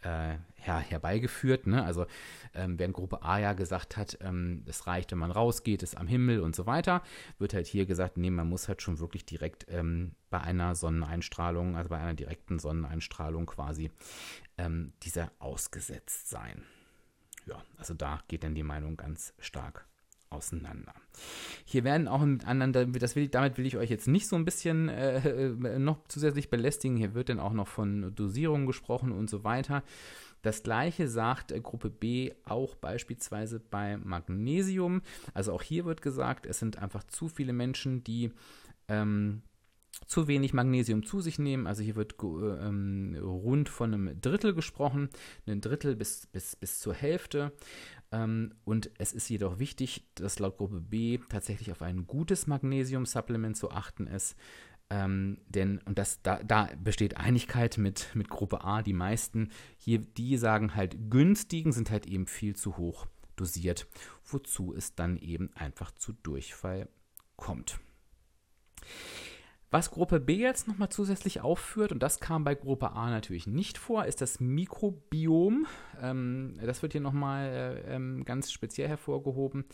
äh, 0.01 0.37
her, 0.55 0.79
herbeigeführt. 0.79 1.67
Ne? 1.67 1.83
Also 1.83 2.05
ähm, 2.53 2.79
während 2.79 2.95
Gruppe 2.95 3.21
A 3.23 3.39
ja 3.39 3.53
gesagt 3.53 3.97
hat, 3.97 4.17
ähm, 4.21 4.63
es 4.65 4.87
reicht, 4.87 5.11
wenn 5.11 5.17
man 5.17 5.31
rausgeht, 5.31 5.83
ist 5.83 5.97
am 5.97 6.07
Himmel 6.07 6.39
und 6.39 6.55
so 6.55 6.65
weiter, 6.65 7.03
wird 7.37 7.53
halt 7.53 7.67
hier 7.67 7.85
gesagt, 7.85 8.17
nee, 8.17 8.29
man 8.29 8.47
muss 8.47 8.67
halt 8.67 8.81
schon 8.81 8.99
wirklich 8.99 9.25
direkt 9.25 9.65
ähm, 9.69 10.13
bei 10.29 10.39
einer 10.41 10.75
Sonneneinstrahlung, 10.75 11.75
also 11.75 11.89
bei 11.89 11.97
einer 11.97 12.13
direkten 12.13 12.59
Sonneneinstrahlung 12.59 13.45
quasi 13.45 13.91
ähm, 14.57 14.93
dieser 15.03 15.31
ausgesetzt 15.39 16.29
sein. 16.29 16.63
Ja, 17.45 17.61
also 17.77 17.93
da 17.93 18.21
geht 18.27 18.43
dann 18.43 18.55
die 18.55 18.63
Meinung 18.63 18.95
ganz 18.95 19.33
stark 19.39 19.88
auseinander. 20.29 20.93
Hier 21.65 21.83
werden 21.83 22.07
auch 22.07 22.21
miteinander, 22.21 22.85
das 22.85 23.15
will, 23.15 23.27
damit 23.27 23.57
will 23.57 23.65
ich 23.65 23.77
euch 23.77 23.89
jetzt 23.89 24.07
nicht 24.07 24.27
so 24.27 24.35
ein 24.35 24.45
bisschen 24.45 24.89
äh, 24.89 25.47
äh, 25.47 25.79
noch 25.79 25.99
zusätzlich 26.07 26.49
belästigen. 26.49 26.97
Hier 26.97 27.13
wird 27.13 27.29
dann 27.29 27.39
auch 27.39 27.53
noch 27.53 27.67
von 27.67 28.13
Dosierung 28.15 28.65
gesprochen 28.65 29.11
und 29.11 29.29
so 29.29 29.43
weiter. 29.43 29.83
Das 30.41 30.63
gleiche 30.63 31.07
sagt 31.07 31.51
äh, 31.51 31.59
Gruppe 31.59 31.89
B 31.89 32.31
auch 32.45 32.75
beispielsweise 32.75 33.59
bei 33.59 33.97
Magnesium. 33.97 35.01
Also 35.33 35.53
auch 35.53 35.61
hier 35.61 35.85
wird 35.85 36.01
gesagt, 36.01 36.45
es 36.45 36.59
sind 36.59 36.77
einfach 36.77 37.03
zu 37.03 37.27
viele 37.27 37.53
Menschen, 37.53 38.03
die 38.03 38.31
ähm, 38.87 39.41
zu 40.07 40.27
wenig 40.27 40.53
Magnesium 40.53 41.05
zu 41.05 41.21
sich 41.21 41.39
nehmen. 41.39 41.67
Also 41.67 41.83
hier 41.83 41.95
wird 41.95 42.15
äh, 42.23 42.25
ähm, 42.25 43.17
rund 43.21 43.69
von 43.69 43.93
einem 43.93 44.21
Drittel 44.21 44.53
gesprochen, 44.53 45.09
ein 45.45 45.61
Drittel 45.61 45.95
bis, 45.95 46.27
bis, 46.27 46.55
bis 46.55 46.79
zur 46.79 46.93
Hälfte. 46.93 47.51
Ähm, 48.11 48.53
und 48.65 48.91
es 48.97 49.13
ist 49.13 49.29
jedoch 49.29 49.59
wichtig, 49.59 50.05
dass 50.15 50.39
laut 50.39 50.57
Gruppe 50.57 50.81
B 50.81 51.19
tatsächlich 51.29 51.71
auf 51.71 51.81
ein 51.81 52.07
gutes 52.07 52.47
Magnesium-Supplement 52.47 53.55
zu 53.55 53.71
achten 53.71 54.07
ist. 54.07 54.35
Ähm, 54.89 55.37
denn, 55.47 55.79
und 55.85 55.99
das, 55.99 56.21
da, 56.23 56.41
da 56.43 56.69
besteht 56.81 57.17
Einigkeit 57.17 57.77
mit, 57.77 58.09
mit 58.15 58.29
Gruppe 58.29 58.63
A, 58.63 58.81
die 58.81 58.93
meisten 58.93 59.49
hier, 59.77 59.99
die 59.99 60.37
sagen 60.37 60.75
halt, 60.75 61.11
günstigen 61.11 61.71
sind 61.71 61.91
halt 61.91 62.07
eben 62.07 62.25
viel 62.25 62.55
zu 62.55 62.77
hoch 62.77 63.05
dosiert, 63.35 63.87
wozu 64.25 64.73
es 64.73 64.95
dann 64.95 65.15
eben 65.17 65.51
einfach 65.55 65.91
zu 65.91 66.13
Durchfall 66.13 66.89
kommt. 67.35 67.79
Was 69.71 69.91
Gruppe 69.91 70.19
B 70.19 70.37
jetzt 70.37 70.67
nochmal 70.67 70.89
zusätzlich 70.89 71.41
aufführt, 71.41 71.91
und 71.91 72.01
das 72.01 72.19
kam 72.19 72.43
bei 72.43 72.55
Gruppe 72.55 72.91
A 72.93 73.11
natürlich 73.11 73.45
nicht 73.45 73.77
vor, 73.77 74.05
ist 74.05 74.19
das 74.19 74.39
Mikrobiom. 74.39 75.67
Ähm, 76.01 76.55
das 76.59 76.81
wird 76.81 76.93
hier 76.93 77.01
nochmal 77.01 77.83
äh, 77.85 77.95
ähm, 77.95 78.25
ganz 78.25 78.51
speziell 78.51 78.87
hervorgehoben, 78.87 79.65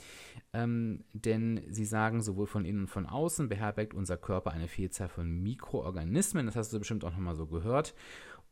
ähm, 0.51 1.05
denn 1.13 1.61
sie 1.69 1.85
sagen, 1.85 2.21
sowohl 2.21 2.47
von 2.47 2.65
innen 2.65 2.81
und 2.81 2.87
von 2.89 3.05
außen 3.05 3.47
beherbergt 3.47 3.93
unser 3.93 4.17
Körper 4.17 4.51
eine 4.51 4.67
Vielzahl 4.67 5.07
von 5.07 5.29
Mikroorganismen. 5.41 6.45
Das 6.45 6.57
hast 6.57 6.73
du 6.73 6.79
bestimmt 6.79 7.05
auch 7.05 7.11
nochmal 7.11 7.35
so 7.35 7.47
gehört. 7.47 7.93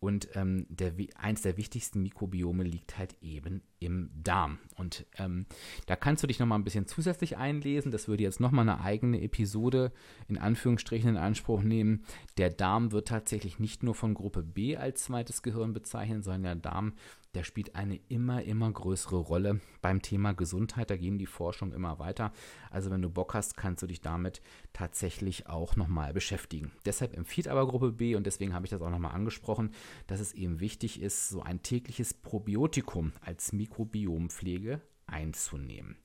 Und 0.03 0.27
ähm, 0.35 0.65
der, 0.67 0.91
eins 1.15 1.43
der 1.43 1.55
wichtigsten 1.55 2.01
Mikrobiome 2.01 2.65
liegt 2.65 2.97
halt 2.97 3.15
eben 3.21 3.61
im 3.79 4.09
Darm. 4.13 4.59
Und 4.75 5.05
ähm, 5.17 5.45
da 5.85 5.95
kannst 5.95 6.21
du 6.21 6.27
dich 6.27 6.39
nochmal 6.39 6.59
ein 6.59 6.65
bisschen 6.65 6.87
zusätzlich 6.87 7.37
einlesen. 7.37 7.89
Das 7.89 8.09
würde 8.09 8.23
jetzt 8.23 8.41
nochmal 8.41 8.67
eine 8.67 8.81
eigene 8.81 9.21
Episode 9.21 9.93
in 10.27 10.37
Anführungsstrichen 10.37 11.11
in 11.11 11.15
Anspruch 11.15 11.61
nehmen. 11.61 12.03
Der 12.37 12.49
Darm 12.49 12.91
wird 12.91 13.07
tatsächlich 13.07 13.59
nicht 13.59 13.81
nur 13.81 13.95
von 13.95 14.13
Gruppe 14.13 14.43
B 14.43 14.75
als 14.75 15.05
zweites 15.05 15.41
Gehirn 15.41 15.71
bezeichnet, 15.71 16.25
sondern 16.25 16.43
der 16.43 16.55
Darm 16.55 16.95
der 17.33 17.43
spielt 17.43 17.75
eine 17.75 17.99
immer, 18.09 18.43
immer 18.43 18.71
größere 18.71 19.17
Rolle 19.17 19.59
beim 19.81 20.01
Thema 20.01 20.33
Gesundheit. 20.33 20.89
Da 20.89 20.97
gehen 20.97 21.17
die 21.17 21.25
Forschung 21.25 21.73
immer 21.73 21.99
weiter. 21.99 22.31
Also 22.69 22.91
wenn 22.91 23.01
du 23.01 23.09
Bock 23.09 23.33
hast, 23.33 23.57
kannst 23.57 23.81
du 23.81 23.87
dich 23.87 24.01
damit 24.01 24.41
tatsächlich 24.71 25.47
auch 25.47 25.75
nochmal 25.75 26.13
beschäftigen. 26.13 26.71
Deshalb 26.85 27.15
empfiehlt 27.15 27.47
aber 27.47 27.67
Gruppe 27.67 27.91
B, 27.91 28.15
und 28.15 28.25
deswegen 28.25 28.53
habe 28.53 28.65
ich 28.65 28.71
das 28.71 28.81
auch 28.81 28.89
nochmal 28.89 29.13
angesprochen, 29.13 29.71
dass 30.07 30.19
es 30.19 30.33
eben 30.33 30.59
wichtig 30.59 31.01
ist, 31.01 31.29
so 31.29 31.41
ein 31.41 31.63
tägliches 31.63 32.13
Probiotikum 32.13 33.13
als 33.21 33.51
Mikrobiompflege 33.51 34.81
einzunehmen. 35.07 35.97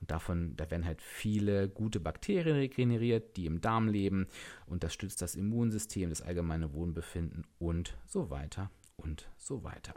Und 0.00 0.10
davon, 0.10 0.56
da 0.56 0.70
werden 0.70 0.86
halt 0.86 1.02
viele 1.02 1.68
gute 1.68 2.00
Bakterien 2.00 2.56
regeneriert, 2.56 3.36
die 3.36 3.46
im 3.46 3.60
Darm 3.60 3.88
leben 3.88 4.26
und 4.66 4.84
das 4.84 4.94
stützt 4.94 5.22
das 5.22 5.34
Immunsystem, 5.34 6.08
das 6.08 6.22
allgemeine 6.22 6.72
Wohnbefinden 6.72 7.46
und 7.58 7.96
so 8.06 8.30
weiter 8.30 8.70
und 8.98 9.28
so 9.36 9.64
weiter. 9.64 9.94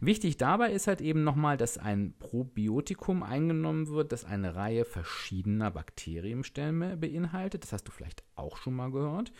Wichtig 0.00 0.36
dabei 0.36 0.72
ist 0.72 0.86
halt 0.86 1.00
eben 1.00 1.22
nochmal, 1.22 1.56
dass 1.56 1.78
ein 1.78 2.14
Probiotikum 2.18 3.22
eingenommen 3.22 3.88
wird, 3.88 4.12
das 4.12 4.24
eine 4.24 4.56
Reihe 4.56 4.84
verschiedener 4.84 5.70
Bakterienstämme 5.70 6.96
beinhaltet. 6.96 7.62
Das 7.62 7.72
hast 7.72 7.84
du 7.84 7.92
vielleicht 7.92 8.24
auch 8.34 8.56
schon 8.56 8.74
mal 8.74 8.90
gehört. 8.90 9.32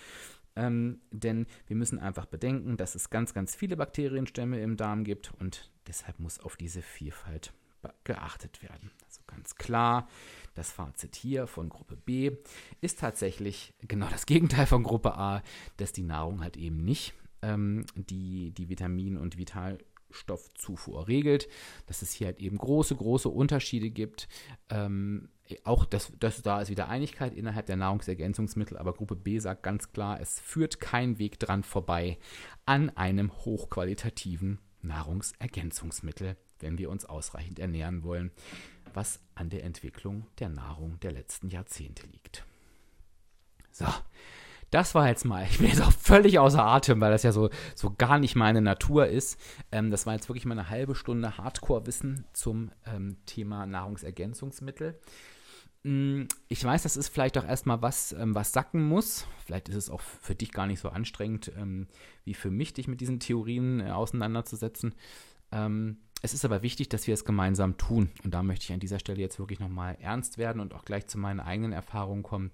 Ähm, 0.57 1.01
denn 1.11 1.47
wir 1.67 1.77
müssen 1.77 1.99
einfach 1.99 2.27
bedenken, 2.27 2.77
dass 2.77 2.95
es 2.95 3.11
ganz, 3.11 3.35
ganz 3.35 3.55
viele 3.55 3.77
Bakterienstämme 3.77 4.61
im 4.61 4.77
Darm 4.77 5.05
gibt 5.05 5.33
und 5.39 5.71
deshalb 5.87 6.19
muss 6.19 6.41
auf 6.41 6.57
diese 6.57 6.83
Vielfalt 6.83 7.53
geachtet 8.03 8.63
werden. 8.63 8.91
Also 9.07 9.21
ganz 9.27 9.55
klar, 9.55 10.09
das 10.55 10.73
Fazit 10.73 11.15
hier 11.15 11.47
von 11.47 11.69
Gruppe 11.69 11.97
B 11.97 12.33
ist 12.81 12.99
tatsächlich 12.99 13.73
genau 13.81 14.09
das 14.11 14.27
Gegenteil 14.27 14.67
von 14.67 14.83
Gruppe 14.83 15.17
A, 15.17 15.43
dass 15.77 15.93
die 15.93 16.03
Nahrung 16.03 16.43
halt 16.43 16.57
eben 16.57 16.85
nicht 16.85 17.15
ähm, 17.43 17.85
die 17.95 18.53
die 18.53 18.69
Vitamin- 18.69 19.17
und 19.17 19.39
Vitalstoffzufuhr 19.39 21.09
regelt, 21.09 21.49
dass 21.87 22.03
es 22.03 22.13
hier 22.13 22.29
halt 22.29 22.41
eben 22.41 22.59
große, 22.59 22.97
große 22.97 23.29
Unterschiede 23.29 23.91
gibt. 23.91 24.29
Ähm, 24.71 25.29
auch 25.65 25.85
das, 25.85 26.13
das, 26.19 26.43
da 26.43 26.61
ist 26.61 26.71
wieder 26.71 26.89
Einigkeit 26.89 27.35
innerhalb 27.35 27.67
der 27.67 27.77
Nahrungsergänzungsmittel, 27.77 28.77
aber 28.77 28.93
Gruppe 28.93 29.17
B 29.17 29.39
sagt 29.39 29.63
ganz 29.63 29.93
klar, 29.93 30.21
es 30.21 30.41
führt 30.41 30.81
kein 30.81 31.19
Weg 31.19 31.39
dran 31.39 31.63
vorbei 31.63 32.19
an 32.67 32.91
einem 32.91 33.33
hochqualitativen 33.33 34.59
Nahrungsergänzungsmittel, 34.83 36.37
wenn 36.61 36.79
wir 36.79 36.91
uns 36.91 37.05
ausreichend 37.05 37.59
ernähren 37.59 38.03
wollen, 38.03 38.31
was 38.95 39.21
an 39.35 39.49
der 39.49 39.65
Entwicklung 39.65 40.27
der 40.39 40.49
Nahrung 40.49 41.01
der 41.01 41.13
letzten 41.13 41.49
Jahrzehnte 41.49 42.07
liegt. 42.07 42.45
So, 43.71 43.87
das 44.71 44.95
war 44.95 45.09
jetzt 45.09 45.25
mal, 45.25 45.45
ich 45.51 45.59
bin 45.59 45.69
jetzt 45.69 45.83
auch 45.83 45.93
völlig 45.93 46.39
außer 46.39 46.65
Atem, 46.65 47.01
weil 47.01 47.11
das 47.11 47.23
ja 47.23 47.33
so, 47.33 47.51
so 47.75 47.95
gar 47.97 48.19
nicht 48.19 48.37
meine 48.37 48.61
Natur 48.61 49.07
ist. 49.07 49.39
Ähm, 49.73 49.91
das 49.91 50.07
war 50.07 50.15
jetzt 50.15 50.29
wirklich 50.29 50.47
mal 50.47 50.59
eine 50.59 50.71
halbe 50.71 50.95
Stunde 50.95 51.39
Hardcore-Wissen 51.39 52.25
zum 52.33 52.71
ähm, 52.87 53.17
Thema 53.27 53.67
Nahrungsergänzungsmittel. 53.67 54.99
Mm, 55.85 56.25
ich 56.49 56.65
weiß, 56.65 56.83
das 56.83 56.97
ist 56.97 57.09
vielleicht 57.09 57.39
auch 57.39 57.47
erstmal 57.47 57.83
was, 57.83 58.13
ähm, 58.13 58.35
was 58.35 58.53
sacken 58.53 58.83
muss. 58.83 59.27
Vielleicht 59.47 59.69
ist 59.69 59.77
es 59.77 59.91
auch 59.91 60.01
für 60.01 60.35
dich 60.35 60.53
gar 60.53 60.67
nicht 60.67 60.81
so 60.81 60.89
anstrengend 60.89 61.53
ähm, 61.57 61.87
wie 62.25 62.35
für 62.35 62.51
mich, 62.51 62.75
dich 62.75 62.89
mit 62.89 63.01
diesen 63.01 63.21
Theorien 63.21 63.81
äh, 63.81 63.91
auseinanderzusetzen. 63.91 64.95
Ähm, 65.51 65.99
es 66.21 66.35
ist 66.35 66.45
aber 66.45 66.63
wichtig, 66.63 66.89
dass 66.89 67.07
wir 67.07 67.15
es 67.15 67.25
gemeinsam 67.25 67.77
tun. 67.77 68.11
Und 68.25 68.35
da 68.35 68.43
möchte 68.43 68.65
ich 68.65 68.73
an 68.73 68.81
dieser 68.81 68.99
Stelle 68.99 69.21
jetzt 69.21 69.39
wirklich 69.39 69.61
nochmal 69.61 69.97
ernst 70.01 70.37
werden 70.37 70.61
und 70.61 70.75
auch 70.75 70.85
gleich 70.85 71.07
zu 71.07 71.17
meinen 71.17 71.39
eigenen 71.39 71.73
Erfahrungen 71.73 72.25
kommen. 72.25 72.51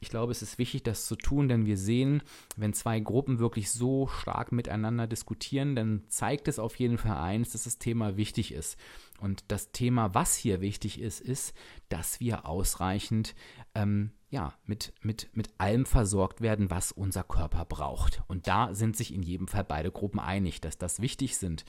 Ich 0.00 0.10
glaube, 0.10 0.30
es 0.30 0.42
ist 0.42 0.58
wichtig, 0.58 0.82
das 0.82 1.06
zu 1.06 1.16
tun, 1.16 1.48
denn 1.48 1.64
wir 1.64 1.78
sehen, 1.78 2.22
wenn 2.56 2.74
zwei 2.74 3.00
Gruppen 3.00 3.38
wirklich 3.38 3.70
so 3.70 4.08
stark 4.08 4.52
miteinander 4.52 5.06
diskutieren, 5.06 5.74
dann 5.74 6.02
zeigt 6.08 6.48
es 6.48 6.58
auf 6.58 6.76
jeden 6.76 6.98
Fall 6.98 7.16
eins, 7.16 7.52
dass 7.52 7.64
das 7.64 7.78
Thema 7.78 8.16
wichtig 8.16 8.52
ist. 8.52 8.76
Und 9.18 9.44
das 9.48 9.72
Thema, 9.72 10.14
was 10.14 10.36
hier 10.36 10.60
wichtig 10.60 11.00
ist, 11.00 11.20
ist, 11.20 11.54
dass 11.88 12.20
wir 12.20 12.46
ausreichend 12.46 13.34
ähm, 13.74 14.12
ja, 14.30 14.52
mit, 14.64 14.92
mit, 15.02 15.28
mit 15.34 15.48
allem 15.58 15.86
versorgt 15.86 16.40
werden, 16.40 16.70
was 16.70 16.92
unser 16.92 17.22
Körper 17.22 17.64
braucht. 17.64 18.22
Und 18.28 18.46
da 18.46 18.74
sind 18.74 18.96
sich 18.96 19.14
in 19.14 19.22
jedem 19.22 19.48
Fall 19.48 19.64
beide 19.64 19.90
Gruppen 19.90 20.20
einig, 20.20 20.60
dass 20.60 20.76
das 20.76 21.00
wichtig 21.00 21.38
sind, 21.38 21.64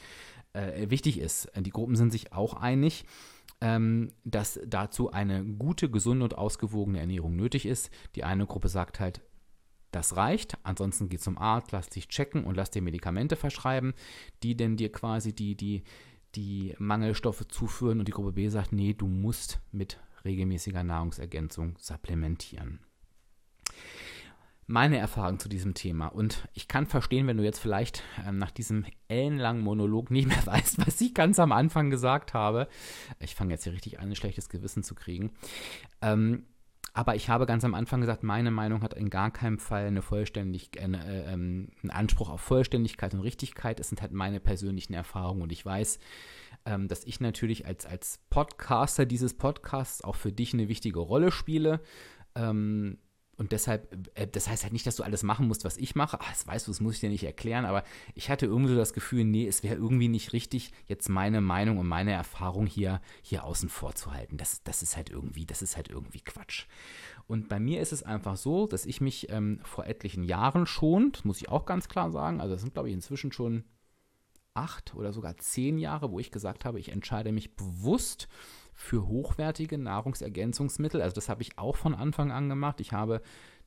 äh, 0.54 0.90
wichtig 0.90 1.20
ist. 1.20 1.50
Die 1.56 1.70
Gruppen 1.70 1.96
sind 1.96 2.12
sich 2.12 2.34
auch 2.34 2.54
einig, 2.54 3.06
ähm, 3.62 4.12
dass 4.26 4.60
dazu 4.66 5.12
eine 5.12 5.46
gute, 5.46 5.90
gesunde 5.90 6.26
und 6.26 6.38
ausgewogene 6.38 7.00
Ernährung 7.00 7.36
nötig 7.36 7.66
ist. 7.66 7.90
Die 8.16 8.26
eine 8.26 8.46
Gruppe 8.46 8.68
sagt 8.68 9.00
halt, 9.00 9.22
das 9.92 10.16
reicht, 10.16 10.58
ansonsten 10.64 11.10
geh 11.10 11.18
zum 11.18 11.38
Arzt, 11.38 11.72
lass 11.72 11.90
dich 11.90 12.10
checken 12.10 12.44
und 12.44 12.56
lass 12.56 12.70
dir 12.70 12.82
Medikamente 12.82 13.36
verschreiben, 13.36 13.94
die 14.44 14.56
denn 14.56 14.78
dir 14.78 14.92
quasi 14.92 15.34
die, 15.34 15.56
die, 15.56 15.84
die 16.36 16.76
Mangelstoffe 16.78 17.48
zuführen 17.48 18.00
und 18.00 18.08
die 18.08 18.14
Gruppe 18.14 18.34
B 18.34 18.48
sagt, 18.50 18.72
nee, 18.72 18.94
du 18.94 19.08
musst 19.08 19.60
mit 19.72 20.00
regelmäßiger 20.26 20.84
Nahrungsergänzung 20.84 21.78
supplementieren 21.80 22.80
meine 24.70 25.00
Erfahrung 25.00 25.40
zu 25.40 25.50
diesem 25.50 25.74
Thema. 25.74 26.08
Und 26.08 26.48
ich 26.54 26.68
kann 26.68 26.86
verstehen, 26.86 27.26
wenn 27.26 27.38
du 27.38 27.44
jetzt 27.44 27.58
vielleicht 27.58 28.04
ähm, 28.26 28.38
nach 28.38 28.52
diesem 28.52 28.86
ellenlangen 29.08 29.64
Monolog 29.64 30.12
nicht 30.12 30.28
mehr 30.28 30.46
weißt, 30.46 30.86
was 30.86 31.02
ich 31.02 31.16
ganz 31.16 31.40
am 31.40 31.52
Anfang 31.52 31.90
gesagt 31.90 32.36
habe. 32.36 32.68
Ich 33.20 33.34
fange 33.34 33.52
jetzt 33.52 33.64
hier 33.64 33.74
richtig 33.74 34.00
an, 34.00 34.10
ein 34.10 34.16
schlechtes 34.16 34.48
Gewissen 34.48 34.84
zu 34.84 34.94
kriegen. 34.94 35.32
Ähm, 36.04 36.46
aber 36.94 37.16
ich 37.16 37.30
habe 37.30 37.46
ganz 37.46 37.64
am 37.64 37.74
Anfang 37.74 38.02
gesagt, 38.02 38.24
meine 38.24 38.52
Meinung 38.52 38.82
hat 38.82 38.94
in 38.94 39.10
gar 39.10 39.32
keinem 39.32 39.60
Fall 39.60 39.86
eine 39.86 40.02
vollständig, 40.02 40.78
äh, 40.78 40.84
äh, 40.84 41.28
einen 41.28 41.72
Anspruch 41.90 42.30
auf 42.30 42.42
Vollständigkeit 42.42 43.14
und 43.14 43.22
Richtigkeit. 43.22 43.80
Es 43.80 43.90
sind 43.90 44.02
halt 44.02 44.12
meine 44.12 44.40
persönlichen 44.40 44.94
Erfahrungen 44.94 45.42
und 45.42 45.52
ich 45.52 45.66
weiß, 45.66 46.00
ähm, 46.66 46.88
dass 46.88 47.04
ich 47.06 47.20
natürlich 47.20 47.66
als, 47.66 47.86
als 47.86 48.20
Podcaster 48.30 49.06
dieses 49.06 49.34
Podcasts 49.34 50.04
auch 50.04 50.16
für 50.16 50.32
dich 50.32 50.54
eine 50.54 50.68
wichtige 50.68 51.00
Rolle 51.00 51.32
spiele. 51.32 51.82
Ähm, 52.36 52.98
und 53.40 53.54
deshalb, 53.54 53.96
äh, 54.16 54.28
das 54.28 54.50
heißt 54.50 54.64
halt 54.64 54.74
nicht, 54.74 54.86
dass 54.86 54.98
du 54.98 55.04
alles 55.04 55.24
machen 55.24 55.48
musst, 55.48 55.64
was 55.64 55.78
ich 55.78 55.96
mache. 55.96 56.20
Ach, 56.20 56.30
das 56.30 56.46
weißt 56.46 56.68
du, 56.68 56.72
das 56.72 56.82
muss 56.82 56.96
ich 56.96 57.00
dir 57.00 57.10
nicht 57.10 57.24
erklären. 57.24 57.64
Aber 57.64 57.86
ich 58.14 58.30
hatte 58.30 58.46
irgendwie 58.46 58.74
so 58.74 58.78
das 58.78 58.92
Gefühl, 58.92 59.24
nee, 59.24 59.48
es 59.48 59.64
wäre 59.64 59.76
irgendwie 59.76 60.10
nicht 60.10 60.34
richtig, 60.34 60.74
jetzt 60.88 61.08
meine 61.08 61.40
Meinung 61.40 61.78
und 61.78 61.88
meine 61.88 62.12
Erfahrung 62.12 62.66
hier, 62.66 63.00
hier 63.22 63.46
außen 63.46 63.70
vor 63.70 63.96
zu 63.96 64.12
halten. 64.12 64.36
Das, 64.36 64.62
das 64.64 64.84
ist 64.84 64.98
halt 64.98 65.10
irgendwie, 65.10 65.46
das 65.46 65.62
ist 65.62 65.78
halt 65.78 65.88
irgendwie 65.88 66.20
Quatsch. 66.20 66.66
Und 67.28 67.48
bei 67.48 67.62
mir 67.62 67.80
ist 67.80 67.94
es 67.94 68.04
einfach 68.04 68.36
so, 68.36 68.68
dass 68.68 68.86
ich 68.86 69.00
mich 69.00 69.30
ähm, 69.30 69.62
vor 69.64 69.86
etlichen 69.86 70.26
Jahren 70.26 70.66
schon, 70.66 71.14
das 71.14 71.24
muss 71.24 71.40
ich 71.40 71.48
auch 71.48 71.66
ganz 71.66 71.88
klar 71.88 72.12
sagen, 72.12 72.42
also 72.42 72.56
das 72.56 72.62
sind, 72.62 72.74
glaube 72.74 72.90
ich, 72.90 72.94
inzwischen 72.94 73.32
schon 73.32 73.64
acht 74.54 74.96
oder 74.96 75.14
sogar 75.14 75.38
zehn 75.38 75.78
Jahre, 75.78 76.12
wo 76.12 76.20
ich 76.20 76.32
gesagt 76.32 76.66
habe, 76.66 76.78
ich 76.78 76.92
entscheide 76.92 77.32
mich 77.32 77.56
bewusst 77.56 78.28
für 78.80 79.08
hochwertige 79.08 79.78
Nahrungsergänzungsmittel. 79.78 81.02
Also 81.02 81.14
das 81.14 81.28
habe 81.28 81.42
ich 81.42 81.58
auch 81.58 81.76
von 81.76 81.94
Anfang 81.94 82.32
an 82.32 82.48
gemacht. 82.48 82.80
Ich 82.80 82.94
habe 82.94 83.22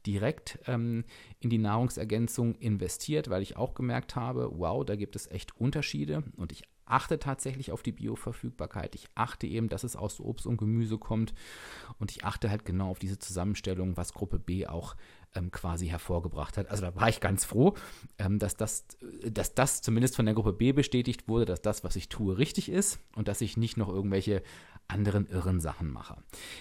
direkt 0.07 0.59
ähm, 0.67 1.05
in 1.39 1.51
die 1.51 1.59
Nahrungsergänzung 1.59 2.55
investiert, 2.57 3.29
weil 3.29 3.43
ich 3.43 3.57
auch 3.57 3.75
gemerkt 3.75 4.17
habe, 4.17 4.51
wow, 4.55 4.85
da 4.85 4.97
gibt 4.97 5.15
es 5.15 5.31
echt 5.31 5.55
Unterschiede 5.61 6.25
und 6.37 6.51
ich 6.51 6.63
achte 6.87 7.19
tatsächlich 7.19 7.73
auf 7.73 7.83
die 7.83 7.93
Bioverfügbarkeit. 7.93 8.95
Ich 8.95 9.07
achte 9.15 9.47
eben, 9.47 9.69
dass 9.69 9.85
es 9.85 9.97
aus 9.97 10.19
Obst 10.19 10.47
und 10.47 10.57
Gemüse 10.57 10.97
kommt 10.99 11.35
und 11.99 12.11
ich 12.11 12.25
achte 12.25 12.51
halt 12.51 12.65
genau 12.65 12.91
auf 12.91 12.99
diese 12.99 13.19
Zusammenstellung, 13.19 13.99
was 13.99 14.15
Gruppe 14.15 14.39
B 14.39 14.67
auch 14.67 14.97
ähm, 15.35 15.51
quasi 15.51 15.89
hervorgebracht 15.89 16.57
hat. 16.57 16.69
Also 16.69 16.83
da 16.83 16.95
war 16.95 17.09
ich 17.09 17.21
ganz 17.21 17.45
froh, 17.45 17.75
ähm, 18.19 18.39
dass, 18.39 18.57
das, 18.57 18.87
dass 19.31 19.55
das 19.55 19.83
zumindest 19.83 20.17
von 20.17 20.27
der 20.27 20.35
Gruppe 20.35 20.53
B 20.53 20.73
bestätigt 20.73 21.29
wurde, 21.29 21.47
dass 21.47 21.63
das, 21.63 21.85
was 21.85 21.97
ich 21.97 22.09
tue, 22.09 22.39
richtig 22.39 22.69
ist 22.69 22.99
und 23.17 23.29
dass 23.29 23.41
ich 23.41 23.57
nicht 23.57 23.77
noch 23.77 23.89
irgendwelche 23.89 24.43
anderen 24.89 25.27
irren 25.27 25.61
Sachen 25.61 25.91
mache. 25.91 26.17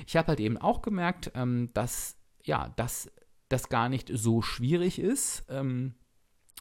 Ich 0.08 0.16
habe 0.16 0.30
halt 0.30 0.40
eben 0.40 0.58
auch 0.58 0.82
gemerkt, 0.82 1.32
ähm, 1.36 1.70
dass 1.74 2.18
ja, 2.44 2.70
dass 2.76 3.12
das 3.50 3.70
gar 3.70 3.90
nicht 3.90 4.10
so 4.14 4.42
schwierig 4.42 5.00
ist. 5.00 5.46
Ähm, 5.50 5.94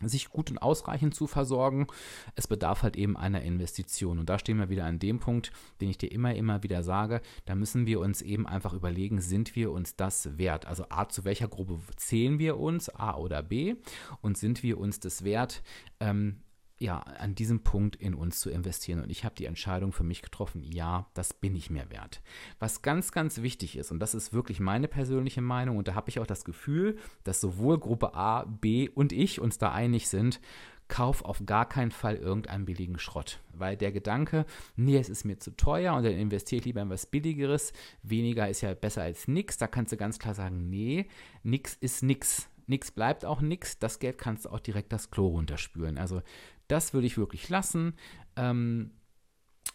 sich 0.09 0.31
gut 0.31 0.51
und 0.51 0.59
ausreichend 0.59 1.15
zu 1.15 1.27
versorgen. 1.27 1.87
Es 2.35 2.47
bedarf 2.47 2.83
halt 2.83 2.97
eben 2.97 3.17
einer 3.17 3.43
Investition. 3.43 4.19
Und 4.19 4.29
da 4.29 4.39
stehen 4.39 4.59
wir 4.59 4.71
wieder 4.71 4.85
an 4.85 4.99
dem 4.99 5.19
Punkt, 5.19 5.53
den 5.81 5.91
ich 5.91 5.99
dir 5.99 6.11
immer, 6.11 6.35
immer 6.35 6.63
wieder 6.63 6.83
sage. 6.83 7.21
Da 7.45 7.55
müssen 7.55 7.87
wir 7.87 8.01
uns 8.01 8.23
eben 8.23 8.47
einfach 8.47 8.73
überlegen, 8.73 9.21
sind 9.21 9.57
wir 9.57 9.71
uns 9.71 9.97
das 9.97 10.39
wert? 10.39 10.67
Also 10.67 10.85
A, 10.89 11.09
zu 11.09 11.25
welcher 11.25 11.49
Gruppe 11.49 11.79
zählen 11.97 12.39
wir 12.39 12.59
uns, 12.59 12.89
A 12.89 13.17
oder 13.17 13.43
B? 13.43 13.77
Und 14.21 14.39
sind 14.39 14.63
wir 14.63 14.79
uns 14.79 15.01
das 15.01 15.25
wert, 15.25 15.63
ähm, 16.01 16.43
ja, 16.81 16.99
an 16.99 17.35
diesem 17.35 17.63
Punkt 17.63 17.95
in 17.95 18.15
uns 18.15 18.41
zu 18.41 18.49
investieren. 18.49 19.03
Und 19.03 19.11
ich 19.11 19.25
habe 19.25 19.35
die 19.35 19.45
Entscheidung 19.45 19.93
für 19.93 20.03
mich 20.03 20.23
getroffen, 20.23 20.63
ja, 20.65 21.07
das 21.13 21.35
bin 21.35 21.55
ich 21.55 21.69
mir 21.69 21.91
wert. 21.91 22.23
Was 22.59 22.81
ganz, 22.81 23.13
ganz 23.13 23.43
wichtig 23.43 23.77
ist, 23.77 23.93
und 23.93 24.01
das 24.01 24.15
ist 24.15 24.33
wirklich 24.33 24.61
meine 24.61 24.89
persönliche 24.89 25.43
Meinung, 25.43 25.77
und 25.77 25.89
da 25.89 25.95
habe 25.95 26.09
ich 26.09 26.19
auch 26.19 26.27
das 26.27 26.45
Gefühl, 26.45 26.97
dass 27.23 27.41
sowohl 27.41 27.79
Gruppe 27.79 28.15
A, 28.15 28.45
B 28.45 28.89
und 28.89 29.13
ich 29.13 29.41
uns 29.41 29.59
da 29.59 29.73
einig 29.73 30.09
sind, 30.09 30.41
kauf 30.89 31.23
auf 31.23 31.43
gar 31.45 31.69
keinen 31.69 31.91
Fall 31.91 32.17
irgendeinen 32.17 32.65
billigen 32.65 32.99
Schrott. 32.99 33.41
Weil 33.53 33.77
der 33.77 33.93
Gedanke, 33.93 34.47
nee, 34.75 34.97
es 34.97 35.11
ist 35.11 35.25
mir 35.25 35.39
zu 35.39 35.55
teuer 35.57 35.95
und 35.95 36.03
dann 36.03 36.15
investiere 36.15 36.61
ich 36.61 36.65
lieber 36.65 36.81
in 36.81 36.91
was 36.91 37.07
Billigeres, 37.07 37.75
weniger 38.03 38.49
ist 38.49 38.63
ja 38.63 38.73
besser 38.73 39.03
als 39.03 39.29
nichts, 39.29 39.59
da 39.59 39.67
kannst 39.67 39.93
du 39.93 39.99
ganz 39.99 40.19
klar 40.19 40.35
sagen, 40.35 40.71
nee, 40.71 41.07
nix 41.43 41.75
ist 41.75 42.03
nix. 42.03 42.49
Nix 42.67 42.93
bleibt 42.93 43.25
auch 43.25 43.41
nix, 43.41 43.81
das 43.81 43.99
Geld 43.99 44.17
kannst 44.17 44.45
du 44.45 44.51
auch 44.51 44.61
direkt 44.61 44.93
das 44.93 45.11
Klo 45.11 45.27
runterspülen. 45.27 45.99
Also 45.99 46.23
das 46.71 46.95
würde 46.95 47.07
ich 47.07 47.19
wirklich 47.19 47.49
lassen. 47.49 47.95
Ähm, 48.37 48.93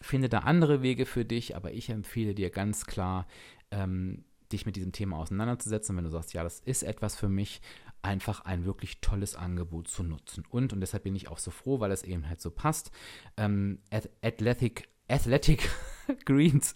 finde 0.00 0.28
da 0.28 0.40
andere 0.40 0.82
Wege 0.82 1.06
für 1.06 1.24
dich, 1.24 1.56
aber 1.56 1.72
ich 1.72 1.90
empfehle 1.90 2.34
dir 2.34 2.50
ganz 2.50 2.86
klar, 2.86 3.26
ähm, 3.70 4.24
dich 4.52 4.66
mit 4.66 4.76
diesem 4.76 4.92
Thema 4.92 5.18
auseinanderzusetzen. 5.18 5.96
wenn 5.96 6.04
du 6.04 6.10
sagst, 6.10 6.32
ja, 6.32 6.42
das 6.42 6.60
ist 6.60 6.82
etwas 6.82 7.16
für 7.16 7.28
mich, 7.28 7.60
einfach 8.02 8.42
ein 8.42 8.64
wirklich 8.64 9.00
tolles 9.00 9.34
Angebot 9.34 9.88
zu 9.88 10.02
nutzen. 10.04 10.44
Und, 10.48 10.72
und 10.72 10.80
deshalb 10.80 11.02
bin 11.02 11.16
ich 11.16 11.28
auch 11.28 11.38
so 11.38 11.50
froh, 11.50 11.80
weil 11.80 11.90
es 11.90 12.04
eben 12.04 12.28
halt 12.28 12.40
so 12.40 12.50
passt. 12.50 12.92
Ähm, 13.36 13.80
Athletic, 14.22 14.88
Athletic 15.08 15.68
Greens 16.24 16.74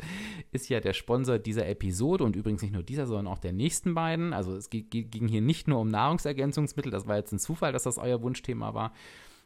ist 0.50 0.68
ja 0.68 0.80
der 0.80 0.92
Sponsor 0.92 1.38
dieser 1.38 1.68
Episode 1.68 2.24
und 2.24 2.34
übrigens 2.34 2.62
nicht 2.62 2.72
nur 2.72 2.82
dieser, 2.82 3.06
sondern 3.06 3.28
auch 3.28 3.38
der 3.38 3.52
nächsten 3.52 3.94
beiden. 3.94 4.32
Also 4.32 4.56
es 4.56 4.70
ging 4.70 5.28
hier 5.28 5.40
nicht 5.40 5.68
nur 5.68 5.78
um 5.78 5.88
Nahrungsergänzungsmittel, 5.88 6.90
das 6.90 7.06
war 7.06 7.16
jetzt 7.16 7.32
ein 7.32 7.38
Zufall, 7.38 7.72
dass 7.72 7.84
das 7.84 7.98
euer 7.98 8.22
Wunschthema 8.22 8.74
war, 8.74 8.92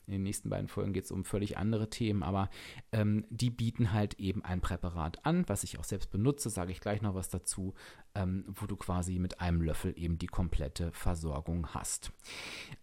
in 0.07 0.13
den 0.13 0.23
nächsten 0.23 0.51
beiden 0.51 0.69
Folgen 0.69 0.93
geht 0.93 1.05
es 1.05 1.11
um 1.11 1.25
völlig 1.25 1.57
andere 1.57 1.89
Themen, 1.89 2.23
aber 2.23 2.51
ähm, 2.93 3.25
die 3.31 3.51
bieten 3.51 3.93
halt 3.93 4.15
eben 4.21 4.45
ein 4.45 4.61
Präparat 4.61 5.25
an, 5.25 5.45
was 5.49 5.65
ich 5.65 5.79
auch 5.79 5.85
selbst 5.85 6.11
benutze, 6.11 6.51
sage 6.51 6.73
ich 6.73 6.81
gleich 6.81 7.01
noch 7.01 7.15
was 7.15 7.31
dazu, 7.31 7.75
ähm, 8.15 8.45
wo 8.49 8.67
du 8.67 8.77
quasi 8.77 9.19
mit 9.19 9.41
einem 9.41 9.63
Löffel 9.63 9.95
eben 9.97 10.19
die 10.19 10.27
komplette 10.27 10.93
Versorgung 10.93 11.69
hast. 11.75 12.13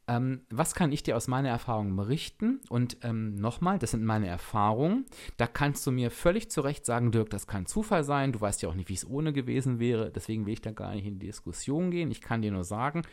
Ähm, 0.07 0.41
was 0.49 0.73
kann 0.73 0.91
ich 0.91 1.03
dir 1.03 1.15
aus 1.15 1.27
meiner 1.27 1.49
Erfahrung 1.49 1.95
berichten? 1.95 2.59
Und 2.69 2.97
ähm, 3.03 3.35
nochmal, 3.35 3.79
das 3.79 3.91
sind 3.91 4.03
meine 4.03 4.27
Erfahrungen. 4.27 5.05
Da 5.37 5.47
kannst 5.47 5.85
du 5.85 5.91
mir 5.91 6.11
völlig 6.11 6.49
zu 6.49 6.61
Recht 6.61 6.85
sagen, 6.85 7.11
Dirk, 7.11 7.29
das 7.29 7.47
kann 7.47 7.65
Zufall 7.65 8.03
sein. 8.03 8.31
Du 8.31 8.41
weißt 8.41 8.61
ja 8.61 8.69
auch 8.69 8.75
nicht, 8.75 8.89
wie 8.89 8.95
es 8.95 9.07
ohne 9.07 9.31
gewesen 9.31 9.79
wäre. 9.79 10.11
Deswegen 10.11 10.45
will 10.45 10.53
ich 10.53 10.61
da 10.61 10.71
gar 10.71 10.93
nicht 10.93 11.05
in 11.05 11.19
die 11.19 11.27
Diskussion 11.27 11.91
gehen. 11.91 12.11
Ich 12.11 12.21
kann 12.21 12.41
dir 12.41 12.51
nur 12.51 12.63
sagen, 12.63 13.03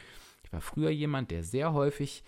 ich 0.45 0.53
war 0.53 0.61
früher 0.61 0.91
jemand, 0.91 1.31
der 1.31 1.45
sehr 1.45 1.73
häufig 1.73 2.25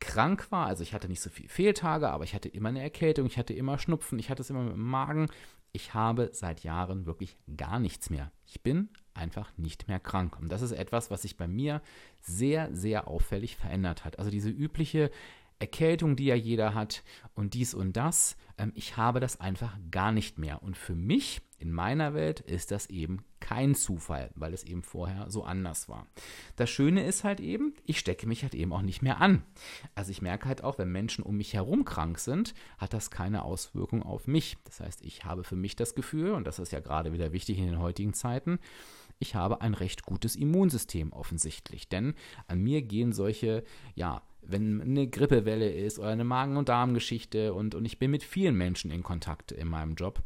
krank 0.00 0.50
war. 0.50 0.66
Also 0.66 0.82
ich 0.82 0.94
hatte 0.94 1.08
nicht 1.08 1.20
so 1.20 1.30
viele 1.30 1.48
Fehltage, 1.48 2.08
aber 2.10 2.24
ich 2.24 2.34
hatte 2.34 2.48
immer 2.48 2.68
eine 2.68 2.82
Erkältung, 2.82 3.26
ich 3.26 3.38
hatte 3.38 3.54
immer 3.54 3.78
Schnupfen, 3.78 4.18
ich 4.18 4.30
hatte 4.30 4.42
es 4.42 4.50
immer 4.50 4.62
mit 4.62 4.74
dem 4.74 4.82
Magen. 4.82 5.28
Ich 5.72 5.92
habe 5.92 6.30
seit 6.32 6.62
Jahren 6.62 7.04
wirklich 7.04 7.36
gar 7.56 7.78
nichts 7.78 8.08
mehr. 8.08 8.32
Ich 8.46 8.62
bin 8.62 8.88
einfach 9.12 9.52
nicht 9.58 9.86
mehr 9.88 10.00
krank. 10.00 10.38
Und 10.40 10.50
das 10.50 10.62
ist 10.62 10.72
etwas, 10.72 11.10
was 11.10 11.22
sich 11.22 11.36
bei 11.36 11.46
mir 11.46 11.82
sehr, 12.22 12.74
sehr 12.74 13.06
auffällig 13.06 13.56
verändert 13.56 14.04
hat. 14.04 14.18
Also 14.18 14.30
diese 14.30 14.48
übliche 14.48 15.10
Erkältung, 15.58 16.16
die 16.16 16.26
ja 16.26 16.34
jeder 16.34 16.74
hat 16.74 17.02
und 17.34 17.54
dies 17.54 17.74
und 17.74 17.96
das, 17.96 18.36
ähm, 18.58 18.72
ich 18.74 18.96
habe 18.96 19.20
das 19.20 19.40
einfach 19.40 19.76
gar 19.90 20.12
nicht 20.12 20.38
mehr. 20.38 20.62
Und 20.62 20.76
für 20.76 20.94
mich 20.94 21.40
in 21.58 21.72
meiner 21.72 22.14
Welt 22.14 22.40
ist 22.40 22.70
das 22.70 22.86
eben 22.86 23.24
kein 23.40 23.74
Zufall, 23.74 24.30
weil 24.36 24.54
es 24.54 24.62
eben 24.62 24.82
vorher 24.82 25.30
so 25.30 25.42
anders 25.42 25.88
war. 25.88 26.06
Das 26.56 26.70
Schöne 26.70 27.04
ist 27.04 27.24
halt 27.24 27.40
eben, 27.40 27.74
ich 27.84 27.98
stecke 27.98 28.26
mich 28.26 28.42
halt 28.42 28.54
eben 28.54 28.72
auch 28.72 28.82
nicht 28.82 29.02
mehr 29.02 29.20
an. 29.20 29.42
Also 29.94 30.12
ich 30.12 30.22
merke 30.22 30.48
halt 30.48 30.62
auch, 30.62 30.78
wenn 30.78 30.92
Menschen 30.92 31.24
um 31.24 31.36
mich 31.36 31.54
herum 31.54 31.84
krank 31.84 32.18
sind, 32.18 32.54
hat 32.78 32.92
das 32.92 33.10
keine 33.10 33.42
Auswirkung 33.42 34.02
auf 34.02 34.28
mich. 34.28 34.56
Das 34.64 34.80
heißt, 34.80 35.02
ich 35.02 35.24
habe 35.24 35.42
für 35.42 35.56
mich 35.56 35.74
das 35.74 35.94
Gefühl, 35.94 36.32
und 36.32 36.46
das 36.46 36.58
ist 36.58 36.72
ja 36.72 36.80
gerade 36.80 37.12
wieder 37.12 37.32
wichtig 37.32 37.58
in 37.58 37.66
den 37.66 37.80
heutigen 37.80 38.14
Zeiten, 38.14 38.60
ich 39.18 39.34
habe 39.34 39.60
ein 39.60 39.74
recht 39.74 40.04
gutes 40.04 40.36
Immunsystem 40.36 41.12
offensichtlich. 41.12 41.88
Denn 41.88 42.14
an 42.46 42.60
mir 42.60 42.82
gehen 42.82 43.12
solche, 43.12 43.64
ja, 43.96 44.22
wenn 44.48 44.80
eine 44.80 45.06
Grippewelle 45.06 45.70
ist 45.70 45.98
oder 45.98 46.08
eine 46.08 46.24
Magen- 46.24 46.56
und 46.56 46.68
Darmgeschichte 46.68 47.54
und, 47.54 47.74
und 47.74 47.84
ich 47.84 47.98
bin 47.98 48.10
mit 48.10 48.24
vielen 48.24 48.56
Menschen 48.56 48.90
in 48.90 49.02
Kontakt 49.02 49.52
in 49.52 49.68
meinem 49.68 49.94
Job, 49.94 50.22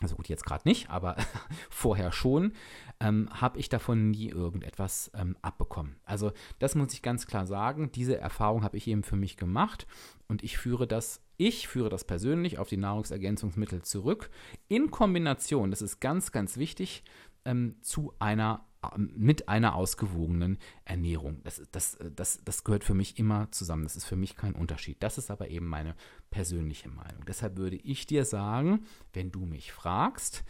also 0.00 0.14
gut, 0.14 0.28
jetzt 0.28 0.44
gerade 0.44 0.68
nicht, 0.68 0.90
aber 0.90 1.16
vorher 1.70 2.12
schon, 2.12 2.52
ähm, 3.00 3.28
habe 3.32 3.58
ich 3.58 3.68
davon 3.68 4.10
nie 4.10 4.28
irgendetwas 4.28 5.10
ähm, 5.14 5.36
abbekommen. 5.42 5.96
Also 6.04 6.32
das 6.58 6.74
muss 6.74 6.92
ich 6.92 7.02
ganz 7.02 7.26
klar 7.26 7.46
sagen. 7.46 7.90
Diese 7.92 8.18
Erfahrung 8.18 8.62
habe 8.62 8.76
ich 8.76 8.86
eben 8.86 9.02
für 9.02 9.16
mich 9.16 9.36
gemacht 9.36 9.86
und 10.28 10.44
ich 10.44 10.58
führe 10.58 10.86
das, 10.86 11.20
ich 11.36 11.68
führe 11.68 11.88
das 11.88 12.04
persönlich 12.04 12.58
auf 12.58 12.68
die 12.68 12.76
Nahrungsergänzungsmittel 12.76 13.82
zurück 13.82 14.30
in 14.68 14.90
Kombination, 14.90 15.70
das 15.70 15.82
ist 15.82 16.00
ganz, 16.00 16.32
ganz 16.32 16.58
wichtig, 16.58 17.02
ähm, 17.44 17.76
zu 17.80 18.12
einer 18.18 18.67
mit 18.96 19.48
einer 19.48 19.74
ausgewogenen 19.74 20.58
Ernährung. 20.84 21.40
Das, 21.42 21.62
das, 21.72 21.98
das, 22.14 22.40
das 22.44 22.64
gehört 22.64 22.84
für 22.84 22.94
mich 22.94 23.18
immer 23.18 23.50
zusammen. 23.50 23.82
Das 23.82 23.96
ist 23.96 24.04
für 24.04 24.16
mich 24.16 24.36
kein 24.36 24.54
Unterschied. 24.54 25.02
Das 25.02 25.18
ist 25.18 25.30
aber 25.30 25.48
eben 25.48 25.66
meine 25.66 25.94
persönliche 26.30 26.88
Meinung. 26.88 27.24
Deshalb 27.26 27.56
würde 27.56 27.76
ich 27.76 28.06
dir 28.06 28.24
sagen, 28.24 28.86
wenn 29.12 29.32
du 29.32 29.40
mich 29.40 29.72
fragst, 29.72 30.44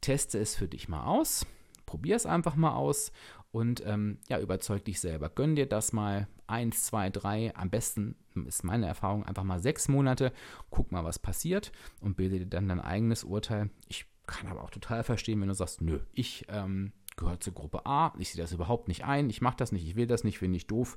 teste 0.00 0.38
es 0.38 0.56
für 0.56 0.68
dich 0.68 0.88
mal 0.88 1.04
aus, 1.04 1.46
probier 1.86 2.16
es 2.16 2.26
einfach 2.26 2.56
mal 2.56 2.72
aus 2.72 3.12
und 3.50 3.82
ähm, 3.86 4.18
ja, 4.28 4.40
überzeug 4.40 4.84
dich 4.84 5.00
selber. 5.00 5.28
Gönn 5.28 5.56
dir 5.56 5.66
das 5.66 5.92
mal 5.92 6.28
eins, 6.46 6.84
zwei, 6.84 7.10
drei, 7.10 7.54
am 7.54 7.70
besten 7.70 8.16
ist 8.46 8.64
meine 8.64 8.86
Erfahrung 8.86 9.24
einfach 9.24 9.44
mal 9.44 9.60
sechs 9.60 9.88
Monate, 9.88 10.32
guck 10.70 10.92
mal, 10.92 11.04
was 11.04 11.18
passiert 11.18 11.72
und 12.00 12.16
bilde 12.16 12.38
dir 12.38 12.46
dann 12.46 12.68
dein 12.68 12.80
eigenes 12.80 13.24
Urteil. 13.24 13.70
Ich 13.88 14.06
kann 14.26 14.48
aber 14.48 14.62
auch 14.62 14.70
total 14.70 15.02
verstehen, 15.02 15.40
wenn 15.40 15.48
du 15.48 15.54
sagst, 15.54 15.80
nö, 15.80 16.00
ich 16.12 16.44
ähm, 16.48 16.92
gehört 17.18 17.42
zur 17.42 17.52
Gruppe 17.52 17.84
A, 17.84 18.14
ich 18.18 18.30
sehe 18.30 18.40
das 18.42 18.52
überhaupt 18.52 18.88
nicht 18.88 19.04
ein, 19.04 19.28
ich 19.28 19.42
mache 19.42 19.58
das 19.58 19.72
nicht, 19.72 19.86
ich 19.86 19.96
will 19.96 20.06
das 20.06 20.24
nicht, 20.24 20.38
finde 20.38 20.56
ich 20.56 20.66
doof, 20.66 20.96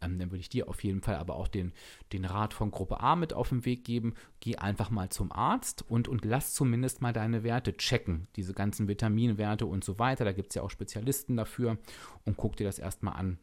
ähm, 0.00 0.18
dann 0.18 0.30
würde 0.30 0.40
ich 0.40 0.48
dir 0.48 0.68
auf 0.68 0.84
jeden 0.84 1.00
Fall 1.00 1.16
aber 1.16 1.34
auch 1.34 1.48
den, 1.48 1.72
den 2.12 2.24
Rat 2.24 2.54
von 2.54 2.70
Gruppe 2.70 3.00
A 3.00 3.16
mit 3.16 3.32
auf 3.32 3.48
den 3.48 3.64
Weg 3.64 3.84
geben. 3.84 4.14
Geh 4.40 4.56
einfach 4.56 4.90
mal 4.90 5.08
zum 5.08 5.32
Arzt 5.32 5.84
und, 5.88 6.06
und 6.06 6.24
lass 6.24 6.54
zumindest 6.54 7.02
mal 7.02 7.12
deine 7.12 7.42
Werte 7.42 7.76
checken, 7.76 8.28
diese 8.36 8.54
ganzen 8.54 8.86
Vitaminwerte 8.86 9.66
und 9.66 9.82
so 9.82 9.98
weiter. 9.98 10.24
Da 10.24 10.32
gibt 10.32 10.50
es 10.50 10.54
ja 10.54 10.62
auch 10.62 10.70
Spezialisten 10.70 11.36
dafür 11.36 11.78
und 12.24 12.36
guck 12.36 12.56
dir 12.56 12.64
das 12.64 12.78
erstmal 12.78 13.16
an, 13.16 13.38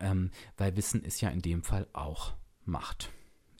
ähm, 0.00 0.30
weil 0.56 0.76
Wissen 0.76 1.02
ist 1.02 1.20
ja 1.20 1.30
in 1.30 1.42
dem 1.42 1.62
Fall 1.62 1.88
auch 1.92 2.34
Macht. 2.64 3.15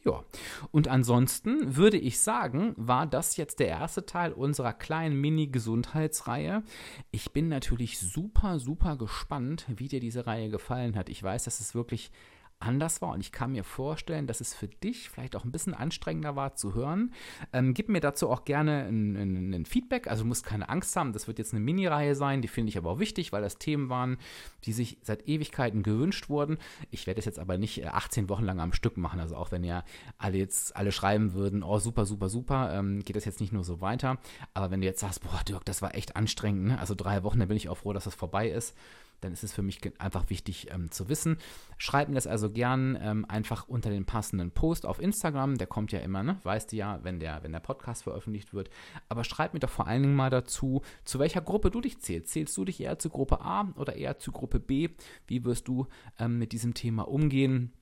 Ja, 0.07 0.23
und 0.71 0.87
ansonsten 0.87 1.75
würde 1.75 1.99
ich 1.99 2.21
sagen, 2.21 2.75
war 2.77 3.09
das 3.09 3.37
jetzt 3.37 3.59
der 3.59 3.67
erste 3.67 4.07
Teil 4.07 4.33
unserer 4.33 4.73
kleinen 4.73 5.21
Mini-Gesundheitsreihe. 5.21 6.63
Ich 7.11 7.33
bin 7.33 7.49
natürlich 7.49 7.99
super, 7.99 8.61
super 8.61 8.97
gespannt, 8.97 9.67
wie 9.69 9.89
dir 9.89 9.99
diese 9.99 10.29
Reihe 10.29 10.49
gefallen 10.49 10.95
hat. 10.95 11.09
Ich 11.09 11.21
weiß, 11.21 11.43
dass 11.43 11.59
es 11.59 11.75
wirklich 11.75 12.13
anders 12.59 13.03
war 13.03 13.11
und 13.11 13.21
ich 13.21 13.33
kann 13.33 13.53
mir 13.53 13.65
vorstellen, 13.65 14.27
dass 14.27 14.41
es 14.41 14.55
für 14.55 14.69
dich 14.69 15.11
vielleicht 15.11 15.37
auch 15.37 15.45
ein 15.45 15.53
bisschen 15.53 15.75
anstrengender 15.75 16.37
war 16.37 16.55
zu 16.55 16.75
hören. 16.75 17.13
Ähm, 17.53 17.75
gib 17.75 17.89
mir 17.89 18.01
dazu 18.01 18.31
auch 18.31 18.45
gerne 18.45 18.87
ein, 18.87 19.17
ein, 19.17 19.55
ein, 19.55 19.67
Feedback, 19.67 20.09
also 20.09 20.23
du 20.23 20.29
musst 20.29 20.47
keine 20.47 20.69
Angst 20.69 20.97
haben, 20.97 21.13
das 21.13 21.27
wird 21.27 21.39
jetzt 21.39 21.53
eine 21.53 21.61
Mini-Reihe 21.61 22.15
sein, 22.15 22.41
die 22.41 22.49
finde 22.49 22.71
ich 22.71 22.79
aber 22.79 22.91
auch 22.91 22.99
wichtig, 22.99 23.33
weil 23.33 23.43
das 23.43 23.59
Themen 23.59 23.91
waren, 23.91 24.17
die 24.65 24.73
sich 24.73 24.99
seit 25.03 25.29
Ewigkeiten 25.29 25.83
gewünscht 25.83 26.29
wurden. 26.29 26.57
Ich 26.91 27.07
werde 27.07 27.19
es 27.19 27.27
jetzt 27.27 27.39
aber 27.39 27.59
nicht 27.59 27.87
18 27.87 28.25
äh, 28.25 28.29
Wochen 28.31 28.45
lang 28.45 28.61
am 28.61 28.73
Stück 28.73 28.97
machen, 28.97 29.21
also 29.21 29.37
auch 29.37 29.53
wenn 29.53 29.65
ja 29.65 29.85
alle 30.17 30.39
jetzt 30.39 30.77
alle 30.77 30.93
schreiben 30.93 31.35
würden, 31.35 31.63
oh 31.63 31.79
super, 31.79 32.07
super, 32.07 32.29
super, 32.29 32.73
ähm, 32.73 33.01
geht 33.05 33.17
das 33.17 33.27
jetzt 33.27 33.41
nicht 33.41 33.53
nur 33.53 33.65
so 33.65 33.81
weiter, 33.81 34.19
aber 34.55 34.71
wenn 34.71 34.81
du 34.81 34.87
jetzt 34.87 35.01
sagst, 35.01 35.23
boah 35.23 35.43
Dirk, 35.47 35.65
das 35.67 35.83
war 35.83 35.95
echt 35.95 36.17
anstrengend, 36.17 36.69
ne? 36.69 36.79
also 36.79 36.95
drei 36.95 37.23
Wochen, 37.23 37.39
dann 37.39 37.49
bin 37.49 37.57
ich 37.57 37.69
auch 37.69 37.79
froh, 37.79 37.93
dass 37.93 38.05
das 38.05 38.15
vorbei 38.15 38.49
ist 38.49 38.75
dann 39.21 39.33
ist 39.33 39.45
es 39.45 39.53
für 39.53 39.63
mich 39.63 39.81
einfach 39.99 40.31
wichtig 40.31 40.69
ähm, 40.71 40.91
zu 40.91 41.09
wissen. 41.09 41.39
Schreib 41.79 42.09
mir 42.09 42.15
das 42.15 42.27
also 42.27 42.51
gern 42.51 42.99
ähm, 43.01 43.25
einfach 43.27 43.69
unter 43.69 43.91
den 43.91 44.05
passenden 44.05 44.51
Post 44.51 44.87
auf 44.87 45.01
Instagram. 45.01 45.59
Der 45.59 45.67
kommt 45.67 45.93
ja 45.93 46.01
immer, 46.01 46.23
ne? 46.23 46.39
Weißt 46.43 46.73
du 46.73 46.77
ja, 46.77 47.01
wenn 47.03 47.21
der, 47.21 47.43
wenn 47.43 47.53
der 47.53 47.61
Podcast 47.61 48.05
veröffentlicht 48.05 48.55
wird. 48.55 48.71
Aber 49.09 49.25
schreib 49.25 49.55
mir 49.55 49.61
doch 49.61 49.71
vor 49.71 49.87
allen 49.87 50.03
Dingen 50.03 50.17
mal 50.17 50.31
dazu, 50.31 50.83
zu 51.05 51.19
welcher 51.19 51.41
Gruppe 51.41 51.71
du 51.71 51.81
dich 51.81 52.01
zählst. 52.01 52.33
Zählst 52.33 52.57
du 52.57 52.65
dich 52.65 52.81
eher 52.81 52.99
zu 52.99 53.11
Gruppe 53.11 53.41
A 53.41 53.73
oder 53.77 53.97
eher 53.97 54.19
zu 54.19 54.33
Gruppe 54.33 54.61
B? 54.61 54.91
Wie 55.27 55.45
wirst 55.45 55.69
du 55.69 55.87
ähm, 56.19 56.39
mit 56.39 56.53
diesem 56.53 56.75
Thema 56.75 57.09
umgehen? 57.09 57.73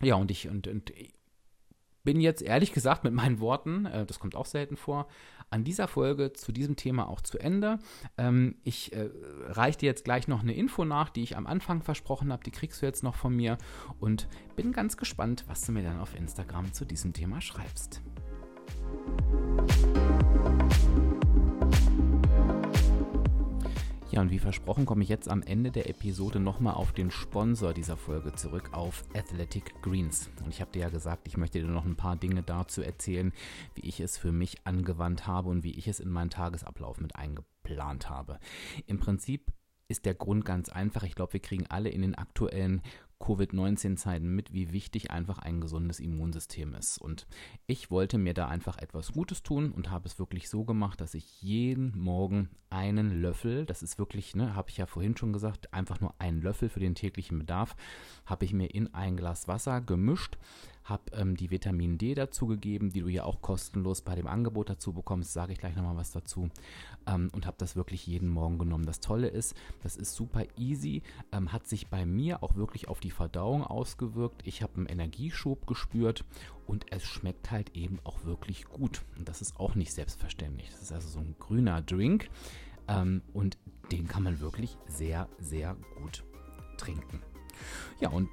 Ja, 0.00 0.14
und 0.16 0.30
ich, 0.30 0.48
und, 0.48 0.66
und 0.66 0.92
bin 2.04 2.20
jetzt 2.20 2.42
ehrlich 2.42 2.72
gesagt 2.72 3.04
mit 3.04 3.12
meinen 3.12 3.40
Worten, 3.40 3.86
äh, 3.86 4.06
das 4.06 4.18
kommt 4.18 4.34
auch 4.34 4.46
selten 4.46 4.76
vor, 4.76 5.06
an 5.50 5.64
dieser 5.64 5.86
Folge 5.86 6.32
zu 6.32 6.50
diesem 6.50 6.76
Thema 6.76 7.08
auch 7.08 7.20
zu 7.20 7.38
Ende. 7.38 7.78
Ähm, 8.16 8.56
ich 8.64 8.92
äh, 8.92 9.10
reiche 9.48 9.78
dir 9.78 9.86
jetzt 9.86 10.04
gleich 10.04 10.28
noch 10.28 10.40
eine 10.40 10.54
Info 10.54 10.84
nach, 10.84 11.10
die 11.10 11.22
ich 11.22 11.36
am 11.36 11.46
Anfang 11.46 11.82
versprochen 11.82 12.32
habe. 12.32 12.42
Die 12.44 12.50
kriegst 12.50 12.80
du 12.82 12.86
jetzt 12.86 13.02
noch 13.02 13.14
von 13.14 13.34
mir 13.36 13.58
und 14.00 14.28
bin 14.56 14.72
ganz 14.72 14.96
gespannt, 14.96 15.44
was 15.48 15.62
du 15.62 15.72
mir 15.72 15.82
dann 15.82 16.00
auf 16.00 16.14
Instagram 16.14 16.72
zu 16.72 16.84
diesem 16.84 17.12
Thema 17.12 17.40
schreibst. 17.40 18.00
Ja, 24.12 24.20
und 24.20 24.30
wie 24.30 24.38
versprochen 24.38 24.84
komme 24.84 25.02
ich 25.02 25.08
jetzt 25.08 25.26
am 25.26 25.40
Ende 25.40 25.70
der 25.70 25.88
Episode 25.88 26.38
nochmal 26.38 26.74
auf 26.74 26.92
den 26.92 27.10
Sponsor 27.10 27.72
dieser 27.72 27.96
Folge 27.96 28.34
zurück, 28.34 28.68
auf 28.72 29.04
Athletic 29.14 29.80
Greens. 29.80 30.28
Und 30.44 30.50
ich 30.50 30.60
habe 30.60 30.70
dir 30.70 30.80
ja 30.80 30.90
gesagt, 30.90 31.26
ich 31.26 31.38
möchte 31.38 31.58
dir 31.58 31.66
noch 31.66 31.86
ein 31.86 31.96
paar 31.96 32.16
Dinge 32.16 32.42
dazu 32.42 32.82
erzählen, 32.82 33.32
wie 33.74 33.88
ich 33.88 34.00
es 34.00 34.18
für 34.18 34.30
mich 34.30 34.66
angewandt 34.66 35.26
habe 35.26 35.48
und 35.48 35.64
wie 35.64 35.72
ich 35.78 35.88
es 35.88 35.98
in 35.98 36.10
meinen 36.10 36.28
Tagesablauf 36.28 37.00
mit 37.00 37.16
eingeplant 37.16 38.10
habe. 38.10 38.38
Im 38.86 38.98
Prinzip 38.98 39.50
ist 39.88 40.04
der 40.04 40.14
Grund 40.14 40.44
ganz 40.44 40.68
einfach. 40.68 41.04
Ich 41.04 41.14
glaube, 41.14 41.32
wir 41.32 41.40
kriegen 41.40 41.64
alle 41.68 41.88
in 41.88 42.02
den 42.02 42.14
aktuellen 42.14 42.82
Covid-19-Zeiten 43.22 44.28
mit, 44.28 44.52
wie 44.52 44.72
wichtig 44.72 45.10
einfach 45.10 45.38
ein 45.38 45.60
gesundes 45.60 46.00
Immunsystem 46.00 46.74
ist. 46.74 46.98
Und 46.98 47.26
ich 47.66 47.90
wollte 47.90 48.18
mir 48.18 48.34
da 48.34 48.48
einfach 48.48 48.78
etwas 48.78 49.12
Gutes 49.12 49.42
tun 49.42 49.72
und 49.72 49.90
habe 49.90 50.06
es 50.06 50.18
wirklich 50.18 50.50
so 50.50 50.64
gemacht, 50.64 51.00
dass 51.00 51.14
ich 51.14 51.40
jeden 51.40 51.98
Morgen 51.98 52.50
einen 52.68 53.22
Löffel, 53.22 53.64
das 53.64 53.82
ist 53.82 53.98
wirklich, 53.98 54.34
ne, 54.34 54.54
habe 54.54 54.70
ich 54.70 54.78
ja 54.78 54.86
vorhin 54.86 55.16
schon 55.16 55.32
gesagt, 55.32 55.72
einfach 55.72 56.00
nur 56.00 56.14
einen 56.18 56.42
Löffel 56.42 56.68
für 56.68 56.80
den 56.80 56.94
täglichen 56.94 57.38
Bedarf, 57.38 57.76
habe 58.26 58.44
ich 58.44 58.52
mir 58.52 58.66
in 58.66 58.92
ein 58.92 59.16
Glas 59.16 59.46
Wasser 59.46 59.80
gemischt, 59.80 60.36
habe 60.84 61.02
ähm, 61.12 61.36
die 61.36 61.50
Vitamin 61.50 61.98
D 61.98 62.14
dazugegeben, 62.14 62.90
die 62.90 63.00
du 63.00 63.08
ja 63.08 63.24
auch 63.24 63.40
kostenlos 63.40 64.02
bei 64.02 64.14
dem 64.14 64.26
Angebot 64.26 64.70
dazu 64.70 64.92
bekommst, 64.92 65.32
sage 65.32 65.52
ich 65.52 65.58
gleich 65.58 65.76
nochmal 65.76 65.96
was 65.96 66.10
dazu 66.10 66.50
ähm, 67.06 67.30
und 67.32 67.46
habe 67.46 67.56
das 67.58 67.76
wirklich 67.76 68.06
jeden 68.06 68.28
Morgen 68.28 68.58
genommen. 68.58 68.86
Das 68.86 69.00
Tolle 69.00 69.28
ist, 69.28 69.54
das 69.82 69.96
ist 69.96 70.14
super 70.14 70.44
easy, 70.56 71.02
ähm, 71.32 71.52
hat 71.52 71.66
sich 71.66 71.88
bei 71.88 72.04
mir 72.04 72.42
auch 72.42 72.56
wirklich 72.56 72.88
auf 72.88 73.00
die 73.00 73.10
Verdauung 73.10 73.64
ausgewirkt. 73.64 74.42
Ich 74.44 74.62
habe 74.62 74.76
einen 74.76 74.86
Energieschub 74.86 75.66
gespürt 75.66 76.24
und 76.66 76.86
es 76.90 77.04
schmeckt 77.04 77.50
halt 77.50 77.76
eben 77.76 77.98
auch 78.04 78.24
wirklich 78.24 78.64
gut. 78.64 79.02
Und 79.16 79.28
das 79.28 79.40
ist 79.40 79.58
auch 79.58 79.74
nicht 79.74 79.92
selbstverständlich. 79.92 80.70
Das 80.70 80.82
ist 80.82 80.92
also 80.92 81.08
so 81.08 81.20
ein 81.20 81.36
grüner 81.38 81.82
Drink 81.82 82.28
ähm, 82.88 83.22
und 83.32 83.58
den 83.90 84.08
kann 84.08 84.22
man 84.22 84.40
wirklich 84.40 84.76
sehr, 84.88 85.28
sehr 85.38 85.76
gut 86.00 86.24
trinken. 86.76 87.20
Ja, 88.00 88.08
und 88.10 88.28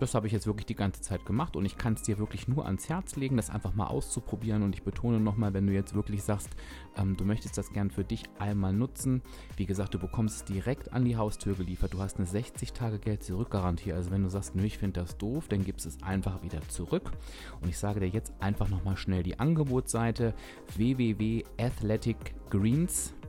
das 0.00 0.14
habe 0.14 0.26
ich 0.26 0.32
jetzt 0.32 0.46
wirklich 0.46 0.64
die 0.66 0.74
ganze 0.74 1.00
Zeit 1.00 1.24
gemacht 1.24 1.56
und 1.56 1.64
ich 1.64 1.78
kann 1.78 1.94
es 1.94 2.02
dir 2.02 2.18
wirklich 2.18 2.48
nur 2.48 2.66
ans 2.66 2.88
Herz 2.88 3.14
legen, 3.16 3.36
das 3.36 3.50
einfach 3.50 3.74
mal 3.74 3.86
auszuprobieren. 3.86 4.62
Und 4.62 4.74
ich 4.74 4.82
betone 4.82 5.20
nochmal, 5.20 5.54
wenn 5.54 5.66
du 5.66 5.72
jetzt 5.72 5.94
wirklich 5.94 6.22
sagst, 6.22 6.50
ähm, 6.96 7.16
du 7.16 7.24
möchtest 7.24 7.56
das 7.58 7.72
gern 7.72 7.90
für 7.90 8.04
dich 8.04 8.22
einmal 8.38 8.72
nutzen. 8.72 9.22
Wie 9.56 9.66
gesagt, 9.66 9.94
du 9.94 9.98
bekommst 9.98 10.36
es 10.36 10.44
direkt 10.44 10.92
an 10.92 11.04
die 11.04 11.16
Haustür 11.16 11.54
geliefert. 11.54 11.94
Du 11.94 12.00
hast 12.00 12.18
eine 12.18 12.26
60-Tage-Geld-Zurück-Garantie. 12.26 13.92
Also 13.92 14.10
wenn 14.10 14.22
du 14.22 14.28
sagst, 14.28 14.54
nö, 14.56 14.64
ich 14.64 14.78
finde 14.78 15.00
das 15.00 15.16
doof, 15.16 15.48
dann 15.48 15.64
gibst 15.64 15.86
es 15.86 16.02
einfach 16.02 16.42
wieder 16.42 16.60
zurück. 16.68 17.12
Und 17.60 17.68
ich 17.68 17.78
sage 17.78 18.00
dir 18.00 18.08
jetzt 18.08 18.32
einfach 18.40 18.68
nochmal 18.68 18.96
schnell 18.96 19.22
die 19.22 19.38
Angebotsseite 19.38 20.34
www.athleticgreens.com 20.76 23.23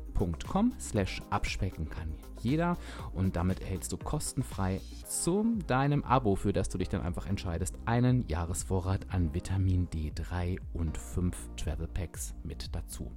slash 0.79 1.21
abspecken 1.29 1.89
kann 1.89 2.13
jeder 2.45 2.77
und 3.13 3.35
damit 3.35 3.59
erhältst 3.59 3.91
du 3.91 3.97
kostenfrei 3.97 4.79
zu 5.07 5.57
deinem 5.67 6.03
Abo, 6.03 6.35
für 6.35 6.53
das 6.53 6.69
du 6.69 6.77
dich 6.77 6.89
dann 6.89 7.01
einfach 7.01 7.25
entscheidest, 7.25 7.75
einen 7.85 8.27
Jahresvorrat 8.27 9.07
an 9.09 9.33
Vitamin 9.33 9.87
D3 9.89 10.59
und 10.73 10.97
5 10.97 11.35
Travel 11.57 11.87
Packs 11.87 12.35
mit 12.43 12.73
dazu. 12.75 13.11